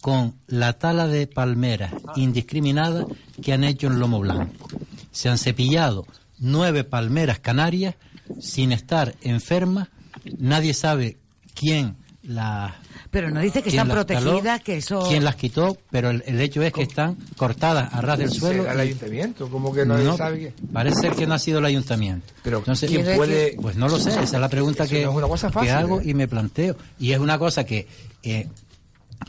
con 0.02 0.36
la 0.47 0.74
tala 0.74 1.08
de 1.08 1.28
palmeras 1.28 1.93
indiscriminada 2.16 3.06
que 3.41 3.54
han 3.54 3.64
hecho 3.64 3.88
en 3.88 3.99
Lomo 3.99 4.20
Blanco. 4.20 4.68
Se 5.12 5.30
han 5.30 5.38
cepillado 5.38 6.08
nueve 6.39 6.84
palmeras 6.84 7.39
canarias 7.39 7.95
sin 8.39 8.72
estar 8.72 9.16
enfermas. 9.22 9.89
Nadie 10.38 10.74
sabe 10.74 11.20
quién 11.54 11.95
las 12.24 12.74
Pero 13.10 13.32
no 13.32 13.39
dice 13.39 13.64
que 13.64 13.70
están 13.70 13.88
las 13.88 13.95
protegidas, 13.95 14.62
que 14.62 14.78
eso... 14.78 15.08
quién 15.10 15.24
las 15.24 15.36
quitó, 15.36 15.78
pero 15.89 16.12
el, 16.12 16.24
el 16.28 16.39
hecho 16.39 16.62
es 16.62 16.72
que 16.72 16.84
están 16.84 17.18
cortadas 17.36 17.91
a 17.93 18.02
ras 18.02 18.20
del 18.20 18.32
suelo. 18.32 18.64
¿Será 18.64 18.74
el 18.74 18.80
y- 18.80 18.89
ayuntamiento? 18.89 19.49
Como 19.49 19.74
que 19.74 19.86
nadie 19.86 20.06
no, 20.06 20.18
sabe 20.18 20.39
qué? 20.39 20.54
Parece 20.72 21.02
ser 21.02 21.16
que 21.16 21.26
no 21.26 21.34
ha 21.34 21.39
sido 21.39 21.60
el 21.60 21.66
ayuntamiento. 21.66 22.32
Pero 22.43 22.60
Entonces, 22.60 22.89
¿quién 22.89 23.18
puede...? 23.18 23.58
Pues 23.60 23.76
no 23.76 23.88
lo 23.89 23.97
sé, 23.97 24.12
esa 24.12 24.22
es 24.24 24.32
la 24.34 24.49
pregunta 24.49 24.84
Eso 24.84 24.93
que, 24.93 25.04
no 25.04 25.12
es 25.12 25.18
una 25.18 25.28
cosa 25.28 25.49
que 25.49 25.72
hago 25.72 25.99
¿eh? 25.99 26.10
y 26.10 26.14
me 26.14 26.28
planteo. 26.28 26.78
Y 26.99 27.12
es 27.12 27.20
una 27.20 27.39
cosa 27.39 27.66
que 27.66 27.88
eh, 28.22 28.47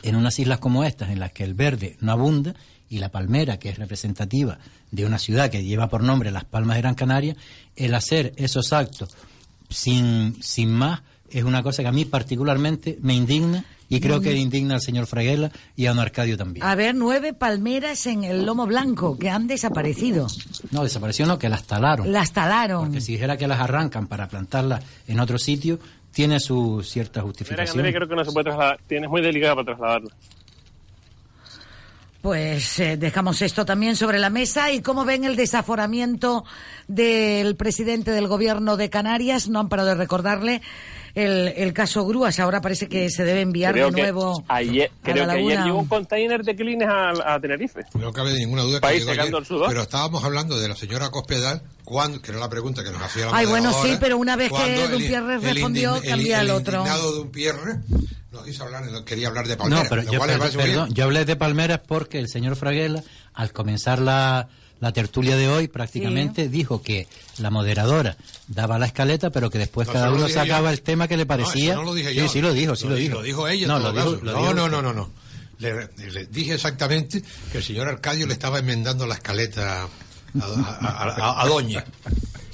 en 0.03 0.15
unas 0.15 0.37
islas 0.37 0.59
como 0.59 0.83
estas, 0.83 1.09
en 1.09 1.19
las 1.19 1.31
que 1.31 1.43
el 1.43 1.55
verde 1.55 1.97
no 1.99 2.11
abunda, 2.11 2.53
y 2.89 2.99
la 2.99 3.09
palmera, 3.09 3.57
que 3.57 3.69
es 3.69 3.79
representativa 3.79 4.59
de 4.91 5.05
una 5.07 5.17
ciudad 5.17 5.49
que 5.49 5.63
lleva 5.63 5.89
por 5.89 6.03
nombre 6.03 6.29
Las 6.29 6.45
Palmas 6.45 6.75
de 6.75 6.81
Gran 6.83 6.93
Canaria, 6.93 7.35
el 7.75 7.95
hacer 7.95 8.33
esos 8.35 8.71
actos 8.71 9.15
sin, 9.69 10.37
sin 10.43 10.69
más 10.71 11.01
es 11.33 11.43
una 11.43 11.63
cosa 11.63 11.81
que 11.81 11.89
a 11.89 11.91
mí 11.91 12.05
particularmente 12.05 12.97
me 13.01 13.13
indigna 13.13 13.65
y 13.89 13.99
creo 13.99 14.21
que 14.21 14.33
indigna 14.33 14.75
al 14.75 14.81
señor 14.81 15.05
Fraguela 15.05 15.51
y 15.75 15.85
a 15.85 15.89
don 15.89 15.99
Arcadio 15.99 16.37
también. 16.37 16.65
A 16.65 16.73
ver, 16.75 16.95
nueve 16.95 17.33
palmeras 17.33 18.07
en 18.07 18.23
el 18.23 18.45
lomo 18.45 18.65
blanco 18.65 19.17
que 19.17 19.29
han 19.29 19.47
desaparecido. 19.47 20.27
No, 20.71 20.83
desapareció 20.83 21.25
no, 21.25 21.37
que 21.37 21.49
las 21.49 21.65
talaron. 21.65 22.11
Las 22.11 22.33
talaron. 22.33 22.85
Porque 22.85 23.01
si 23.01 23.13
dijera 23.13 23.37
que 23.37 23.47
las 23.47 23.59
arrancan 23.59 24.07
para 24.07 24.27
plantarlas 24.27 24.83
en 25.07 25.19
otro 25.19 25.37
sitio, 25.37 25.79
tiene 26.11 26.39
su 26.39 26.81
cierta 26.83 27.19
Mira, 27.19 27.27
justificación. 27.27 27.79
Andrés, 27.79 27.95
creo 27.95 28.07
que 28.07 28.15
no 28.15 28.25
se 28.25 28.31
puede 28.31 28.45
trasladar. 28.45 28.79
Tienes 28.87 29.09
muy 29.09 29.21
delicada 29.21 29.55
para 29.55 29.65
trasladarla. 29.65 30.09
Pues 32.23 32.79
eh, 32.79 32.95
dejamos 32.95 33.41
esto 33.41 33.65
también 33.65 33.97
sobre 33.97 34.17
la 34.17 34.29
mesa 34.29 34.71
y 34.71 34.81
cómo 34.81 35.03
ven 35.03 35.25
el 35.25 35.35
desaforamiento 35.35 36.45
del 36.87 37.57
presidente 37.57 38.11
del 38.11 38.29
gobierno 38.29 38.77
de 38.77 38.89
Canarias. 38.89 39.49
No 39.49 39.59
han 39.59 39.67
parado 39.67 39.89
de 39.89 39.95
recordarle 39.95 40.61
el, 41.15 41.53
el 41.55 41.73
caso 41.73 42.05
Grúas. 42.05 42.39
Ahora 42.39 42.59
parece 42.61 42.87
que 42.87 43.09
se 43.09 43.23
debe 43.23 43.41
enviar 43.41 43.73
creo 43.73 43.89
de 43.89 43.95
que 43.95 44.01
nuevo 44.01 44.43
ayer, 44.47 44.89
a 45.01 45.03
creo 45.03 45.25
la 45.25 45.33
que 45.35 45.39
ayer 45.41 45.59
llegó 45.63 45.77
un 45.79 45.87
container 45.87 46.43
de 46.43 46.55
clines 46.55 46.87
a, 46.87 47.33
a 47.35 47.39
Tenerife. 47.39 47.81
No 47.93 48.11
cabe 48.13 48.33
ninguna 48.33 48.63
duda 48.63 48.77
que 48.77 48.81
País 48.81 48.99
llegó 49.01 49.11
secando 49.11 49.37
ayer, 49.37 49.41
el 49.43 49.45
sudor. 49.47 49.69
pero 49.69 49.81
estábamos 49.83 50.23
hablando 50.23 50.59
de 50.59 50.67
la 50.67 50.75
señora 50.75 51.09
Cospedal, 51.09 51.61
cuando, 51.83 52.21
que 52.21 52.31
era 52.31 52.39
la 52.39 52.49
pregunta 52.49 52.83
que 52.83 52.91
nos 52.91 53.01
hacía 53.01 53.25
la 53.27 53.35
Ay, 53.37 53.45
bueno, 53.45 53.71
sí, 53.83 53.97
pero 53.99 54.17
una 54.17 54.35
vez 54.35 54.51
que 54.51 54.83
el- 54.85 54.91
Dumpierre 54.91 55.35
el 55.35 55.41
respondió, 55.41 55.95
indign- 55.97 56.09
cambia 56.09 56.41
el 56.41 56.49
otro. 56.51 56.77
indignado 56.79 57.11
Dumpierre 57.11 57.73
nos 58.31 58.47
hizo 58.47 58.63
hablar, 58.63 58.83
quería 59.05 59.27
hablar 59.27 59.47
de 59.47 59.55
Palmera, 59.57 59.83
No, 59.83 59.89
pero 59.89 60.01
yo, 60.03 60.19
perdón, 60.19 60.91
yo 60.93 61.03
hablé 61.03 61.23
de 61.25 61.35
Palmeras 61.35 61.81
porque 61.87 62.17
el 62.17 62.27
señor 62.27 62.55
Fraguela, 62.55 63.03
al 63.35 63.51
comenzar 63.51 63.99
la, 63.99 64.47
la 64.83 64.91
tertulia 64.91 65.37
de 65.37 65.47
hoy 65.47 65.69
prácticamente 65.69 66.49
dijo 66.49 66.81
que 66.81 67.07
la 67.37 67.49
moderadora 67.49 68.17
daba 68.49 68.77
la 68.77 68.85
escaleta, 68.85 69.29
pero 69.29 69.49
que 69.49 69.57
después 69.57 69.87
No, 69.87 69.93
cada 69.93 70.11
uno 70.11 70.27
sacaba 70.27 70.67
yo. 70.67 70.73
el 70.73 70.81
tema 70.81 71.07
que 71.07 71.15
le 71.15 71.25
parecía. 71.25 71.75
No, 71.75 71.79
eso 71.79 71.81
no 71.83 71.85
lo 71.85 71.93
dije 71.95 72.09
sí, 72.09 72.15
yo. 72.17 72.27
sí 72.27 72.41
lo 72.41 72.51
dijo, 72.53 72.75
sí 72.75 72.87
lo, 72.89 72.95
di- 72.95 73.03
dijo. 73.03 73.15
Lo 73.15 73.21
dijo 73.21 73.47
ella. 73.47 73.67
No, 73.67 73.79
lo 73.79 73.93
caso. 73.93 74.11
dijo, 74.11 74.25
lo 74.25 74.31
no, 74.33 74.39
dijo 74.41 74.53
no, 74.53 74.67
no, 74.69 74.81
no, 74.81 74.93
no. 74.93 75.09
Le, 75.59 75.87
le 76.11 76.25
dije 76.25 76.55
exactamente 76.55 77.23
que 77.51 77.57
el 77.59 77.63
señor 77.63 77.87
Arcadio 77.87 78.27
le 78.27 78.33
estaba 78.33 78.59
enmendando 78.59 79.07
la 79.07 79.13
escaleta 79.15 79.83
a, 79.83 79.85
a- 80.41 80.77
a- 80.81 81.15
a- 81.39 81.41
a 81.41 81.45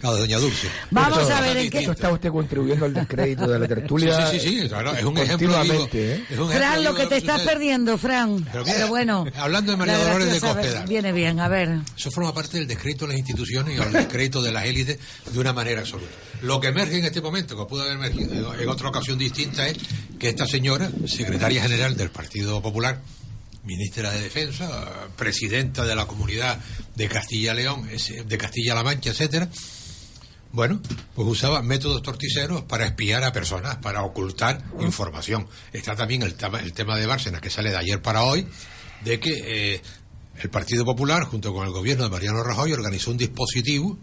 Doña. 0.02 0.14
A 0.16 0.20
Doña 0.20 0.38
Dulce. 0.38 0.68
Vamos 0.92 1.20
Eso- 1.20 1.34
a 1.36 1.42
ver 1.42 1.58
en 1.58 1.70
qué- 1.70 1.80
Eso 1.80 1.92
está 1.92 2.12
usted 2.12 2.30
contribuyendo 2.30 2.86
al 2.86 2.94
descrédito 2.94 3.48
de 3.48 3.60
la 3.60 3.68
tertulia. 3.68 4.30
Sí, 4.32 4.40
sí, 4.40 4.50
sí, 4.50 4.62
sí, 4.62 4.68
claro, 4.70 4.96
es 4.96 5.04
un 5.04 5.18
ejemplo, 5.18 5.62
¿eh? 5.94 6.24
es 6.30 6.38
un 6.40 6.50
Fran, 6.50 6.62
ejemplo, 6.62 6.92
lo 6.92 6.96
que 6.96 7.06
te 7.08 7.18
estás 7.18 7.42
perdiendo, 7.42 7.98
Fran. 7.98 8.48
Pero 8.52 8.88
bueno. 8.88 9.26
hablando 9.36 9.72
de 9.72 9.78
María 9.78 9.98
Dolores 9.98 10.32
de 10.32 10.40
Cospedal. 10.40 10.88
Viene 10.88 11.12
bien, 11.12 11.40
a 11.40 11.48
ver. 11.48 11.80
Eso 11.98 12.12
forma 12.12 12.34
parte 12.34 12.58
del 12.58 12.68
descrédito 12.68 13.06
de 13.06 13.14
las 13.14 13.20
instituciones 13.20 13.78
y 13.78 13.82
el 13.82 13.92
descrédito 13.92 14.42
de 14.42 14.52
las 14.52 14.66
élites 14.66 15.00
de 15.32 15.40
una 15.40 15.54
manera 15.54 15.82
absoluta. 15.82 16.12
Lo 16.42 16.60
que 16.60 16.68
emerge 16.70 17.00
en 17.00 17.06
este 17.06 17.22
momento, 17.22 17.58
que 17.58 17.66
pudo 17.70 17.82
haber 17.82 17.96
emergido 17.96 18.54
en 18.56 18.70
otra 18.70 18.90
ocasión 18.90 19.18
distinta, 19.18 19.68
es 19.68 19.78
que 20.18 20.30
esta 20.30 20.46
señora, 20.46 20.90
secretaria 21.06 21.62
general 21.62 21.98
del 21.98 22.10
Partido 22.10 22.62
Popular, 22.62 23.02
ministra 23.64 24.12
de 24.12 24.22
Defensa, 24.22 24.70
presidenta 25.18 25.86
de 25.86 25.96
la 25.96 26.06
comunidad 26.06 26.58
de 26.96 27.08
Castilla-León, 27.10 27.90
de 28.26 28.38
Castilla-La 28.38 28.84
Mancha, 28.84 29.10
etcétera, 29.12 29.50
bueno, 30.52 30.82
pues 31.16 31.28
usaba 31.28 31.62
métodos 31.62 32.02
torticeros 32.02 32.64
para 32.64 32.86
espiar 32.86 33.24
a 33.24 33.32
personas, 33.32 33.76
para 33.78 34.02
ocultar 34.04 34.64
información. 34.80 35.48
Está 35.74 35.96
también 35.96 36.24
el 36.24 36.34
tema, 36.36 36.60
el 36.60 36.74
tema 36.74 36.98
de 36.98 37.06
Bárcenas, 37.06 37.42
que 37.42 37.50
sale 37.50 37.70
de 37.70 37.78
ayer 37.78 38.02
para 38.02 38.24
hoy, 38.24 38.48
de 39.04 39.20
que 39.20 39.76
eh, 39.76 39.82
el 40.42 40.50
Partido 40.50 40.86
Popular, 40.86 41.24
junto 41.26 41.54
con 41.54 41.66
el 41.68 41.72
gobierno 41.74 42.04
de 42.06 42.10
Mariano 42.10 42.44
Rajoy, 42.44 42.74
organizó 42.74 43.12
un 43.12 43.18
dispositivo 43.18 43.98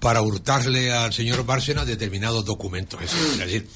para 0.00 0.20
hurtarle 0.22 0.92
al 0.92 1.12
señor 1.12 1.44
Bárcenas 1.44 1.86
determinados 1.86 2.44
documentos. 2.44 3.00
Es 3.02 3.38
decir, 3.38 3.68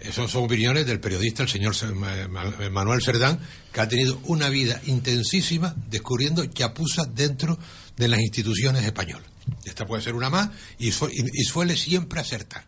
esas 0.00 0.30
son 0.30 0.44
opiniones 0.44 0.86
del 0.86 0.98
periodista, 0.98 1.42
el 1.42 1.48
señor 1.48 1.76
Se- 1.76 1.86
Ma- 1.88 2.26
Ma- 2.28 2.52
Manuel 2.70 3.02
Cerdán, 3.02 3.38
que 3.72 3.80
ha 3.80 3.86
tenido 3.88 4.18
una 4.24 4.48
vida 4.48 4.80
intensísima 4.86 5.74
descubriendo 5.88 6.44
chapuzas 6.46 7.14
dentro 7.14 7.58
de 7.96 8.08
las 8.08 8.18
instituciones 8.20 8.84
españolas. 8.84 9.29
Esta 9.64 9.86
puede 9.86 10.02
ser 10.02 10.14
una 10.14 10.30
más 10.30 10.50
y, 10.78 10.92
su- 10.92 11.08
y- 11.08 11.44
suele 11.44 11.76
siempre 11.76 12.20
acertar. 12.20 12.64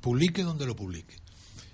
Publique 0.00 0.42
donde 0.42 0.66
lo 0.66 0.74
publique. 0.76 1.16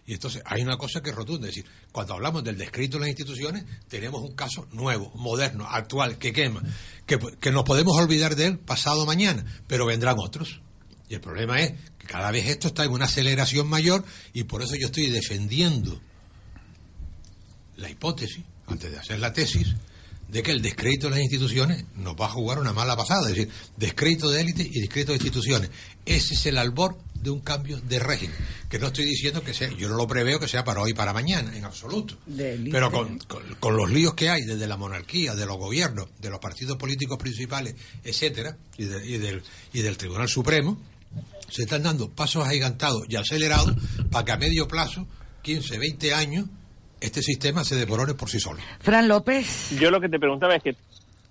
Y 0.07 0.14
entonces 0.14 0.43
hay 0.45 0.62
una 0.62 0.77
cosa 0.79 1.03
que 1.03 1.11
es 1.11 1.16
rotunda, 1.16 1.49
es 1.49 1.55
decir, 1.57 1.70
cuando 1.91 2.14
hablamos 2.14 2.45
del 2.45 2.57
descrito 2.57 2.97
de 2.97 3.01
las 3.01 3.09
instituciones, 3.09 3.64
tenemos 3.89 4.22
un 4.22 4.35
caso 4.37 4.68
nuevo, 4.72 5.11
moderno, 5.16 5.66
actual, 5.68 6.16
que 6.18 6.33
quema, 6.33 6.62
que, 7.07 7.18
que 7.41 7.51
nos 7.51 7.64
podemos 7.64 7.97
olvidar 7.97 8.37
de 8.37 8.47
él 8.47 8.59
pasado 8.59 9.05
mañana, 9.05 9.45
pero 9.66 9.85
vendrán 9.87 10.16
otros. 10.18 10.61
Y 11.09 11.14
el 11.14 11.20
problema 11.20 11.61
es 11.61 11.72
que 11.99 12.07
cada 12.07 12.31
vez 12.31 12.47
esto 12.47 12.68
está 12.68 12.85
en 12.85 12.93
una 12.93 13.07
aceleración 13.07 13.66
mayor 13.68 14.05
y 14.33 14.45
por 14.45 14.62
eso 14.62 14.74
yo 14.77 14.87
estoy 14.87 15.07
defendiendo 15.09 16.01
la 17.77 17.91
hipótesis, 17.91 18.45
antes 18.66 18.91
de 18.91 18.99
hacer 18.99 19.18
la 19.18 19.33
tesis, 19.33 19.74
de 20.29 20.43
que 20.43 20.51
el 20.51 20.61
descrédito 20.62 21.07
de 21.07 21.11
las 21.16 21.20
instituciones 21.20 21.85
nos 21.97 22.14
va 22.16 22.27
a 22.27 22.31
jugar 22.31 22.59
una 22.59 22.72
mala 22.72 22.97
pasada, 22.97 23.29
es 23.31 23.37
decir, 23.37 23.49
descrédito 23.77 24.29
de 24.31 24.41
élite 24.41 24.62
y 24.70 24.81
descrédito 24.81 25.12
de 25.12 25.18
instituciones. 25.18 25.70
Ese 26.05 26.35
es 26.35 26.47
el 26.47 26.59
albor 26.59 26.99
de 27.14 27.31
un 27.31 27.41
cambio 27.41 27.81
de 27.81 27.99
régimen, 27.99 28.37
que 28.68 28.79
no 28.79 28.89
estoy 28.89 29.05
diciendo 29.07 29.43
que 29.43 29.55
sea, 29.55 29.68
yo 29.70 29.89
no 29.89 29.97
lo 29.97 30.07
preveo 30.07 30.39
que 30.39 30.47
sea 30.49 30.64
para 30.64 30.81
hoy 30.83 30.91
y 30.91 30.95
para 30.95 31.12
mañana, 31.12 31.57
en 31.57 31.64
absoluto. 31.64 32.16
Pero 32.72 32.91
con, 32.93 33.18
con- 33.20 33.55
con 33.59 33.77
los 33.77 33.91
líos 33.91 34.14
que 34.14 34.29
hay 34.29 34.43
desde 34.43 34.66
la 34.66 34.77
monarquía, 34.77 35.35
de 35.35 35.47
los 35.47 35.57
gobiernos, 35.57 36.09
de 36.20 36.31
los 36.31 36.39
partidos 36.41 36.77
políticos 36.77 37.18
principales, 37.18 37.74
etcétera, 38.05 38.57
y, 38.79 38.85
de- 38.85 39.07
y 39.07 39.18
del, 39.18 39.43
y 39.72 39.81
del 39.83 39.97
Tribunal 39.97 40.29
Supremo, 40.29 40.81
se 41.49 41.62
están 41.62 41.83
dando 41.85 42.11
pasos 42.11 42.47
agigantados 42.47 43.05
y 43.09 43.16
acelerados 43.16 43.74
para 44.11 44.24
que 44.24 44.33
a 44.33 44.37
medio 44.37 44.68
plazo, 44.68 45.07
15, 45.43 45.79
20 45.79 46.14
años, 46.14 46.47
este 47.01 47.22
sistema 47.22 47.64
se 47.64 47.76
devorone 47.76 48.14
por 48.14 48.28
sí 48.30 48.40
solo. 48.40 48.59
Fran 48.80 49.09
López. 49.09 49.70
Yo 49.78 49.90
lo 49.90 50.01
que 50.01 50.09
te 50.09 50.18
preguntaba 50.18 50.55
es 50.57 50.62
que 50.62 50.76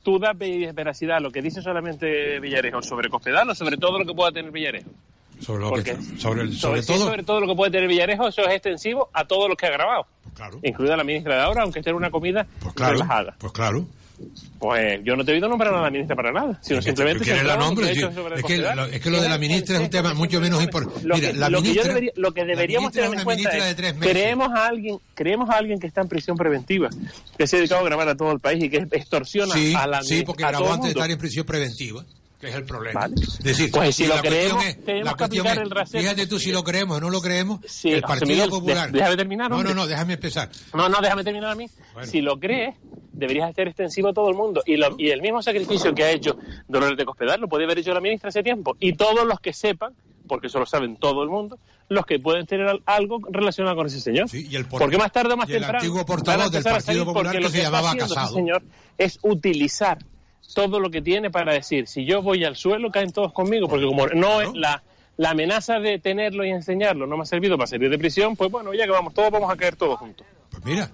tú 0.03 0.19
das 0.19 0.37
ve- 0.37 0.71
veracidad 0.73 1.17
a 1.17 1.19
lo 1.19 1.31
que 1.31 1.41
dice 1.41 1.61
solamente 1.61 2.39
Villarejo 2.39 2.81
sobre 2.81 3.09
Cospedal 3.09 3.49
o 3.49 3.55
sobre 3.55 3.77
todo 3.77 3.99
lo 3.99 4.05
que 4.05 4.13
pueda 4.13 4.31
tener 4.31 4.51
Villarejo. 4.51 4.89
Sobre, 5.39 5.63
lo 5.63 5.69
Porque 5.69 5.95
que, 5.95 6.01
sobre, 6.17 6.43
el- 6.43 6.55
sobre, 6.55 6.57
sobre 6.57 6.81
sí, 6.83 6.87
todo, 6.93 7.05
sobre 7.07 7.23
todo 7.23 7.39
lo 7.41 7.47
que 7.47 7.55
puede 7.55 7.71
tener 7.71 7.89
Villarejo, 7.89 8.27
eso 8.27 8.41
es 8.43 8.53
extensivo 8.53 9.09
a 9.13 9.25
todo 9.25 9.47
lo 9.49 9.55
que 9.55 9.65
ha 9.65 9.71
grabado. 9.71 10.05
Incluida 10.63 10.95
la 10.97 11.03
ministra 11.03 11.35
de 11.35 11.41
ahora, 11.41 11.63
aunque 11.63 11.79
esté 11.79 11.89
en 11.91 11.97
una 11.97 12.09
comida 12.11 12.45
claro, 12.75 12.93
relajada. 12.93 13.35
pues 13.39 13.51
claro. 13.53 13.85
Pues 14.59 15.01
yo 15.03 15.15
no 15.15 15.23
te 15.25 15.31
he 15.31 15.35
oído 15.35 15.47
nombrar 15.49 15.73
a 15.73 15.81
la 15.81 15.91
ministra 15.91 16.15
para 16.15 16.31
nada, 16.31 16.59
sino 16.61 16.79
Es 16.79 16.85
que 16.85 16.91
simplemente... 16.91 17.23
quieres 17.25 17.43
la 17.43 17.57
que 17.57 17.63
ha 17.63 17.69
es 18.37 18.43
que, 18.45 18.57
lo, 18.57 18.85
es 18.85 19.01
que 19.01 19.09
lo 19.09 19.21
de 19.21 19.29
la 19.29 19.37
ministra 19.37 19.75
es 19.75 19.81
un 19.83 19.89
tema 19.89 20.13
mucho 20.13 20.39
menos 20.39 20.63
importante. 20.63 21.01
Lo 21.05 21.15
Mira, 21.15 21.31
que, 21.31 21.37
la 21.37 21.49
lo 21.49 21.61
que 21.61 21.67
yo 21.67 21.71
ministra, 21.73 21.93
debería- 21.93 22.11
lo 22.15 22.33
que 22.33 22.45
deberíamos 22.45 22.91
tener 22.91 23.13
en 23.13 23.23
cuenta 23.23 23.69
es, 23.69 23.93
creemos 23.99 24.49
a 24.53 24.67
alguien, 24.67 24.97
creemos 25.13 25.49
a 25.49 25.53
alguien 25.57 25.79
que 25.79 25.87
está 25.87 26.01
en 26.01 26.07
prisión 26.07 26.37
preventiva, 26.37 26.89
que 27.37 27.47
se 27.47 27.57
ha 27.57 27.59
dedicado 27.59 27.81
a 27.81 27.85
grabar 27.85 28.09
a 28.09 28.15
todo 28.15 28.31
el 28.31 28.39
país 28.39 28.63
y 28.63 28.69
que 28.69 28.87
extorsiona 28.91 29.53
sí, 29.53 29.73
a 29.75 29.85
la 29.87 30.01
sí, 30.01 30.23
porque 30.25 30.43
a 30.45 30.49
grabó 30.49 30.65
todo 30.65 30.73
antes 30.75 30.93
de 30.93 30.99
estar 30.99 31.11
en 31.11 31.17
prisión 31.17 31.45
preventiva, 31.45 32.05
que 32.45 32.51
es 32.51 32.55
el 32.57 32.65
problema. 32.65 32.99
Vale. 33.01 33.15
Es 33.15 33.39
decir, 33.39 33.71
Pues 33.71 33.95
si 33.95 34.03
y 34.03 34.07
lo 34.07 34.15
creemos, 34.21 34.65
es- 34.65 34.83
tenemos 34.85 35.05
la 35.05 35.11
que 35.11 35.17
cuestión 35.17 35.47
aplicar 35.47 35.57
es- 35.57 35.63
el 35.63 35.71
rasero 35.75 36.01
Fíjate 36.01 36.27
tú 36.27 36.39
si 36.39 36.51
lo 36.51 36.63
creemos 36.63 36.97
o 36.97 37.01
no 37.01 37.09
lo 37.09 37.21
creemos, 37.21 37.59
Sí, 37.67 37.91
el 37.91 38.01
Partido 38.01 38.27
Miguel, 38.27 38.49
Popular. 38.49 38.91
de- 38.91 38.97
déjame 38.99 39.17
terminar, 39.17 39.49
No, 39.51 39.63
no, 39.63 39.73
no, 39.73 39.87
déjame 39.87 40.13
empezar. 40.13 40.49
No, 40.73 40.87
no, 40.89 40.99
déjame 41.01 41.23
terminar 41.23 41.51
a 41.51 41.55
mí. 41.55 41.67
Si 42.03 42.21
lo 42.21 42.39
crees, 42.39 42.75
deberías 43.11 43.49
hacer 43.49 43.67
extensivo 43.67 44.09
a 44.09 44.13
todo 44.13 44.29
el 44.29 44.35
mundo. 44.35 44.61
Y, 44.65 44.77
lo- 44.77 44.95
y 44.97 45.09
el 45.09 45.21
mismo 45.21 45.41
sacrificio 45.41 45.93
que 45.95 46.03
ha 46.03 46.11
hecho 46.11 46.37
Dolores 46.67 46.97
de 46.97 47.05
Cospedal 47.05 47.39
lo 47.41 47.47
podía 47.47 47.65
haber 47.65 47.79
hecho 47.79 47.93
la 47.93 48.01
ministra 48.01 48.29
hace 48.29 48.43
tiempo. 48.43 48.75
Y 48.79 48.93
todos 48.93 49.25
los 49.25 49.39
que 49.39 49.53
sepan, 49.53 49.93
porque 50.27 50.47
eso 50.47 50.59
lo 50.59 50.65
saben 50.65 50.97
todo 50.97 51.23
el 51.23 51.29
mundo, 51.29 51.57
los 51.87 52.05
que 52.05 52.17
pueden 52.19 52.45
tener 52.47 52.67
al- 52.67 52.81
algo 52.87 53.19
relacionado 53.29 53.75
con 53.75 53.85
ese 53.87 54.01
señor. 54.01 54.27
por- 54.69 54.79
porque 54.81 54.97
más 54.97 55.11
tarde 55.11 55.33
o 55.33 55.37
más 55.37 55.47
y 55.47 55.53
el 55.53 55.59
temprano. 55.59 55.77
antiguo 55.79 56.05
portavoz 56.05 56.51
del 56.51 56.63
Partido 56.63 57.05
Popular 57.05 57.37
que 57.39 57.49
se 57.49 57.61
llamaba 57.61 57.89
ese 57.89 57.99
Casado. 57.99 58.33
señor 58.35 58.63
es 58.97 59.19
utilizar 59.21 59.99
todo 60.53 60.79
lo 60.79 60.89
que 60.89 61.01
tiene 61.01 61.29
para 61.31 61.53
decir, 61.53 61.87
si 61.87 62.05
yo 62.05 62.21
voy 62.21 62.43
al 62.45 62.55
suelo, 62.55 62.91
caen 62.91 63.11
todos 63.11 63.33
conmigo, 63.33 63.67
porque 63.67 63.85
como 63.85 64.07
no 64.07 64.41
es 64.41 64.49
la, 64.53 64.83
la 65.17 65.31
amenaza 65.31 65.79
de 65.79 65.99
tenerlo 65.99 66.45
y 66.45 66.49
enseñarlo 66.51 67.07
no 67.07 67.17
me 67.17 67.23
ha 67.23 67.25
servido 67.25 67.57
para 67.57 67.67
salir 67.67 67.89
de 67.89 67.97
prisión, 67.97 68.35
pues 68.35 68.51
bueno, 68.51 68.73
ya 68.73 68.85
que 68.85 68.91
vamos, 68.91 69.13
todos 69.13 69.31
vamos 69.31 69.51
a 69.51 69.55
caer 69.57 69.75
todos 69.75 69.97
juntos. 69.99 70.25
Pues 70.51 70.63
mira, 70.63 70.89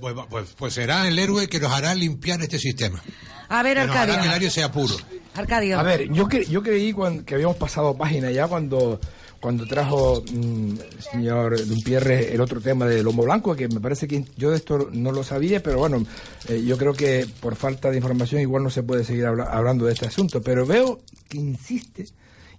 pues, 0.00 0.14
pues, 0.30 0.54
pues 0.56 0.72
será 0.74 1.06
el 1.08 1.18
héroe 1.18 1.48
que 1.48 1.60
nos 1.60 1.72
hará 1.72 1.94
limpiar 1.94 2.40
este 2.40 2.58
sistema. 2.58 3.02
A 3.48 3.62
ver, 3.62 3.76
Que 3.78 3.86
nos 3.86 3.96
hará 3.96 4.18
que 4.20 4.26
el 4.28 4.32
área 4.32 4.50
sea 4.50 4.72
puro. 4.72 4.94
Arcadio. 5.34 5.78
A 5.78 5.82
ver, 5.82 6.10
yo, 6.12 6.26
cre- 6.26 6.46
yo 6.48 6.62
creí 6.62 6.92
cuan- 6.92 7.24
que 7.24 7.34
habíamos 7.34 7.56
pasado 7.56 7.96
página 7.96 8.30
ya 8.30 8.46
cuando 8.48 8.98
cuando 9.42 9.66
trajo 9.66 10.22
mm, 10.32 10.70
el 10.80 11.02
señor 11.02 11.66
Dumpierre 11.66 12.32
el 12.32 12.40
otro 12.40 12.60
tema 12.60 12.86
del 12.86 13.04
lomo 13.04 13.24
blanco, 13.24 13.54
que 13.56 13.66
me 13.68 13.80
parece 13.80 14.06
que 14.06 14.24
yo 14.36 14.50
de 14.52 14.56
esto 14.56 14.88
no 14.92 15.10
lo 15.12 15.24
sabía, 15.24 15.60
pero 15.62 15.78
bueno, 15.78 16.06
eh, 16.48 16.62
yo 16.64 16.78
creo 16.78 16.94
que 16.94 17.26
por 17.40 17.56
falta 17.56 17.90
de 17.90 17.96
información 17.96 18.40
igual 18.40 18.62
no 18.62 18.70
se 18.70 18.84
puede 18.84 19.02
seguir 19.04 19.26
habla- 19.26 19.50
hablando 19.50 19.84
de 19.84 19.94
este 19.94 20.06
asunto, 20.06 20.40
pero 20.40 20.64
veo 20.64 21.00
que 21.28 21.38
insiste, 21.38 22.06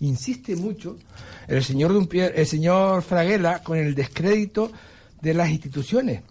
insiste 0.02 0.58
mucho 0.58 0.98
el 1.48 1.64
señor 1.64 1.94
Dumpierre, 1.94 2.40
el 2.42 2.46
señor 2.48 3.02
Fraguela 3.02 3.64
con 3.64 3.78
el 3.78 3.96
descrédito 3.96 4.70
de 5.22 5.34
las 5.34 5.50
instituciones. 5.50 6.22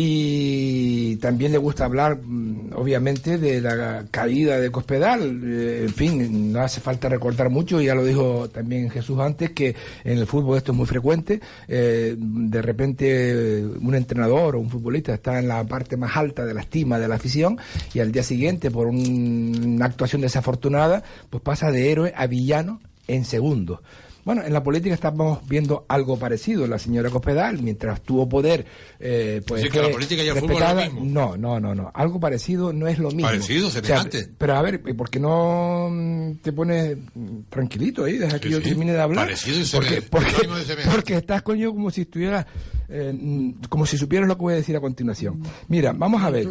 Y 0.00 1.16
también 1.16 1.50
le 1.50 1.58
gusta 1.58 1.84
hablar, 1.84 2.20
mm, 2.22 2.70
obviamente, 2.76 3.36
de 3.36 3.60
la 3.60 4.04
caída 4.12 4.60
de 4.60 4.70
Cospedal. 4.70 5.40
Eh, 5.44 5.82
en 5.86 5.92
fin, 5.92 6.52
no 6.52 6.60
hace 6.60 6.80
falta 6.80 7.08
recordar 7.08 7.50
mucho, 7.50 7.80
ya 7.80 7.96
lo 7.96 8.04
dijo 8.04 8.48
también 8.48 8.90
Jesús 8.90 9.18
antes, 9.18 9.50
que 9.50 9.74
en 10.04 10.18
el 10.18 10.26
fútbol 10.28 10.56
esto 10.56 10.70
es 10.70 10.78
muy 10.78 10.86
frecuente. 10.86 11.40
Eh, 11.66 12.14
de 12.16 12.62
repente, 12.62 13.64
un 13.80 13.94
entrenador 13.96 14.54
o 14.54 14.60
un 14.60 14.70
futbolista 14.70 15.14
está 15.14 15.40
en 15.40 15.48
la 15.48 15.64
parte 15.64 15.96
más 15.96 16.16
alta 16.16 16.46
de 16.46 16.54
la 16.54 16.60
estima 16.60 17.00
de 17.00 17.08
la 17.08 17.16
afición 17.16 17.58
y 17.92 17.98
al 17.98 18.12
día 18.12 18.22
siguiente, 18.22 18.70
por 18.70 18.86
un- 18.86 19.60
una 19.74 19.86
actuación 19.86 20.20
desafortunada, 20.22 21.02
pues 21.28 21.42
pasa 21.42 21.72
de 21.72 21.90
héroe 21.90 22.12
a 22.16 22.28
villano 22.28 22.80
en 23.08 23.24
segundos. 23.24 23.80
Bueno, 24.28 24.42
en 24.44 24.52
la 24.52 24.62
política 24.62 24.94
estamos 24.94 25.38
viendo 25.48 25.86
algo 25.88 26.18
parecido. 26.18 26.66
La 26.66 26.78
señora 26.78 27.08
Cospedal, 27.08 27.62
mientras 27.62 28.02
tuvo 28.02 28.28
poder, 28.28 28.66
eh, 29.00 29.40
pues 29.46 29.62
Así 29.62 29.70
que 29.70 29.78
la 29.78 29.84
fue 29.84 29.92
política 29.94 30.22
y 30.22 30.28
el 30.28 30.34
fútbol 30.34 30.50
es 30.52 30.60
lo 30.60 30.66
respetada. 30.66 30.84
mismo. 30.90 31.00
No, 31.06 31.36
no, 31.38 31.58
no, 31.58 31.74
no. 31.74 31.90
Algo 31.94 32.20
parecido 32.20 32.70
no 32.74 32.86
es 32.88 32.98
lo 32.98 33.08
mismo. 33.10 33.22
Parecido, 33.22 33.68
O 33.68 33.70
sea, 33.70 33.80
semejante. 33.80 34.28
pero 34.36 34.56
a 34.56 34.60
ver, 34.60 34.82
¿por 34.82 35.08
qué 35.08 35.18
no 35.18 35.88
mm, 35.90 36.32
te 36.42 36.52
pones 36.52 36.98
mm, 37.14 37.38
tranquilito 37.48 38.04
ahí? 38.04 38.18
Deja 38.18 38.38
que 38.38 38.48
Sí, 38.48 38.52
yo 38.52 38.60
termine 38.60 38.92
de 38.92 39.00
hablar. 39.00 39.24
Parecido 39.28 39.56
y 39.62 39.64
porque, 39.64 40.02
semejante. 40.02 40.90
porque, 40.94 41.14
estás 41.16 41.40
coño 41.40 41.72
como 41.72 41.90
si 41.90 42.02
estuvieras, 42.02 42.44
eh, 42.90 43.16
mm, 43.18 43.62
como 43.70 43.86
si 43.86 43.96
supieras 43.96 44.28
lo 44.28 44.36
que 44.36 44.42
voy 44.42 44.52
a 44.52 44.56
decir 44.56 44.76
a 44.76 44.80
continuación. 44.82 45.42
Mira, 45.68 45.94
vamos 45.94 46.22
a 46.22 46.28
ver. 46.28 46.46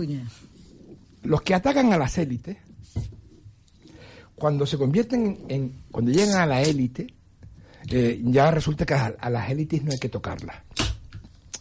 Los 1.22 1.44
que 1.44 1.54
atacan 1.54 1.94
a 1.94 1.98
las 2.00 2.18
élites, 2.18 2.58
cuando 4.34 4.66
se 4.66 4.80
convierten 4.80 5.46
en, 5.48 5.74
cuando 5.92 6.10
llegan 6.10 6.38
a 6.38 6.48
la 6.48 6.64
élite, 6.64 7.14
eh, 7.90 8.20
ya 8.24 8.52
resulta 8.52 8.86
que 8.86 8.94
a, 8.94 9.16
a 9.20 9.30
las 9.30 9.50
élites 9.50 9.84
no 9.84 9.92
hay 9.92 10.00
que 10.00 10.10
tocarlas. 10.10 10.58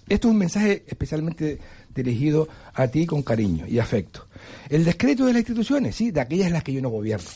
Esto 0.09 0.29
es 0.29 0.33
un 0.33 0.39
mensaje 0.39 0.85
especialmente 0.87 1.59
dirigido 1.95 2.49
a 2.75 2.87
ti 2.89 3.07
con 3.07 3.23
cariño 3.23 3.67
y 3.67 3.79
afecto. 3.79 4.27
El 4.69 4.85
descrédito 4.85 5.27
de 5.27 5.33
las 5.33 5.41
instituciones, 5.41 5.97
sí, 5.97 6.11
de 6.11 6.21
aquellas 6.21 6.47
en 6.49 6.53
las 6.53 6.63
que 6.63 6.73
yo 6.73 6.81
no 6.81 6.91
gobierno. 6.91 7.29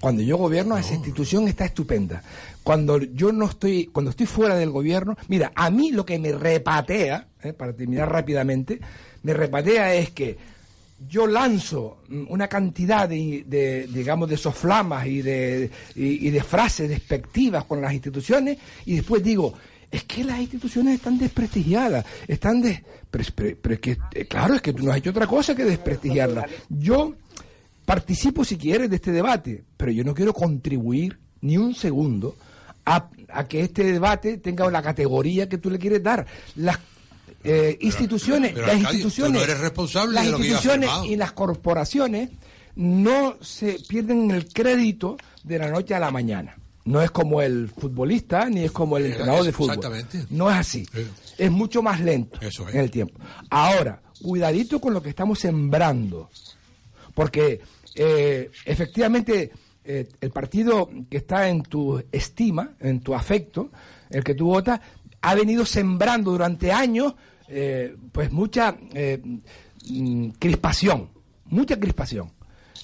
Cuando 0.00 0.22
yo 0.22 0.36
gobierno, 0.36 0.76
esa 0.76 0.94
institución 0.94 1.48
está 1.48 1.64
estupenda. 1.64 2.22
Cuando 2.62 2.98
yo 2.98 3.32
no 3.32 3.46
estoy, 3.46 3.86
cuando 3.86 4.10
estoy 4.10 4.26
fuera 4.26 4.54
del 4.54 4.70
gobierno, 4.70 5.16
mira, 5.28 5.52
a 5.54 5.70
mí 5.70 5.92
lo 5.92 6.04
que 6.04 6.18
me 6.18 6.32
repatea, 6.32 7.28
eh, 7.42 7.52
para 7.52 7.72
terminar 7.72 8.10
rápidamente, 8.10 8.80
me 9.22 9.32
repatea 9.32 9.94
es 9.94 10.10
que 10.10 10.36
yo 11.08 11.26
lanzo 11.26 11.98
una 12.28 12.48
cantidad 12.48 13.08
de, 13.08 13.86
digamos 13.92 14.28
de 14.28 14.36
soflamas 14.36 15.06
y 15.06 15.22
de, 15.22 15.70
y, 15.96 16.30
de 16.30 16.42
frases 16.42 16.88
despectivas 16.88 17.64
con 17.64 17.80
las 17.82 17.92
instituciones 17.92 18.58
y 18.86 18.96
después 18.96 19.22
digo 19.22 19.54
es 19.90 20.04
que 20.04 20.24
las 20.24 20.40
instituciones 20.40 20.94
están 20.96 21.18
desprestigiadas, 21.18 22.04
están 22.26 22.60
de... 22.60 22.82
Pero, 23.10 23.24
pero- 23.34 23.56
pero 23.62 23.74
es 23.76 23.80
que, 23.80 23.96
eh, 24.12 24.24
claro, 24.26 24.54
es 24.54 24.62
que 24.62 24.72
tú 24.72 24.82
no 24.84 24.90
has 24.90 24.98
hecho 24.98 25.10
otra 25.10 25.26
cosa 25.28 25.54
que 25.54 25.64
desprestigiarlas. 25.64 26.46
Yo 26.68 27.14
participo, 27.84 28.44
si 28.44 28.56
quieres, 28.56 28.90
de 28.90 28.96
este 28.96 29.12
debate, 29.12 29.62
pero 29.76 29.92
yo 29.92 30.02
no 30.02 30.12
quiero 30.14 30.32
contribuir 30.34 31.16
ni 31.42 31.56
un 31.58 31.74
segundo 31.76 32.34
a, 32.86 33.08
a 33.28 33.46
que 33.46 33.60
este 33.60 33.84
debate 33.92 34.38
tenga 34.38 34.68
la 34.70 34.82
categoría 34.82 35.48
que 35.48 35.58
tú 35.58 35.70
le 35.70 35.78
quieres 35.78 36.02
dar. 36.02 36.26
Las 36.56 36.78
eh, 37.44 37.76
instituciones, 37.80 38.52
pero, 38.54 38.66
las 38.66 38.80
instituciones, 38.80 39.32
no 39.32 39.44
eres 39.44 39.60
responsable 39.60 40.14
las 40.14 40.24
de 40.24 40.30
lo 40.30 40.38
instituciones 40.38 40.90
y 41.06 41.16
las 41.16 41.32
corporaciones 41.32 42.30
no 42.76 43.36
se 43.40 43.78
pierden 43.86 44.30
el 44.30 44.48
crédito 44.48 45.16
de 45.42 45.58
la 45.58 45.68
noche 45.68 45.94
a 45.94 46.00
la 46.00 46.10
mañana. 46.10 46.56
No 46.86 47.00
es 47.00 47.10
como 47.10 47.40
el 47.40 47.68
futbolista 47.68 48.48
ni 48.48 48.64
es 48.64 48.72
como 48.72 48.96
el 48.96 49.06
entrenador 49.06 49.40
eso, 49.40 49.44
de 49.44 49.52
fútbol. 49.52 49.74
exactamente. 49.74 50.26
No 50.30 50.50
es 50.50 50.56
así. 50.56 50.86
Es 51.38 51.50
mucho 51.50 51.82
más 51.82 52.00
lento 52.00 52.38
Eso 52.40 52.68
es. 52.68 52.74
en 52.74 52.80
el 52.80 52.90
tiempo. 52.90 53.18
Ahora, 53.50 54.00
cuidadito 54.22 54.80
con 54.80 54.92
lo 54.92 55.02
que 55.02 55.10
estamos 55.10 55.38
sembrando. 55.38 56.28
Porque 57.14 57.60
eh, 57.94 58.50
efectivamente 58.64 59.52
eh, 59.84 60.08
el 60.20 60.30
partido 60.30 60.88
que 61.08 61.18
está 61.18 61.48
en 61.48 61.62
tu 61.62 62.02
estima, 62.10 62.72
en 62.80 63.00
tu 63.00 63.14
afecto, 63.14 63.70
el 64.10 64.24
que 64.24 64.34
tú 64.34 64.46
votas, 64.46 64.80
ha 65.20 65.34
venido 65.34 65.64
sembrando 65.64 66.32
durante 66.32 66.72
años 66.72 67.14
eh, 67.48 67.94
pues 68.12 68.32
mucha 68.32 68.76
eh, 68.94 69.20
mm, 69.88 70.28
crispación, 70.38 71.10
mucha 71.46 71.78
crispación. 71.78 72.32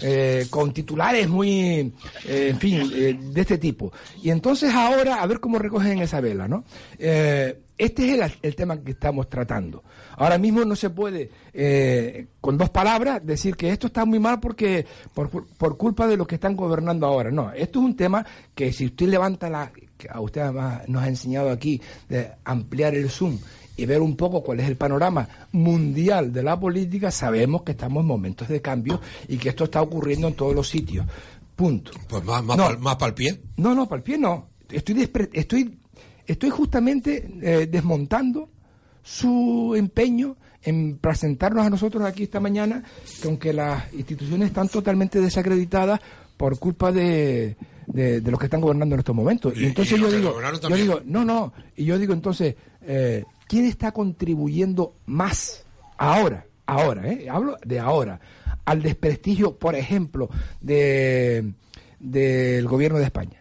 eh, 0.02 0.46
con 0.48 0.72
titulares 0.72 1.28
muy, 1.28 1.92
eh, 2.24 2.48
en 2.48 2.58
fin, 2.58 2.88
de 2.88 3.40
este 3.40 3.58
tipo. 3.58 3.92
Y 4.22 4.30
entonces 4.30 4.72
ahora, 4.72 5.16
a 5.20 5.26
ver 5.26 5.40
cómo 5.40 5.58
recogen 5.58 5.98
esa 5.98 6.22
vela, 6.22 6.48
¿no? 6.48 6.64
Este 6.96 8.14
es 8.14 8.32
el, 8.42 8.54
tema 8.54 8.80
que 8.80 8.92
estamos 8.92 9.28
tratando. 9.28 9.82
Ahora 10.16 10.38
mismo 10.38 10.64
no 10.64 10.74
se 10.74 10.88
puede, 10.88 11.30
con 12.40 12.56
dos 12.56 12.70
palabras, 12.70 13.26
decir 13.26 13.56
que 13.56 13.70
esto 13.70 13.88
está 13.88 14.06
muy 14.06 14.18
mal 14.18 14.40
porque 14.40 14.86
por, 15.12 15.28
por 15.30 15.76
culpa 15.76 16.06
de 16.06 16.16
los 16.16 16.26
que 16.26 16.36
están 16.36 16.56
gobernando 16.56 17.06
ahora. 17.06 17.30
No, 17.30 17.52
esto 17.52 17.80
es 17.80 17.84
un 17.84 17.96
tema 17.96 18.24
que 18.54 18.72
si 18.72 18.86
usted 18.86 19.06
levanta 19.06 19.50
la, 19.50 19.70
que 19.70 20.08
a 20.08 20.20
usted 20.20 20.50
nos 20.88 21.02
ha 21.02 21.08
enseñado 21.08 21.50
aquí 21.50 21.80
de 22.08 22.32
ampliar 22.44 22.94
el 22.94 23.10
zoom 23.10 23.38
y 23.76 23.86
ver 23.86 24.00
un 24.02 24.16
poco 24.16 24.42
cuál 24.42 24.60
es 24.60 24.68
el 24.68 24.76
panorama 24.76 25.28
mundial 25.52 26.32
de 26.32 26.42
la 26.42 26.58
política, 26.58 27.10
sabemos 27.10 27.62
que 27.62 27.72
estamos 27.72 28.02
en 28.02 28.06
momentos 28.06 28.48
de 28.48 28.60
cambio 28.60 29.00
y 29.28 29.36
que 29.38 29.48
esto 29.50 29.64
está 29.64 29.80
ocurriendo 29.82 30.28
en 30.28 30.34
todos 30.34 30.54
los 30.54 30.68
sitios. 30.68 31.06
Punto. 31.56 31.92
Pues 32.08 32.24
más, 32.24 32.42
más, 32.44 32.56
No. 32.56 32.78
para 32.98 33.06
el 33.08 33.14
pie. 33.14 33.40
No, 33.56 33.74
no, 33.74 33.86
para 33.88 33.98
el 33.98 34.02
pie 34.02 34.18
no. 34.18 34.46
Estoy, 34.70 35.08
estoy, 35.32 35.78
estoy 36.26 36.50
justamente 36.50 37.28
eh, 37.42 37.66
desmontando 37.70 38.48
su 39.02 39.74
empeño 39.76 40.36
en 40.62 40.98
presentarnos 40.98 41.66
a 41.66 41.70
nosotros 41.70 42.04
aquí 42.04 42.24
esta 42.24 42.38
mañana, 42.40 42.82
que 43.22 43.28
aunque 43.28 43.52
las 43.52 43.92
instituciones 43.94 44.48
están 44.48 44.68
totalmente 44.68 45.20
desacreditadas 45.20 46.00
por 46.36 46.58
culpa 46.58 46.92
de, 46.92 47.56
de, 47.86 48.20
de 48.20 48.30
los 48.30 48.38
que 48.38 48.46
están 48.46 48.60
gobernando 48.60 48.94
en 48.94 48.98
estos 49.00 49.14
momentos. 49.16 49.54
Y, 49.56 49.62
Y- 49.62 49.66
entonces 49.66 49.98
y 49.98 50.00
yo 50.02 50.10
digo, 50.10 50.34
yo 50.68 50.76
digo, 50.76 51.00
no, 51.06 51.24
no, 51.24 51.52
y 51.76 51.84
yo 51.84 51.98
digo 51.98 52.12
entonces, 52.12 52.54
eh, 52.82 53.24
¿quién 53.50 53.64
está 53.64 53.90
contribuyendo 53.90 54.94
más 55.06 55.64
ahora, 55.98 56.46
ahora, 56.66 57.10
eh, 57.12 57.26
hablo 57.28 57.56
de 57.64 57.80
ahora, 57.80 58.20
al 58.64 58.80
desprestigio, 58.80 59.56
por 59.58 59.74
ejemplo, 59.74 60.30
de 60.60 61.52
del 61.98 62.68
gobierno 62.68 62.98
de 62.98 63.04
España? 63.06 63.38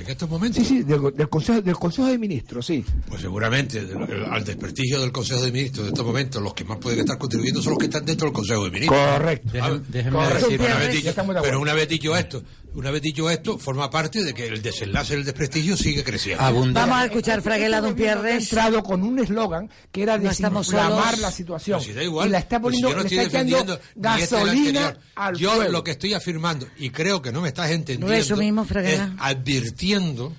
En 0.00 0.08
estos 0.08 0.30
momentos. 0.30 0.62
Sí, 0.62 0.68
sí, 0.78 0.82
del, 0.84 1.12
del 1.12 1.28
consejo, 1.28 1.60
del 1.60 1.74
consejo 1.74 2.06
de 2.06 2.18
Ministros, 2.18 2.64
sí. 2.66 2.84
Pues 3.08 3.20
seguramente 3.20 3.78
el- 3.80 4.24
al 4.30 4.44
desprestigio 4.44 5.00
del 5.00 5.10
Consejo 5.10 5.42
de 5.42 5.50
Ministros 5.50 5.86
de 5.86 5.88
estos 5.90 6.06
momentos, 6.06 6.40
los 6.40 6.54
que 6.54 6.62
más 6.64 6.78
pueden 6.78 7.00
estar 7.00 7.18
contribuyendo 7.18 7.60
son 7.60 7.70
los 7.72 7.78
que 7.80 7.86
están 7.86 8.04
dentro 8.04 8.26
del 8.28 8.32
Consejo 8.34 8.64
de 8.64 8.70
Ministros. 8.70 9.00
Correcto. 9.00 9.48
Déjeme- 9.52 9.82
déjeme 9.88 10.16
correcto. 10.16 10.48
decir- 10.50 10.60
Una 10.60 10.78
vez 10.78 10.92
dicho- 11.02 11.14
pero 11.42 11.60
una 11.60 11.74
vez 11.74 11.88
dicho 11.88 12.16
esto, 12.16 12.42
una 12.74 12.90
vez 12.90 13.02
dicho 13.02 13.28
esto, 13.30 13.58
forma 13.58 13.90
parte 13.90 14.22
de 14.22 14.32
que 14.34 14.46
el 14.46 14.62
desenlace 14.62 15.14
del 15.16 15.24
desprestigio 15.24 15.76
sigue 15.76 16.04
creciendo. 16.04 16.42
Vamos 16.42 16.96
a 16.96 17.04
escuchar 17.06 17.42
Fraguela 17.42 17.80
Don 17.80 17.92
Ha 17.92 17.96
Pierres. 17.96 18.44
entrado 18.44 18.82
con 18.82 19.02
un 19.02 19.18
eslogan 19.18 19.68
que 19.90 20.02
era 20.02 20.16
No 20.18 20.30
estamos 20.30 20.66
desinflamar 20.68 21.04
solos. 21.16 21.20
la 21.20 21.30
situación. 21.32 21.78
Pues 21.78 21.86
si 21.88 21.92
da 21.94 22.02
igual, 22.02 22.28
y 22.28 22.30
la 22.30 22.38
está 22.38 22.60
pues 22.60 22.76
si 22.76 22.82
poniendo, 22.82 22.88
yo 22.90 22.96
no 22.96 23.02
estoy 23.08 23.18
defendiendo 23.32 23.74
este 23.74 23.90
gasolina 24.00 24.80
anterior. 24.86 24.98
al 25.16 25.36
Yo 25.36 25.68
lo 25.68 25.84
que 25.84 25.90
estoy 25.92 26.14
afirmando, 26.14 26.66
y 26.78 26.90
creo 26.90 27.20
que 27.22 27.32
no 27.32 27.40
me 27.40 27.48
estás 27.48 27.70
entendiendo, 27.70 28.06
No 28.06 28.12
es 28.12 28.26
eso 28.26 28.36
mismo, 28.36 28.66
es 28.84 29.00
advirtiendo, 29.18 30.32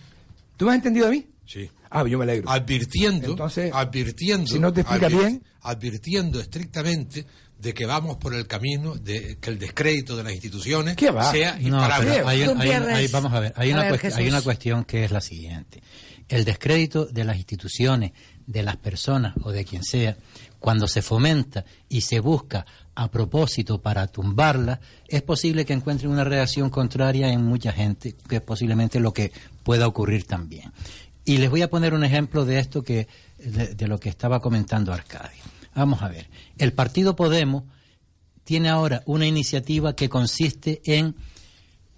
¿Tú 0.57 0.65
me 0.65 0.71
has 0.71 0.75
entendido 0.77 1.07
a 1.07 1.11
mí? 1.11 1.25
sí, 1.45 1.69
Ah, 1.91 2.05
yo 2.07 2.17
me 2.19 2.23
alegro. 2.25 2.49
advirtiendo, 2.49 3.31
Entonces, 3.31 3.71
advirtiendo, 3.73 4.45
si 4.47 4.59
no 4.59 4.71
te 4.71 4.81
explica 4.81 5.07
bien. 5.07 5.43
advirtiendo 5.61 6.39
estrictamente 6.39 7.25
de 7.59 7.73
que 7.73 7.85
vamos 7.85 8.17
por 8.17 8.33
el 8.33 8.47
camino 8.47 8.95
de 8.95 9.37
que 9.39 9.49
el 9.49 9.59
descrédito 9.59 10.15
de 10.15 10.23
las 10.23 10.33
instituciones 10.33 10.95
¿Qué 10.95 11.11
va? 11.11 11.29
sea 11.29 11.57
No, 11.59 11.85
pero 11.99 12.27
hay, 12.27 13.07
vamos 13.09 13.33
a 13.33 13.39
ver, 13.39 13.53
hay 13.55 13.71
A 13.71 13.73
una, 13.73 13.91
ver, 13.91 14.13
hay 14.15 14.27
una 14.27 14.41
cuestión 14.41 14.85
que 14.85 15.03
es 15.03 15.11
la 15.11 15.21
siguiente. 15.21 15.83
El 16.29 16.45
descrédito 16.45 17.05
de 17.05 17.23
las 17.25 17.37
instituciones, 17.37 18.11
de 18.45 18.63
las 18.63 18.77
personas 18.77 19.33
o 19.43 19.51
de 19.51 19.65
quien 19.65 19.83
sea, 19.83 20.15
cuando 20.59 20.87
se 20.87 21.01
fomenta 21.01 21.65
y 21.89 22.01
se 22.01 22.19
busca 22.19 22.65
a 22.95 23.09
propósito 23.11 23.81
para 23.81 24.07
tumbarla, 24.07 24.79
es 25.07 25.21
posible 25.21 25.65
que 25.65 25.73
encuentren 25.73 26.11
una 26.11 26.23
reacción 26.23 26.69
contraria 26.69 27.31
en 27.31 27.43
mucha 27.43 27.71
gente, 27.71 28.15
que 28.27 28.37
es 28.37 28.41
posiblemente 28.41 28.99
lo 28.99 29.13
que 29.13 29.31
pueda 29.63 29.87
ocurrir 29.87 30.25
también. 30.25 30.71
Y 31.25 31.37
les 31.37 31.49
voy 31.49 31.61
a 31.61 31.69
poner 31.69 31.93
un 31.93 32.03
ejemplo 32.03 32.45
de 32.45 32.59
esto 32.59 32.83
que 32.83 33.07
de, 33.37 33.75
de 33.75 33.87
lo 33.87 33.99
que 33.99 34.09
estaba 34.09 34.39
comentando 34.39 34.93
Arcadio. 34.93 35.48
Vamos 35.79 36.01
a 36.01 36.09
ver. 36.09 36.29
El 36.57 36.73
partido 36.73 37.15
Podemos 37.15 37.63
tiene 38.43 38.67
ahora 38.67 39.01
una 39.05 39.25
iniciativa 39.25 39.95
que 39.95 40.09
consiste 40.09 40.81
en 40.83 41.15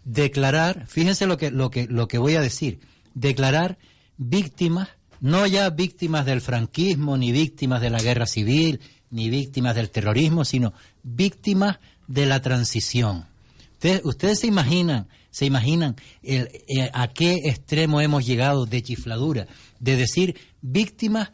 declarar, 0.06 0.86
fíjense 0.88 1.26
lo 1.26 1.36
que, 1.38 1.50
lo 1.50 1.72
que, 1.72 1.88
lo 1.88 2.08
que 2.08 2.20
voy 2.20 2.36
a 2.36 2.42
decir, 2.42 2.80
declarar 3.16 3.80
víctimas, 4.18 4.90
no 5.20 5.48
ya 5.48 5.68
víctimas 5.72 6.28
del 6.28 6.42
franquismo, 6.42 7.18
ni 7.18 7.32
víctimas 7.32 7.82
de 7.82 7.90
la 7.90 8.00
guerra 8.00 8.28
civil, 8.28 8.82
ni 9.10 9.32
víctimas 9.32 9.76
del 9.76 9.90
terrorismo, 9.90 10.46
sino 10.46 10.74
víctimas 11.02 11.80
de 12.08 12.28
la 12.28 12.40
transición. 12.40 13.26
Ustedes, 13.74 14.02
ustedes 14.04 14.40
se 14.42 14.48
imaginan, 14.48 15.08
se 15.32 15.46
imaginan 15.46 15.96
el- 16.22 16.50
eh, 16.68 16.92
a 16.94 17.08
qué 17.08 17.34
extremo 17.46 18.00
hemos 18.00 18.28
llegado 18.28 18.68
de 18.68 18.84
chifladura, 18.84 19.48
de 19.80 19.98
decir 19.98 20.36
víctimas, 20.62 21.32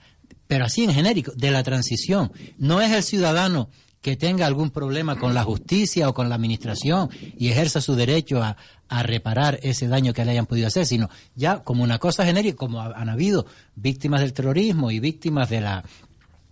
pero 0.47 0.65
así 0.65 0.83
en 0.83 0.93
genérico, 0.93 1.31
de 1.35 1.51
la 1.51 1.63
transición. 1.63 2.31
No 2.57 2.81
es 2.81 2.91
el 2.91 3.03
ciudadano 3.03 3.69
que 4.01 4.15
tenga 4.15 4.45
algún 4.45 4.69
problema 4.69 5.17
con 5.17 5.33
la 5.33 5.43
justicia 5.43 6.07
o 6.07 6.13
con 6.13 6.29
la 6.29 6.35
administración 6.35 7.09
y 7.37 7.49
ejerza 7.49 7.81
su 7.81 7.95
derecho 7.95 8.41
a, 8.41 8.55
reparar 9.03 9.59
ese 9.63 9.87
daño 9.89 10.13
que 10.13 10.23
le 10.23 10.31
hayan 10.31 10.45
podido 10.45 10.67
hacer, 10.67 10.85
sino 10.85 11.09
ya 11.35 11.59
como 11.63 11.83
una 11.83 11.97
cosa 11.99 12.23
genérica, 12.23 12.55
como 12.55 12.81
ha- 12.81 12.93
han 12.95 13.09
habido 13.09 13.45
víctimas 13.75 14.21
del 14.21 14.31
terrorismo 14.31 14.91
y 14.91 14.99
víctimas 15.01 15.49
de 15.49 15.59
la 15.59 15.83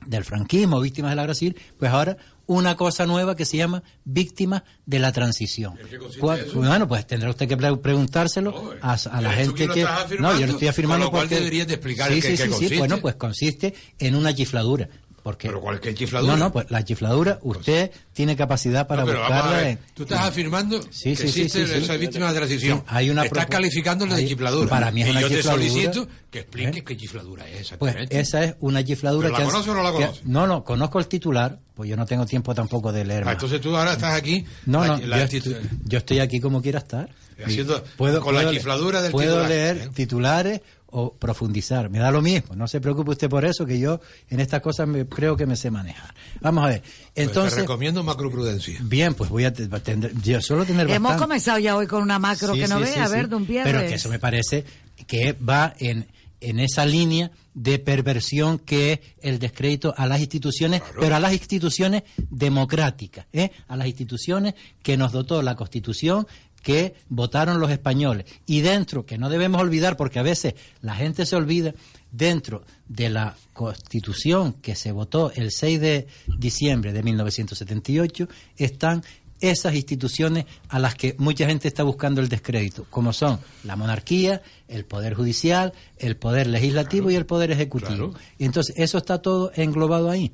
del 0.06 0.24
franquismo, 0.24 0.82
víctimas 0.82 1.12
de 1.12 1.16
la 1.16 1.34
civil, 1.34 1.56
pues 1.80 1.92
ahora 1.92 2.18
una 2.48 2.76
cosa 2.76 3.06
nueva 3.06 3.36
que 3.36 3.46
se 3.46 3.58
llama 3.58 3.84
víctimas 4.04 4.64
de 4.86 5.00
la 5.00 5.12
transición. 5.12 5.76
¿Cuál- 6.20 6.46
Bueno, 6.54 6.88
pues 6.88 7.06
tendrá 7.08 7.30
usted 7.30 7.48
que 7.48 7.58
pre- 7.58 7.78
preguntárselo 7.78 8.74
a, 8.82 8.94
a 8.94 9.22
la 9.22 9.34
¿Eres 9.34 9.48
tú 9.50 9.56
gente 9.56 9.74
que... 9.74 9.84
No, 10.20 10.40
yo 10.40 10.46
lo 10.48 10.54
estoy 10.54 10.68
afirmando 10.68 11.06
Con 11.06 11.06
lo 11.06 11.12
cual 11.12 11.24
porque... 11.28 11.36
deberías 11.36 11.68
de 11.68 11.74
explicar 11.76 12.08
sí, 12.10 12.16
en 12.16 12.22
qué- 12.22 12.28
sí, 12.28 12.32
qué 12.32 12.38
sí, 12.38 12.44
sí, 12.44 12.50
consiste. 12.52 12.78
bueno, 12.78 12.98
pues 13.02 13.16
consiste 13.16 13.74
en 14.00 14.16
una 14.16 14.34
chifladura. 14.34 14.90
Porque, 15.26 15.48
Pero 15.48 15.60
cualquier 15.60 15.96
chifladura. 15.96 16.34
No, 16.34 16.38
no, 16.38 16.52
pues 16.54 16.70
la 16.70 16.86
chifladura, 16.86 17.40
usted 17.42 17.90
tiene 18.14 18.36
capacidad 18.36 18.86
para 18.86 19.02
No, 19.02 19.08
pero 19.08 19.22
vamos 19.22 19.34
a 19.34 19.42
buscarla 19.42 19.64
ver, 19.68 19.78
Tú 19.96 20.04
estás 20.04 20.20
afirmando 20.22 20.80
Sí, 20.92 21.16
que 21.16 21.16
sí, 21.16 21.16
sí, 21.16 21.42
existe 21.42 21.66
sí, 21.66 21.84
esa 21.84 21.98
víctima 21.98 22.28
de 22.32 22.36
transición. 22.38 22.84
Hay 22.86 23.10
una 23.10 23.24
Estás 23.26 23.46
propu- 23.48 23.50
calificándole 23.50 24.14
de 24.18 24.28
chifladura. 24.28 24.70
para 24.70 24.92
mí 24.92 25.02
es 25.02 25.08
y 25.08 25.10
una 25.10 25.22
yo 25.22 25.30
te 25.30 25.36
chifladura. 25.38 25.68
solicito 25.68 26.08
que 26.30 26.40
expliques 26.42 26.78
¿Eh? 26.78 26.84
qué 26.84 26.96
chifladura 26.98 27.44
es 27.48 27.52
Pues 27.54 27.62
exactamente. 27.96 28.20
esa 28.20 28.44
es 28.44 28.56
una 28.60 28.84
chifladura 28.86 29.30
¿Pero 29.30 29.32
la 29.32 29.38
que... 29.38 29.44
han- 29.46 29.50
conoce 29.52 29.70
o 29.72 29.74
no 29.74 29.82
la 29.82 29.90
que- 29.94 29.96
conoce? 30.06 30.22
no, 30.26 30.46
no, 30.46 30.64
conozco 30.64 31.00
el 31.00 31.08
titular, 31.08 31.58
pues 31.74 31.90
yo 31.90 31.98
no 31.98 32.06
tengo 32.06 32.28
tiempo 32.28 32.54
tampoco 32.54 32.92
de 32.92 33.04
leer 33.04 33.24
Ah, 33.28 33.32
entonces 33.32 33.60
tú 33.60 33.76
ahora 33.76 33.94
estás 33.94 34.14
aquí. 34.14 34.46
No, 34.68 34.82
la- 34.86 34.98
no, 35.00 35.08
la 35.08 35.26
yo, 35.26 35.40
yo 35.86 35.98
estoy 35.98 36.20
aquí 36.20 36.40
como 36.40 36.62
quiera 36.62 36.78
estar. 36.78 37.10
haciendo 37.44 37.84
Puedo- 37.98 38.22
con 38.22 38.36
la 38.36 38.42
puedo- 38.42 38.54
chifladura 38.54 39.02
del 39.02 39.12
Puedo 39.12 39.30
titular, 39.42 39.50
leer 39.50 39.78
¿eh? 39.78 39.90
titulares 39.94 40.62
o 40.98 41.14
profundizar. 41.14 41.90
Me 41.90 42.00
da 42.00 42.10
lo 42.10 42.22
mismo. 42.22 42.56
No 42.56 42.68
se 42.70 42.80
preocupe 42.80 43.12
usted 43.12 43.30
por 43.30 43.44
eso, 43.44 43.66
que 43.66 43.78
yo 43.80 44.00
en 44.30 44.40
estas 44.40 44.62
cosas 44.62 44.88
me, 44.88 45.06
creo 45.06 45.36
que 45.36 45.46
me 45.46 45.58
sé 45.58 45.70
manejar. 45.70 46.14
Vamos 46.40 46.64
a 46.64 46.68
ver. 46.68 46.82
Pues 46.82 47.14
te 47.14 47.22
Entonces, 47.24 47.60
recomiendo 47.60 48.02
macroprudencia. 48.02 48.80
bien, 48.82 49.14
pues 49.14 49.30
voy 49.30 49.44
a 49.44 49.52
te- 49.52 49.68
tendré- 49.68 50.14
yo 50.24 50.40
solo 50.42 50.64
tener 50.66 50.90
Hemos 50.90 51.02
bastante. 51.10 51.22
comenzado 51.24 51.60
ya 51.60 51.76
hoy 51.76 51.86
con 51.88 52.02
una 52.02 52.18
macro 52.18 52.54
Sí, 52.54 52.62
que 52.62 52.68
no 52.70 52.78
sí, 52.78 52.84
ve. 52.84 52.92
sí, 52.94 53.00
a 53.00 53.08
sí. 53.08 53.12
ver, 53.12 53.28
Don 53.28 53.46
Pierre. 53.46 53.70
Pero 53.70 53.86
que 53.88 53.96
eso 53.96 54.08
me 54.10 54.20
parece 54.20 54.64
que 55.06 55.34
va 55.34 55.74
en, 55.80 56.08
en 56.40 56.60
esa 56.60 56.86
línea 56.86 57.30
de 57.54 57.80
perversión 57.80 58.60
que 58.60 58.92
es 58.94 59.00
el 59.22 59.40
descrédito 59.40 59.94
a 59.98 60.08
las 60.08 60.20
instituciones, 60.22 60.82
pero 61.00 61.16
a 61.16 61.20
las 61.20 61.34
instituciones 61.34 62.04
democráticas, 62.46 63.26
¿eh? 63.34 63.52
a 63.68 63.76
las 63.76 63.88
instituciones 63.88 64.54
que 64.84 64.98
nos 64.98 65.12
dotó 65.12 65.42
la 65.42 65.56
Constitución 65.56 66.28
que 66.66 66.96
votaron 67.10 67.60
los 67.60 67.70
españoles. 67.70 68.26
Y 68.48 68.62
dentro, 68.62 69.06
que 69.06 69.20
no 69.20 69.30
debemos 69.30 69.62
olvidar, 69.62 69.98
porque 69.98 70.18
a 70.18 70.24
veces 70.24 70.56
la 70.82 70.96
gente 70.96 71.28
se 71.28 71.36
olvida, 71.36 71.76
dentro 72.12 72.64
de 72.88 73.10
la 73.12 73.36
Constitución 73.54 74.54
que 74.54 74.74
se 74.74 74.92
votó 74.92 75.32
el 75.36 75.52
6 75.52 75.80
de 75.80 76.08
diciembre 76.40 76.92
de 76.92 77.04
1978, 77.04 78.28
están 78.58 79.04
esas 79.42 79.76
instituciones 79.76 80.46
a 80.70 80.80
las 80.80 80.96
que 80.96 81.16
mucha 81.20 81.46
gente 81.46 81.68
está 81.68 81.84
buscando 81.84 82.20
el 82.20 82.30
descrédito, 82.30 82.88
como 82.90 83.14
son 83.14 83.40
la 83.64 83.76
monarquía, 83.76 84.42
el 84.68 84.86
poder 84.86 85.14
judicial, 85.14 85.72
el 86.00 86.18
poder 86.18 86.48
legislativo 86.48 87.12
y 87.12 87.16
el 87.16 87.28
poder 87.28 87.52
ejecutivo. 87.52 88.16
Y 88.40 88.46
entonces 88.46 88.74
eso 88.80 88.98
está 88.98 89.22
todo 89.22 89.52
englobado 89.54 90.10
ahí. 90.10 90.32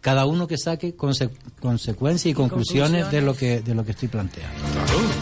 Cada 0.00 0.26
uno 0.26 0.46
que 0.46 0.56
saque 0.58 0.96
conse- 0.96 1.30
consecuencias 1.60 2.30
y 2.30 2.34
conclusiones, 2.34 3.10
de 3.10 3.20
lo 3.20 3.34
que 3.34 3.60
de 3.62 3.74
lo 3.74 3.84
que 3.84 3.90
estoy 3.92 4.08
planteando. 4.08 4.56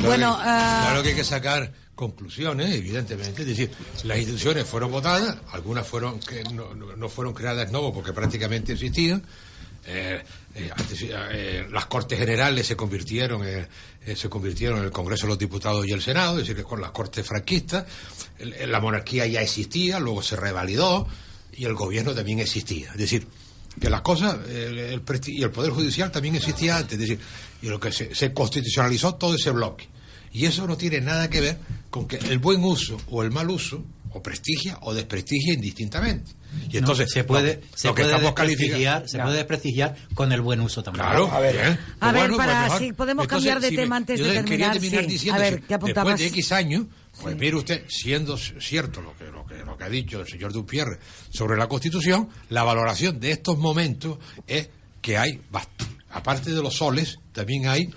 Bueno, 0.05 0.37
que, 0.37 0.43
ah, 0.45 0.81
claro 0.87 1.03
que 1.03 1.09
hay 1.11 1.15
que 1.15 1.25
sacar 1.25 1.73
conclusiones, 1.95 2.75
evidentemente. 2.75 3.43
Es 3.43 3.49
decir, 3.49 3.71
las 4.05 4.19
instituciones 4.19 4.67
fueron 4.67 4.91
votadas, 4.91 5.37
algunas 5.53 5.87
fueron 5.87 6.21
que 6.21 6.43
no, 6.53 6.75
no- 6.75 7.09
fueron 7.09 7.33
creadas 7.35 7.71
nuevo 7.73 7.93
porque 7.93 8.13
prácticamente 8.13 8.73
existían. 8.73 9.23
Eh, 9.87 10.23
eh, 10.55 10.71
antes, 10.77 11.07
eh, 11.09 11.67
las 11.73 11.87
Cortes 11.87 12.19
Generales 12.19 12.67
se 12.67 12.77
convirtieron, 12.77 13.43
se 14.15 14.29
convirtieron 14.29 14.79
en 14.81 14.85
el 14.85 14.91
Congreso 14.91 15.23
de 15.25 15.29
los 15.31 15.39
Diputados 15.39 15.87
y 15.87 15.93
el 15.93 16.03
Senado, 16.03 16.33
es 16.33 16.41
decir, 16.41 16.55
que 16.57 16.65
con 16.65 16.83
las 16.83 16.91
Cortes 16.91 17.27
franquistas, 17.27 17.87
el- 18.39 18.71
la 18.71 18.79
monarquía 18.81 19.27
ya 19.27 19.41
existía, 19.41 19.99
luego 19.99 20.23
se 20.23 20.37
revalidó 20.37 21.07
y 21.53 21.65
el 21.65 21.75
gobierno 21.75 22.15
también 22.15 22.41
existía. 22.41 22.91
Es 22.93 22.99
decir, 22.99 23.27
que 23.79 23.91
las 23.91 24.01
cosas, 24.01 24.37
el, 24.49 25.03
y 25.27 25.43
el 25.43 25.51
Poder 25.51 25.71
Judicial 25.73 26.11
también 26.11 26.35
existía 26.37 26.77
antes, 26.79 26.95
es 26.95 26.99
decir, 27.01 27.19
y 27.63 27.67
lo 27.69 27.79
que 27.79 27.93
se, 27.93 28.15
se 28.15 28.33
constitucionalizó 28.33 29.15
todo 29.15 29.35
ese 29.35 29.51
bloque. 29.51 29.89
Y 30.33 30.47
eso 30.47 30.67
no 30.67 30.77
tiene 30.77 31.01
nada 31.01 31.29
que 31.29 31.41
ver 31.41 31.59
con 31.91 32.07
que 32.07 32.17
el 32.17 32.39
buen 32.39 32.63
uso 32.63 32.97
o 33.11 33.23
el 33.23 33.31
mal 33.31 33.51
uso 33.51 33.85
o 34.13 34.23
prestigia 34.23 34.79
o 34.83 34.93
desprestigia 34.95 35.55
indistintamente. 35.55 36.33
Y 36.69 36.79
entonces 36.79 37.07
No, 37.09 37.13
se 37.13 37.25
puede, 37.25 37.57
lo, 37.57 37.77
se 37.77 37.89
lo 37.89 37.95
que 37.95 38.03
puede 38.03 38.15
estamos 38.17 38.35
desprestigiar, 38.35 38.93
calificando 38.95 39.09
se 39.09 39.19
puede 39.19 39.37
desprestigiar 39.37 39.97
con 40.15 40.33
el 40.33 40.41
buen 40.41 40.61
uso 40.61 40.83
también. 40.83 41.05
Claro, 41.07 41.31
a 41.33 41.39
ver, 41.41 41.53
bien. 41.57 41.67
A 42.01 42.11
Pues 42.11 42.13
ver, 42.13 42.21
bueno, 42.23 42.37
para 42.37 42.67
pues 42.67 42.79
si 42.81 42.93
podemos 42.93 43.25
Entonces, 43.25 43.49
cambiar 43.51 43.61
de 43.61 43.69
si 43.69 43.77
tema 43.77 43.89
me- 43.91 43.97
antes 43.99 44.19
yo 44.19 44.25
de 44.27 44.31
Quería 44.31 44.45
terminar, 44.45 44.73
terminar 44.73 45.05
sí. 45.05 45.11
diciendo, 45.11 45.41
A 45.41 45.45
ver, 45.45 45.63
¿qué 45.63 45.79
después 45.79 46.19
de 46.19 46.27
X 46.27 46.53
años, 46.53 46.87
pues 47.21 47.37
mire 47.37 47.57
usted, 47.57 47.85
siendo 47.89 48.37
cierto 48.37 49.01
lo 49.03 49.17
que, 49.17 49.25
lo 49.25 49.45
que, 49.47 49.59
lo 49.65 49.77
que 49.77 49.85
ha 49.85 49.89
dicho 49.89 50.21
el 50.21 50.27
señor 50.27 50.53
Dupierre 50.53 50.99
sobre 51.31 51.57
la 51.57 51.69
Constitución, 51.69 52.29
la 52.49 52.63
valoración 52.63 53.21
de 53.21 53.33
estos 53.33 53.59
momentos 53.59 54.19
es 54.47 54.69
que 55.03 55.19
hay, 55.19 55.41
aparte 56.11 56.51
de 56.51 56.63
los 56.63 56.75
soles, 56.75 57.19
también 57.33 57.69
hay 57.69 57.91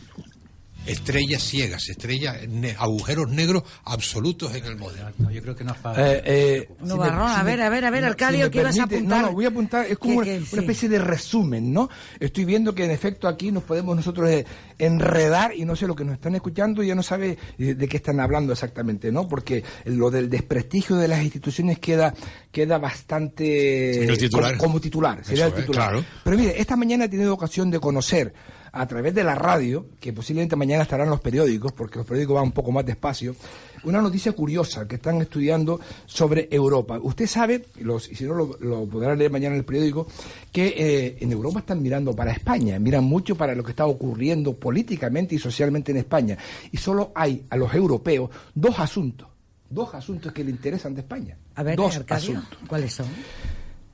estrellas 0.86 1.42
ciegas, 1.44 1.88
estrellas, 1.90 2.38
ne- 2.48 2.76
agujeros 2.78 3.30
negros 3.30 3.64
absolutos 3.86 4.54
en 4.56 4.66
el 4.66 4.76
modelo. 4.78 5.10
yo 5.32 5.42
creo 5.42 5.56
que 5.56 5.64
no 5.64 5.72
es 5.74 5.78
Eh, 5.98 6.22
eh, 6.26 6.70
No, 6.82 6.94
si 6.94 7.00
Barrón, 7.00 7.30
a 7.32 7.40
si 7.40 7.46
ver, 7.46 7.62
a 7.62 7.70
ver, 7.70 7.86
a 7.86 7.90
ver, 7.90 8.02
no, 8.04 8.08
Arcadio, 8.10 8.46
me 8.46 8.52
¿qué 8.52 8.60
ibas 8.60 8.80
a 8.80 8.84
apuntar? 8.84 9.22
No, 9.22 9.28
no, 9.28 9.34
voy 9.34 9.46
a 9.46 9.48
apuntar, 9.50 9.86
es 9.86 9.98
como 9.98 10.22
Que- 10.22 10.30
una, 10.32 10.40
que- 10.40 10.46
sí. 10.46 10.50
una 10.54 10.62
especie 10.62 10.90
de 10.90 11.00
resumen, 11.00 11.74
¿no? 11.74 11.90
Estoy 12.20 12.46
viendo 12.46 12.76
que 12.76 12.86
en 12.86 12.92
efecto 12.92 13.28
aquí 13.28 13.52
nos 13.52 13.64
podemos 13.64 13.96
nosotros 13.96 14.30
eh, 14.30 14.46
enredar 14.78 15.54
y 15.56 15.66
no 15.66 15.76
sé 15.76 15.88
lo 15.88 15.96
que 15.96 16.04
nos 16.04 16.14
están 16.16 16.36
escuchando 16.36 16.84
ya 16.84 16.96
no 16.96 17.04
sabe 17.04 17.38
eh, 17.58 17.74
de 17.76 17.88
qué 17.88 17.98
están 17.98 18.20
hablando 18.20 18.52
exactamente, 18.54 19.12
¿no? 19.12 19.28
Porque 19.28 19.64
lo 19.86 20.12
del 20.12 20.30
desprestigio 20.30 20.96
de 20.98 21.08
las 21.08 21.24
instituciones 21.24 21.80
queda 21.80 22.14
queda 22.52 22.78
bastante 22.78 23.94
Sería 23.94 24.12
el 24.12 24.18
titular. 24.18 24.58
Como, 24.58 24.64
como 24.74 24.82
titular, 24.82 25.24
sería 25.26 25.46
Eso 25.48 25.56
el 25.56 25.60
es, 25.62 25.66
titular. 25.68 25.90
claro. 25.92 26.06
Pero 26.24 26.38
mire, 26.38 26.60
esta 26.60 26.76
mañana 26.76 27.06
he 27.06 27.10
tenido 27.10 27.34
ocasión 27.34 27.72
de 27.72 27.80
conocer 27.80 28.34
a 28.76 28.88
través 28.88 29.14
de 29.14 29.24
la 29.24 29.36
radio, 29.36 29.86
que 30.00 30.12
posiblemente 30.14 30.56
mañana 30.56 30.82
estarán 30.82 31.08
los 31.08 31.22
periódicos, 31.22 31.72
porque 31.74 32.00
los 32.00 32.08
periódicos 32.08 32.36
van 32.36 32.46
un 32.46 32.52
poco 32.52 32.72
más 32.72 32.84
despacio, 32.84 33.36
una 33.84 34.02
noticia 34.02 34.32
curiosa 34.32 34.88
que 34.88 34.96
están 34.96 35.22
estudiando 35.22 35.80
sobre 36.08 36.48
Europa. 36.50 37.00
Usted 37.02 37.28
sabe, 37.28 37.66
los, 37.82 38.10
y 38.10 38.16
si 38.16 38.24
no 38.24 38.34
lo, 38.34 38.58
lo 38.60 38.86
podrá 38.88 39.16
leer 39.16 39.30
mañana 39.30 39.54
en 39.54 39.60
el 39.60 39.66
periódico, 39.66 40.08
que 40.52 40.74
eh, 40.76 41.18
en 41.20 41.32
Europa 41.32 41.60
están 41.60 41.84
mirando 41.84 42.16
para 42.16 42.32
España, 42.32 42.80
miran 42.80 43.04
mucho 43.04 43.36
para 43.36 43.54
lo 43.54 43.64
que 43.64 43.72
está 43.72 43.86
ocurriendo 43.86 44.56
políticamente 44.56 45.36
y 45.36 45.38
socialmente 45.38 45.92
en 45.92 45.98
España. 46.00 46.36
Y 46.72 46.78
solo 46.78 47.12
hay 47.14 47.46
a 47.52 47.58
los 47.58 47.72
europeos 47.76 48.32
dos 48.56 48.80
asuntos, 48.80 49.28
dos 49.70 49.94
asuntos 49.94 50.34
que 50.34 50.44
le 50.44 50.50
interesan 50.50 50.96
de 50.96 51.02
España. 51.02 51.38
A 51.54 51.62
ver, 51.62 51.76
dos 51.76 51.96
Arcadio, 51.96 52.40
asuntos 52.40 52.60
¿cuáles 52.68 52.92
son? 52.92 53.06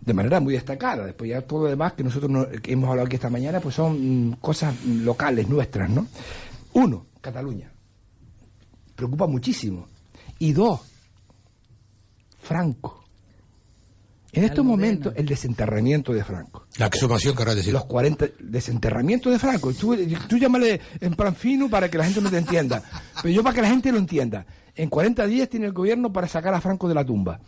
De 0.02 0.14
manera 0.14 0.39
muy 0.39 0.54
destacada. 0.54 1.06
Después 1.06 1.30
ya 1.30 1.41
todo 1.41 1.64
lo 1.64 1.70
demás 1.70 1.93
que 1.93 2.04
nosotros 2.04 2.32
no- 2.32 2.47
que 2.50 2.72
hemos 2.72 2.89
hablado 2.89 3.06
aquí 3.08 3.16
esta 3.16 3.30
mañana, 3.30 3.60
pues 3.60 3.76
son 3.76 4.30
mm, 4.30 4.34
cosas 4.41 4.74
locales 4.86 5.47
nuestras, 5.50 5.89
¿no? 5.89 6.08
Uno, 6.74 7.06
Cataluña. 7.22 7.72
Preocupa 8.95 9.28
muchísimo. 9.28 9.88
Y 10.39 10.54
dos, 10.54 10.80
Franco. 12.41 13.04
En 14.32 14.43
estos 14.43 14.64
momentos, 14.64 15.12
el 15.16 15.26
desenterramiento 15.26 16.14
de 16.14 16.24
Franco. 16.24 16.68
La 16.78 16.86
exhumación, 16.86 17.36
querrás 17.36 17.56
decir. 17.56 17.74
Los 17.74 17.86
40, 17.86 18.28
desenterramiento 18.39 19.32
de 19.32 19.39
Franco. 19.39 19.74
Tú, 19.74 19.97
tú 20.28 20.38
llámale 20.38 20.80
en 21.02 21.16
plan 21.16 21.36
fino 21.36 21.68
para 21.68 21.89
que 21.89 21.97
la 21.97 22.06
gente 22.06 22.22
no 22.22 22.30
te 22.30 22.38
entienda. 22.38 22.84
Pero 23.24 23.34
yo 23.34 23.41
para 23.43 23.56
que 23.56 23.62
la 23.64 23.70
gente 23.70 23.91
lo 23.91 23.97
entienda. 23.97 24.45
En 24.76 24.88
40 24.89 25.26
días 25.26 25.50
tiene 25.50 25.66
el 25.66 25.74
gobierno 25.74 26.14
para 26.14 26.28
sacar 26.28 26.54
a 26.54 26.62
Franco 26.62 26.88
de 26.88 26.93
la 26.93 27.04
tumba. 27.04 27.39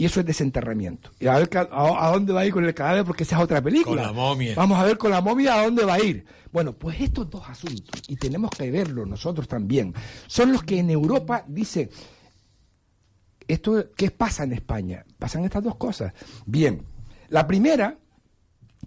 Y 0.00 0.06
eso 0.06 0.20
es 0.20 0.24
desenterramiento. 0.24 1.10
Y 1.20 1.26
a 1.26 1.36
ver 1.36 1.50
a, 1.58 2.06
a 2.06 2.10
dónde 2.10 2.32
va 2.32 2.40
a 2.40 2.46
ir 2.46 2.54
con 2.54 2.64
el 2.64 2.72
cadáver, 2.72 3.04
porque 3.04 3.24
esa 3.24 3.36
es 3.36 3.42
otra 3.42 3.60
película. 3.60 4.04
Con 4.06 4.06
la 4.06 4.12
momia. 4.14 4.54
Vamos 4.56 4.78
a 4.78 4.84
ver 4.84 4.96
con 4.96 5.10
la 5.10 5.20
momia 5.20 5.60
a 5.60 5.64
dónde 5.64 5.84
va 5.84 5.92
a 5.92 6.00
ir. 6.00 6.24
Bueno, 6.50 6.72
pues 6.72 6.98
estos 7.02 7.28
dos 7.28 7.46
asuntos, 7.46 8.00
y 8.08 8.16
tenemos 8.16 8.50
que 8.50 8.70
verlo 8.70 9.04
nosotros 9.04 9.46
también, 9.46 9.92
son 10.26 10.52
los 10.52 10.62
que 10.62 10.78
en 10.78 10.88
Europa 10.88 11.44
dicen, 11.46 11.90
esto, 13.46 13.90
¿qué 13.94 14.10
pasa 14.10 14.44
en 14.44 14.54
España? 14.54 15.04
Pasan 15.18 15.44
estas 15.44 15.62
dos 15.62 15.76
cosas. 15.76 16.14
Bien, 16.46 16.82
la 17.28 17.46
primera, 17.46 17.98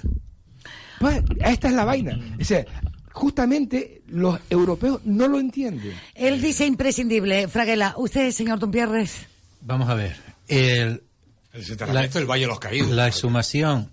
Pues, 1.00 1.22
esta 1.44 1.70
es 1.70 1.74
la 1.74 1.86
vaina. 1.86 2.20
O 2.40 2.44
sea, 2.44 2.66
justamente 3.14 4.02
los 4.08 4.40
europeos 4.50 5.02
no 5.06 5.28
lo 5.28 5.40
entienden. 5.40 5.94
Él 6.16 6.42
dice 6.42 6.66
imprescindible. 6.66 7.48
Fraguela, 7.48 7.96
usted, 7.98 8.32
señor 8.32 8.60
Dompierres. 8.60 9.28
Vamos 9.62 9.90
a 9.90 9.96
ver. 9.96 10.16
El, 10.48 11.04
El 11.54 11.64
soterramiento 11.64 12.20
del 12.20 12.30
Valle 12.30 12.42
de 12.42 12.48
los 12.48 12.60
Caídos. 12.60 12.90
La 12.90 13.08
exhumación 13.08 13.90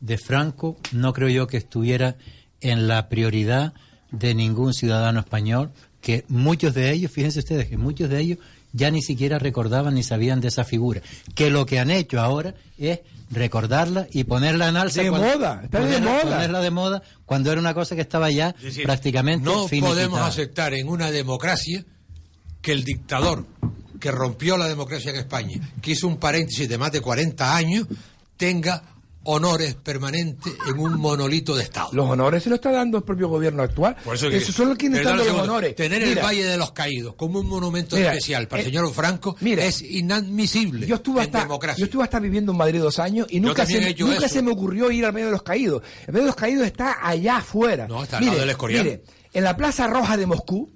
de 0.00 0.18
Franco 0.18 0.76
no 0.92 1.14
creo 1.14 1.30
yo 1.30 1.46
que 1.46 1.56
estuviera 1.56 2.16
en 2.60 2.86
la 2.86 3.08
prioridad 3.08 3.72
de 4.10 4.34
ningún 4.34 4.74
ciudadano 4.74 5.20
español, 5.20 5.72
que 6.00 6.24
muchos 6.28 6.74
de 6.74 6.92
ellos, 6.92 7.10
fíjense 7.10 7.38
ustedes, 7.40 7.68
que 7.68 7.78
muchos 7.78 8.10
de 8.10 8.20
ellos 8.20 8.38
ya 8.74 8.90
ni 8.90 9.00
siquiera 9.00 9.38
recordaban 9.38 9.94
ni 9.94 10.02
sabían 10.02 10.42
de 10.42 10.48
esa 10.48 10.64
figura. 10.64 11.00
Que 11.34 11.48
lo 11.48 11.64
que 11.64 11.78
han 11.78 11.90
hecho 11.90 12.20
ahora 12.20 12.54
es 12.76 13.00
recordarla 13.30 14.06
y 14.12 14.24
ponerla 14.24 14.68
en 14.68 14.76
alza. 14.76 15.02
De 15.02 15.08
cuando- 15.08 15.26
moda, 15.28 15.60
está 15.64 15.78
de 15.80 15.84
ponerla- 15.86 16.10
moda. 16.10 16.22
Ponerla 16.36 16.60
de 16.60 16.70
moda 16.70 17.02
cuando 17.24 17.50
era 17.52 17.60
una 17.60 17.72
cosa 17.72 17.94
que 17.94 18.02
estaba 18.02 18.30
ya 18.30 18.48
Es 18.58 18.62
decir, 18.64 18.84
prácticamente 18.84 19.44
No 19.44 19.66
finiquitada. 19.68 19.94
podemos 19.94 20.20
aceptar 20.20 20.74
en 20.74 20.88
una 20.88 21.10
democracia 21.10 21.84
que 22.60 22.72
el 22.72 22.84
dictador 22.84 23.46
que 24.00 24.10
rompió 24.10 24.56
la 24.58 24.68
democracia 24.68 25.10
en 25.10 25.16
España, 25.16 25.60
que 25.80 25.92
hizo 25.92 26.06
un 26.06 26.18
paréntesis 26.18 26.68
de 26.68 26.76
más 26.76 26.92
de 26.92 27.00
40 27.00 27.56
años, 27.56 27.86
tenga 28.36 28.82
honores 29.24 29.74
permanentes 29.74 30.52
en 30.68 30.78
un 30.78 30.98
monolito 31.00 31.54
de 31.56 31.62
Estado. 31.62 31.88
Los 31.92 32.08
honores 32.08 32.42
se 32.42 32.48
lo 32.50 32.56
está 32.56 32.70
dando 32.70 32.98
el 32.98 33.04
propio 33.04 33.28
gobierno 33.28 33.62
actual. 33.62 33.96
Por 34.04 34.14
eso 34.16 34.28
que- 34.30 34.36
Eso 34.36 34.52
solo 34.52 34.76
quienes 34.76 35.00
Perdón 35.00 35.12
están 35.20 35.26
dando 35.26 35.38
los 35.42 35.48
honores. 35.48 35.74
Tener 35.76 36.02
el 36.02 36.16
Valle 36.18 36.44
de 36.44 36.56
los 36.56 36.72
Caídos 36.72 37.14
como 37.14 37.40
un 37.40 37.46
monumento 37.48 37.96
Mira, 37.96 38.12
especial 38.12 38.48
para 38.48 38.62
el 38.62 38.68
eh, 38.68 38.70
señor 38.70 38.92
Franco 38.92 39.36
mira, 39.40 39.64
es 39.64 39.82
inadmisible 39.82 40.86
Yo 40.86 40.96
estuve, 40.96 41.20
en 41.20 41.26
hasta, 41.26 41.40
democracia. 41.40 41.80
yo 41.80 41.84
estuve 41.86 42.04
hasta 42.04 42.20
viviendo 42.20 42.52
en 42.52 42.58
Madrid 42.58 42.80
dos 42.80 42.98
años 42.98 43.26
y 43.30 43.40
nunca, 43.40 43.66
se, 43.66 43.78
he 43.78 43.94
nunca 43.94 44.28
se 44.28 44.42
me 44.42 44.50
ocurrió 44.52 44.90
ir 44.90 45.04
al 45.04 45.12
medio 45.12 45.26
de 45.26 45.32
los 45.32 45.42
caídos. 45.42 45.82
El 46.06 46.12
medio 46.12 46.22
de 46.24 46.28
los 46.28 46.36
caídos 46.36 46.66
está 46.66 46.96
allá 47.06 47.38
afuera. 47.38 47.86
No, 47.88 48.02
está 48.02 48.18
al 48.18 48.26
lado 48.26 48.38
del 48.40 48.50
Escorial. 48.50 48.84
mire, 48.84 49.02
en 49.32 49.44
la 49.44 49.56
Plaza 49.56 49.86
Roja 49.86 50.16
de 50.16 50.26
Moscú 50.26 50.70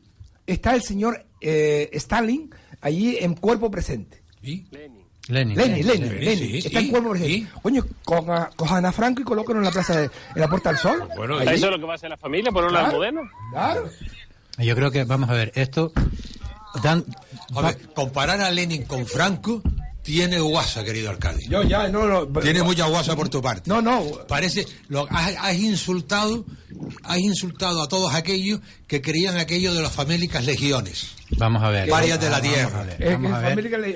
está 0.47 0.75
el 0.75 0.83
señor 0.83 1.27
eh, 1.41 1.89
Stalin 1.93 2.51
allí 2.81 3.17
en 3.21 3.35
cuerpo 3.35 3.71
presente. 3.71 4.23
¿Y? 4.43 4.65
Lenin. 4.71 4.98
Lenin, 5.29 5.57
Lenin, 5.57 5.87
Lenin, 5.87 6.21
Lenin, 6.25 6.39
sí, 6.63 6.67
está 6.69 6.81
en 6.81 6.89
cuerpo 6.89 7.11
presente. 7.11 7.51
Coño, 7.63 7.85
coja- 8.05 8.51
cojan 8.57 8.85
a 8.87 8.93
Franco 8.93 9.21
y 9.21 9.25
colóquenlo 9.25 9.61
en 9.61 9.67
la 9.67 9.71
plaza 9.73 9.97
de, 10.01 10.05
en 10.07 10.41
la 10.41 10.49
Puerta 10.49 10.71
del 10.71 10.79
Sol. 10.79 11.07
Bueno. 11.17 11.41
Eso 11.41 11.53
es 11.67 11.71
lo 11.71 11.79
que 11.79 11.85
va 11.85 11.93
a 11.93 11.97
hacer 11.97 12.09
la 12.11 12.17
familia, 12.17 12.51
ponerlo 12.51 12.71
Claro. 12.79 12.87
al 12.87 12.93
modelo. 12.95 13.21
Claro. 13.53 13.91
Yo 14.59 14.75
creo 14.75 14.91
que, 14.91 15.05
vamos 15.05 15.29
a 15.31 15.35
ver, 15.35 15.53
esto 15.55 15.93
dan, 16.83 17.05
comparar 17.95 18.41
a 18.41 18.51
Lenin 18.51 18.85
con 18.85 19.07
Franco 19.07 19.63
tiene 20.03 20.41
guasa, 20.41 20.83
querido 20.85 21.11
alcalde. 21.11 21.45
Yo 21.49 21.63
ya, 21.63 21.87
no, 21.89 22.07
no. 22.07 22.27
Tiene 22.41 22.63
mucha 22.63 22.87
guasa 22.87 23.15
por 23.15 23.29
tu 23.29 23.43
parte. 23.43 23.69
No, 23.69 23.83
no. 23.83 24.03
Parece, 24.27 24.67
lo, 24.89 25.07
has, 25.11 25.35
has 25.39 25.57
insultado, 25.59 26.47
has 27.03 27.19
insultado 27.19 27.83
a 27.83 27.89
todos 27.89 28.15
aquellos 28.15 28.61
que 28.87 29.03
creían 29.03 29.37
aquello 29.37 29.75
de 29.75 29.83
las 29.83 29.93
famélicas 29.93 30.45
legiones. 30.47 31.15
Vamos 31.37 31.63
a 31.63 31.69
ver. 31.71 31.89
Varias 31.91 32.21
de 32.21 32.31
la 32.31 32.41
tierra. 32.41 32.87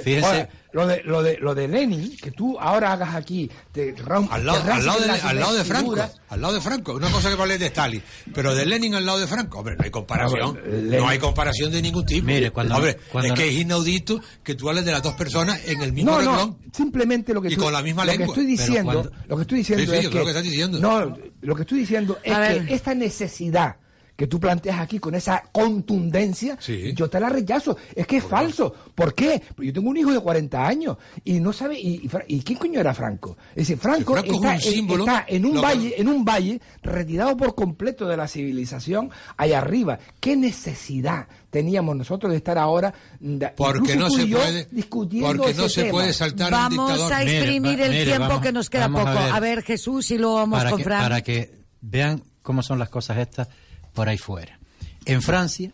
Fíjense, 0.03 0.49
lo 0.73 0.87
de, 0.87 1.03
lo 1.05 1.23
de 1.23 1.39
lo 1.39 1.55
de 1.55 1.69
Lenin, 1.69 2.17
que 2.17 2.31
tú 2.31 2.59
ahora 2.59 2.93
hagas 2.93 3.15
aquí, 3.15 3.51
te 3.73 3.95
rom- 3.97 4.29
Al 4.31 4.45
lado, 4.47 4.63
te 4.63 4.71
al 4.71 4.87
lado, 4.87 5.01
de, 5.01 5.11
al 5.11 5.39
lado 5.39 5.55
de 5.55 5.65
Franco, 5.65 5.97
al 6.29 6.41
lado 6.41 6.55
de 6.55 6.61
Franco, 6.61 6.95
una 6.95 7.11
cosa 7.11 7.29
que 7.31 7.35
vale 7.37 7.59
de 7.59 7.67
Stalin, 7.67 8.03
pero 8.35 8.55
de 8.55 8.65
Lenin 8.67 8.95
al 8.95 9.05
lado 9.05 9.19
de 9.19 9.27
Franco, 9.27 9.59
hombre, 9.59 9.77
no 9.77 9.85
hay 9.85 9.91
comparación, 9.91 10.57
Lenin- 10.65 10.99
no 10.99 11.09
hay 11.09 11.19
comparación 11.19 11.73
de 11.73 11.83
ningún 11.83 12.05
tipo. 12.07 12.27
Mire, 12.27 12.51
cuando- 12.51 12.77
hombre, 12.77 12.99
cuando- 13.11 13.35
es 13.35 13.41
que 13.41 13.49
es 13.49 13.55
inaudito 13.61 14.21
que 14.43 14.55
tú 14.55 14.69
hables 14.69 14.85
de 14.85 14.93
las 14.93 15.03
dos 15.03 15.15
personas 15.15 15.61
en 15.67 15.83
el 15.83 15.93
mismo 15.93 16.13
No, 16.13 16.19
renglón. 16.19 16.37
no, 16.51 16.59
simplemente 16.75 17.35
lo 17.35 17.43
que 17.43 17.49
Y 17.49 17.57
tú- 17.57 17.63
con 17.63 17.73
la 17.73 17.83
misma 17.83 18.05
lo 18.05 18.13
lengua. 18.13 18.27
que 18.35 18.41
estoy 18.41 18.47
diciendo, 18.57 18.93
cuando- 18.93 19.13
lo 19.29 19.37
que 19.37 19.43
estoy 19.43 19.59
diciendo 19.59 19.85
Sí, 19.85 19.91
sí, 19.91 19.97
es 19.97 20.03
yo 20.05 20.09
que 20.11 20.13
creo 20.15 20.25
que 20.25 20.31
estás 20.31 20.45
diciendo. 20.45 20.79
No, 20.81 21.17
lo 21.43 21.55
que 21.55 21.63
estoy 21.63 21.79
diciendo 21.81 22.19
es 22.23 22.37
que 22.67 22.75
esta 22.75 22.95
necesidad 22.95 23.77
que 24.17 24.27
tú 24.27 24.39
planteas 24.39 24.79
aquí 24.79 24.99
con 24.99 25.15
esa 25.15 25.43
contundencia, 25.51 26.57
Sí. 26.61 26.93
yo 26.95 27.09
te 27.09 27.19
la 27.19 27.29
rechazo. 27.29 27.77
Es 27.95 28.07
que 28.07 28.19
es 28.19 28.25
falso. 28.25 28.73
¿Por 28.95 29.15
qué? 29.15 29.43
Porque 29.49 29.67
yo 29.69 29.73
tengo 29.73 29.89
un 29.91 29.97
hijo 29.97 30.13
de 30.13 30.21
40 30.21 30.67
años 30.67 30.97
y 31.25 31.41
no 31.41 31.53
sabe 31.53 31.79
y, 31.81 31.95
y, 32.29 32.37
¿y 32.37 32.43
quién 32.43 32.59
coño 32.59 32.79
era 32.81 32.95
Franco. 32.95 33.37
Es 33.51 33.57
decir, 33.69 33.79
Franco, 33.79 34.13
Franco 34.13 34.29
es 34.29 34.35
está, 34.67 34.83
un 34.95 35.01
está 35.01 35.25
en 35.29 35.47
un 35.47 35.61
valle, 35.61 35.95
en 36.01 36.09
un 36.09 36.25
valle 36.25 36.61
retirado 36.83 37.37
por 37.37 37.55
completo 37.55 38.07
de 38.07 38.17
la 38.17 38.29
civilización 38.29 39.11
allá 39.37 39.59
arriba. 39.59 39.99
¿Qué 40.21 40.37
necesidad 40.37 41.27
teníamos 41.51 41.97
nosotros 41.97 42.31
de 42.33 42.37
estar 42.39 42.59
ahora 42.59 42.95
de- 43.19 43.49
Porque 43.57 43.97
no 43.97 44.09
tú 44.09 44.17
se 44.17 44.23
y 44.23 44.29
yo 44.29 44.39
puede, 44.39 44.69
discutiendo 44.71 45.29
porque 45.43 45.55
no 45.55 45.69
se 45.69 45.81
tema? 45.83 45.93
puede 45.93 46.13
saltar 46.13 46.53
un 46.53 46.59
Vamos 46.61 46.91
dictador. 46.91 47.13
a 47.13 47.23
exprimir 47.23 47.81
el 47.81 47.91
mire, 47.91 48.05
tiempo 48.05 48.29
vamos- 48.29 48.43
que 48.43 48.53
nos 48.53 48.71
queda 48.71 48.89
poco. 48.89 49.09
a 49.09 49.35
A 49.37 49.41
ver. 49.41 49.63
Jesús, 49.63 50.11
y 50.11 50.19
luego 50.19 50.35
vamos 50.37 50.59
para 50.59 50.71
con 50.71 50.79
que, 50.79 50.85
para 50.85 51.21
que 51.23 51.51
vean 51.81 52.23
cómo 52.43 52.63
son 52.63 52.79
las 52.79 52.89
cosas 52.89 53.19
estas 53.19 53.49
por 53.95 54.09
ahí 54.09 54.19
fuera. 54.19 54.59
En 55.05 55.23
Francia, 55.23 55.73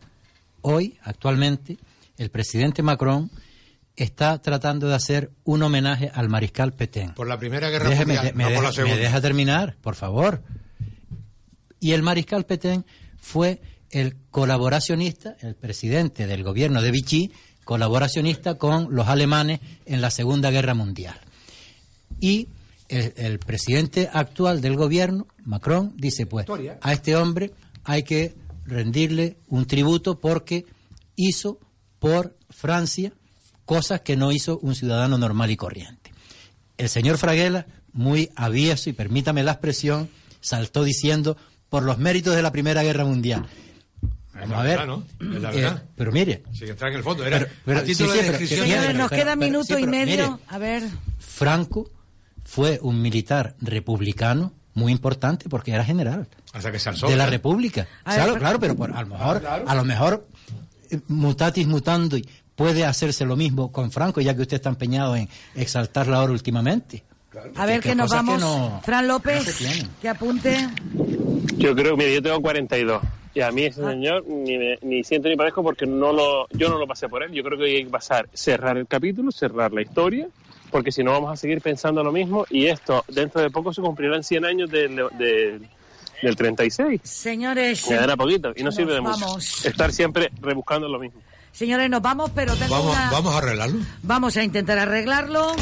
hoy, 0.62 0.99
actualmente, 1.03 1.79
el 2.16 2.31
presidente 2.31 2.83
Macron 2.83 3.31
está 3.97 4.41
tratando 4.41 4.89
de 4.89 4.95
hacer 4.95 5.31
un 5.45 5.62
homenaje 5.62 6.11
al 6.14 6.29
mariscal 6.29 6.73
Petain. 6.73 7.14
Por 7.14 7.27
la 7.27 7.39
Primera 7.39 7.69
Guerra 7.69 7.91
Déjeme- 7.91 8.14
Mundial, 8.14 8.35
me, 8.35 8.45
no 8.45 8.51
por 8.51 8.62
la 8.64 8.71
deja, 8.71 8.83
me 8.83 8.89
Segunda. 8.89 8.97
deja 8.97 9.21
terminar, 9.21 9.77
por 9.81 9.95
favor. 9.97 10.43
Y 11.81 11.93
el 11.93 12.03
mariscal 12.03 12.45
Petain 12.45 12.85
fue 13.21 13.61
el 13.91 14.16
colaboracionista, 14.31 15.37
el 15.41 15.55
presidente 15.55 16.27
del 16.27 16.43
gobierno 16.45 16.83
de 16.83 16.91
Vichy, 16.91 17.33
colaboracionista 17.64 18.55
con 18.57 18.95
los 18.95 19.09
alemanes 19.09 19.61
en 19.85 20.01
la 20.01 20.11
Segunda 20.11 20.51
Guerra 20.51 20.75
Mundial. 20.75 21.19
Y 22.21 22.49
el, 22.89 23.12
el 23.16 23.39
presidente 23.39 24.09
actual 24.12 24.61
del 24.61 24.77
gobierno, 24.77 25.27
Macron, 25.45 25.93
dice 25.97 26.27
pues, 26.27 26.47
a 26.81 26.93
este 26.93 27.16
hombre 27.16 27.53
hay 27.89 28.03
que 28.03 28.34
rendirle 28.66 29.39
un 29.49 29.66
tributo 29.66 30.20
porque 30.20 30.66
hizo 31.16 31.59
por 31.99 32.36
Francia 32.51 33.12
cosas 33.64 34.03
que 34.03 34.14
no 34.16 34.30
hizo 34.30 34.59
un 34.59 34.74
ciudadano 34.74 35.16
normal 35.16 35.51
y 35.51 35.57
corriente. 35.57 36.12
El 36.76 36.89
señor 36.91 37.16
Fraguela, 37.18 37.66
muy 37.93 38.30
avieso, 38.36 38.91
y 38.91 38.93
permítame 38.93 39.43
la 39.43 39.53
expresión, 39.53 40.09
saltó 40.41 40.84
diciendo 40.84 41.36
por 41.70 41.82
los 41.82 41.97
méritos 41.99 42.36
de 42.36 42.43
la 42.43 42.53
Primera 42.53 42.82
Guerra 42.82 43.05
Mundial. 43.07 43.47
Vamos 44.34 44.59
a 44.59 44.62
ver. 44.62 44.78
verdad, 44.78 44.86
¿no? 44.86 45.05
Es 45.36 45.43
la 45.43 45.53
Eh, 45.53 45.57
verdad. 45.57 45.82
pero 45.97 46.12
mire, 46.12 46.43
Sí, 46.53 46.61
que 46.66 46.70
está 46.72 46.89
en 46.89 46.95
el 46.95 47.03
fondo. 47.03 47.24
Era 47.26 47.39
Pero- 47.41 47.51
pero- 47.64 47.80
a 47.80 47.82
título 47.84 48.12
sí, 48.12 48.18
sí, 48.18 48.24
de 48.24 48.32
pero- 48.32 48.47
Señores, 48.47 48.95
nos 48.95 49.09
pero- 49.09 49.22
queda 49.22 49.34
pero- 49.34 49.47
minuto 49.51 49.78
y 49.78 49.86
medio. 49.86 50.32
mire. 50.32 50.43
A 50.47 50.59
ver. 50.59 50.82
Franco 51.18 51.91
fue 52.45 52.78
un 52.82 53.01
militar 53.03 53.57
republicano 53.61 54.53
muy 54.79 54.93
importante 54.93 55.49
porque 55.49 55.72
era 55.72 55.85
general 55.85 56.26
Hasta 56.53 56.72
que 56.72 56.79
se 56.79 56.89
alzó. 56.89 57.09
de 57.09 57.16
la. 57.16 57.26
República. 57.26 57.87
A 58.05 58.14
Claro, 58.14 58.33
ver, 58.33 58.41
claro, 58.41 58.61
pero 58.61 58.74
por- 58.76 58.97
a 58.97 59.03
lo 59.03 59.09
mejor, 59.09 59.41
claro. 59.41 59.64
a 59.68 59.74
lo 59.74 59.85
mejor 59.85 60.26
eh, 60.91 60.99
mutatis 61.09 61.66
mutando 61.66 62.16
y 62.16 62.26
puede 62.57 62.85
hacerse 62.85 63.24
lo 63.26 63.37
mismo 63.37 63.70
con 63.70 63.91
Franco, 63.91 64.20
ya 64.20 64.35
que 64.35 64.43
usted 64.43 64.57
está 64.57 64.68
empeñado 64.70 65.14
en 65.16 65.29
exaltarla 65.55 66.16
ahora 66.18 66.33
últimamente. 66.33 67.03
A 67.57 67.66
ver 67.66 67.81
Que- 67.81 67.91
que 67.91 67.95
nos 67.95 68.11
que 68.11 68.16
vamos. 68.16 68.41
no- 68.41 68.81
Fran 68.85 69.07
no 69.07 69.14
López, 69.14 69.57
tienen. 69.59 69.89
que 70.01 70.09
apunte. 70.09 70.68
Yo 71.57 71.74
creo, 71.74 71.97
mira, 71.97 72.11
yo 72.11 72.22
tengo 72.22 72.41
42. 72.41 73.03
Y 73.35 73.41
a 73.43 73.53
mí 73.53 73.64
ese 73.64 73.85
Ah. 73.85 73.91
señor 73.91 74.24
ni, 74.26 74.57
me- 74.59 74.79
ni 74.83 75.05
siento 75.05 75.29
ni 75.29 75.37
parezco 75.37 75.62
porque 75.62 75.87
no 75.87 76.12
lo, 76.12 76.49
yo 76.51 76.68
no 76.68 76.79
lo 76.79 76.87
pasé 76.87 77.09
por 77.09 77.22
él. 77.22 77.31
Yo 77.33 77.45
creo 77.45 77.59
que 77.59 77.66
hay 77.66 77.85
que 77.85 77.91
pasar, 77.91 78.29
cerrar 78.33 78.76
el 78.79 78.87
capítulo, 78.89 79.31
cerrar 79.31 79.72
la 79.72 79.83
historia, 79.83 80.26
porque 80.71 80.93
si 80.93 81.03
no 81.03 81.12
vamos 81.12 81.33
a 81.33 81.37
seguir 81.37 81.61
pensando 81.61 82.03
lo 82.05 82.12
mismo. 82.12 82.47
Y 82.51 82.66
esto, 82.66 83.05
dentro 83.09 83.41
de 83.41 83.51
poco 83.51 83.73
se 83.73 83.81
cumplirán 83.83 84.23
100 84.25 84.45
años 84.45 84.71
del, 84.71 84.97
del, 85.19 85.69
del 86.23 86.37
36. 86.37 87.01
Señores, 87.05 87.89
Me 87.89 87.97
dará 87.97 88.16
poquito 88.16 88.53
y 88.57 88.61
no 88.61 88.66
Nos 88.66 88.75
sirve 88.77 88.95
de 88.95 89.01
vamos. 89.01 89.21
mucho. 89.21 89.69
Estar 89.69 89.93
siempre 89.93 90.31
rebuscando 90.41 90.89
lo 90.89 90.99
mismo. 90.99 91.21
señores, 91.53 91.89
nos 91.91 92.03
vamos, 92.03 92.31
pero 92.35 92.55
tengo 92.57 92.75
Vamos, 92.75 92.93
una- 92.97 93.11
vamos 93.11 93.35
a 93.35 93.39
arreglarlo. 93.39 93.81
Vamos 94.03 94.37
a 94.37 94.43
intentar 94.45 94.79
arreglarlo. 94.79 95.53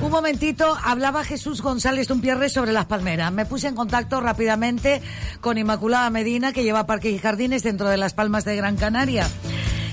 Un 0.00 0.10
momentito, 0.10 0.76
hablaba 0.84 1.24
Jesús 1.24 1.62
González 1.62 2.08
Dumpierre 2.08 2.48
sobre 2.50 2.72
las 2.72 2.84
palmeras. 2.86 3.32
Me 3.32 3.46
puse 3.46 3.68
en 3.68 3.74
contacto 3.74 4.20
rápidamente 4.20 5.00
con 5.40 5.56
Inmaculada 5.56 6.10
Medina, 6.10 6.52
que 6.52 6.62
lleva 6.64 6.84
parques 6.84 7.12
y 7.14 7.18
jardines 7.18 7.62
dentro 7.62 7.88
de 7.88 7.96
las 7.96 8.12
Palmas 8.12 8.44
de 8.44 8.56
Gran 8.56 8.76
Canaria. 8.76 9.26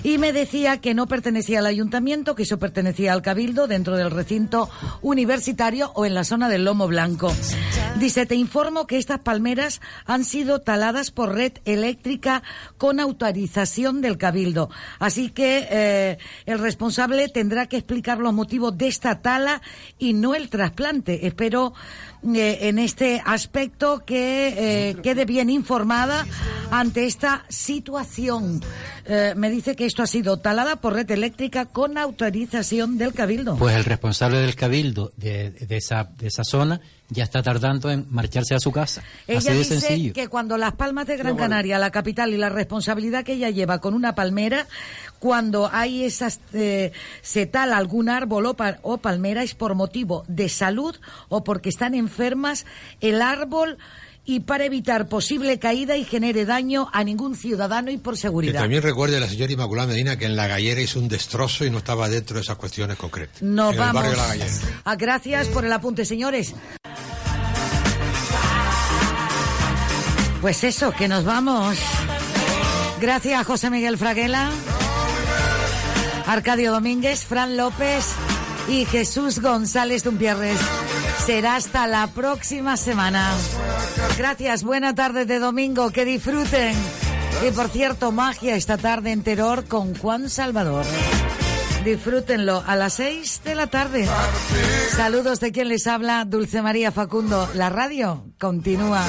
Y 0.04 0.18
me 0.18 0.34
decía 0.34 0.82
que 0.82 0.94
no 0.94 1.08
pertenecía 1.08 1.60
al 1.60 1.68
ayuntamiento, 1.68 2.34
que 2.34 2.44
eso 2.44 2.58
pertenecía 2.58 3.14
al 3.14 3.22
cabildo 3.22 3.68
dentro 3.68 3.96
del 3.96 4.10
recinto 4.10 4.70
universitario 5.02 5.92
o 5.94 6.06
en 6.06 6.16
la 6.16 6.24
zona 6.24 6.50
del 6.50 6.66
Lomo 6.66 6.88
Blanco. 6.88 7.32
Dice, 8.00 8.26
te 8.26 8.36
informo 8.36 8.88
que 8.88 8.98
estas 8.98 9.20
palmeras 9.20 9.80
han 10.06 10.26
sido 10.26 10.60
taladas 10.60 11.12
por 11.12 11.36
red 11.36 11.54
eléctrica 11.66 12.42
con 12.78 13.00
autorización 13.00 14.02
del 14.02 14.18
cabildo. 14.18 14.70
Así 14.98 15.30
que 15.30 15.68
eh, 15.70 16.18
el 16.48 16.58
responsable 16.58 17.30
tendrá 17.30 17.68
que 17.68 17.78
explicar 17.78 18.18
los 18.18 18.34
motivos 18.34 18.76
de 18.78 18.88
esta 18.88 19.22
tala 19.22 19.62
y 20.00 20.14
no 20.14 20.34
el 20.34 20.50
trasplante. 20.50 21.28
Espero 21.28 21.74
eh, 22.24 22.70
en 22.70 22.80
este 22.80 23.22
aspecto 23.26 24.04
que 24.06 24.90
eh, 24.90 24.96
quede 25.02 25.26
bien 25.26 25.50
informada 25.50 26.26
ante 26.70 27.06
esta 27.06 27.46
situación. 27.50 28.62
Eh, 29.06 29.34
me 29.36 29.50
dice 29.50 29.76
que 29.76 29.86
esto 29.86 30.04
ha 30.04 30.08
sido 30.08 30.38
talada 30.38 30.76
por 30.76 30.94
red 30.94 31.10
eléctrica 31.10 31.66
con 31.66 31.98
autorización 31.98 32.98
del 32.98 33.14
cabildo. 33.14 33.58
Pues 33.58 33.76
el 33.76 33.86
responsable 33.86 34.38
del 34.38 34.56
cabildo 34.56 35.12
de, 35.18 35.50
de 35.50 35.78
esa, 35.78 36.10
de 36.18 36.28
esa 36.28 36.44
zona 36.44 36.80
ya 37.10 37.24
está 37.24 37.44
tardando 37.44 37.92
en 37.92 38.06
marcharse 38.10 38.56
a 38.56 38.60
su 38.60 38.72
casa. 38.72 39.04
Ella 39.28 39.40
Así 39.40 39.50
de 39.50 39.58
dice 39.58 39.80
sencillo. 39.82 40.14
que 40.14 40.30
cuando 40.30 40.58
Las 40.58 40.74
Palmas 40.74 41.08
de 41.08 41.18
Gran 41.18 41.36
Canaria, 41.36 41.78
la 41.78 41.92
capital, 41.92 42.34
y 42.34 42.38
la 42.38 42.50
responsabilidad 42.50 43.26
que 43.26 43.34
ella 43.34 43.50
lleva 43.50 43.82
con 43.82 43.94
una 43.94 44.16
palmera, 44.16 44.66
cuando 45.22 45.70
hay 45.72 46.04
esas, 46.04 46.40
eh, 46.52 46.92
se 47.22 47.46
tala 47.46 47.78
algún 47.78 48.10
árbol 48.10 48.48
o, 48.48 48.54
pa- 48.56 48.80
o 48.82 48.98
palmera 48.98 49.44
es 49.44 49.54
por 49.56 49.76
motivo 49.76 50.26
de 50.28 50.50
salud 50.50 50.96
o 51.30 51.44
porque 51.46 51.70
están 51.70 51.94
enfermas 51.96 52.66
el 53.02 53.22
árbol 53.22 53.78
y 54.26 54.40
para 54.42 54.66
evitar 54.66 55.08
posible 55.08 55.58
caída 55.60 55.96
y 55.96 56.04
genere 56.06 56.46
daño 56.46 56.90
a 56.92 57.04
ningún 57.04 57.36
ciudadano 57.36 57.92
y 57.92 57.98
por 57.98 58.16
Que 58.16 58.22
seguridad. 58.22 58.62
también 58.62 58.82
recuerde 58.84 59.20
la 59.20 59.28
señora 59.28 59.52
Inmaculada 59.54 59.88
Medina 59.90 60.18
que 60.18 60.26
en 60.26 60.36
la 60.36 60.48
gallera 60.48 60.82
hizo 60.82 61.00
un 61.00 61.08
destrozo 61.08 61.66
y 61.66 61.70
no 61.70 61.78
estaba 61.78 62.10
dentro 62.10 62.36
de 62.38 62.42
esas 62.42 62.56
cuestiones 62.58 62.98
concretas. 62.98 63.42
Nos 63.44 63.74
en 63.74 63.80
vamos. 63.80 64.04
el 64.04 64.10
barrio 64.10 64.12
de 64.12 64.18
la 64.18 64.28
gallera. 64.28 64.82
Ah, 64.86 64.96
gracias 64.96 65.48
por 65.50 65.66
el 65.66 65.72
apunte, 65.72 66.04
señores. 66.06 66.54
Pues 70.42 70.64
eso, 70.64 70.92
que 70.92 71.08
nos 71.08 71.24
vamos. 71.24 71.78
Gracias, 73.00 73.46
José 73.46 73.70
Miguel 73.70 73.98
Fraguela, 73.98 74.50
Arcadio 76.28 76.72
Domínguez, 76.72 77.26
Fran 77.26 77.58
López 77.58 78.06
y 78.68 78.86
Jesús 78.86 79.40
González 79.40 80.04
Dumpierres. 80.04 80.60
Será 81.26 81.56
hasta 81.56 81.88
la 81.88 82.08
próxima 82.08 82.78
semana. 82.78 83.32
Gracias, 84.18 84.64
buena 84.64 84.96
tarde 84.96 85.26
de 85.26 85.40
domingo, 85.40 85.92
que 85.92 86.06
disfruten. 86.06 86.76
Y 87.48 87.52
por 87.52 87.70
cierto, 87.70 88.12
magia 88.12 88.56
esta 88.56 88.78
tarde 88.78 89.12
en 89.12 89.24
con 89.68 89.96
Juan 89.96 90.30
Salvador. 90.30 90.86
Disfrútenlo 91.84 92.64
a 92.66 92.76
las 92.76 92.94
seis 92.94 93.42
de 93.44 93.56
la 93.56 93.68
tarde. 93.68 94.08
Saludos 94.96 95.40
de 95.40 95.52
quien 95.52 95.70
les 95.70 95.88
habla, 95.88 96.26
Dulce 96.26 96.62
María 96.62 96.92
Facundo. 96.92 97.50
La 97.56 97.70
radio 97.70 98.26
continúa. 98.40 99.04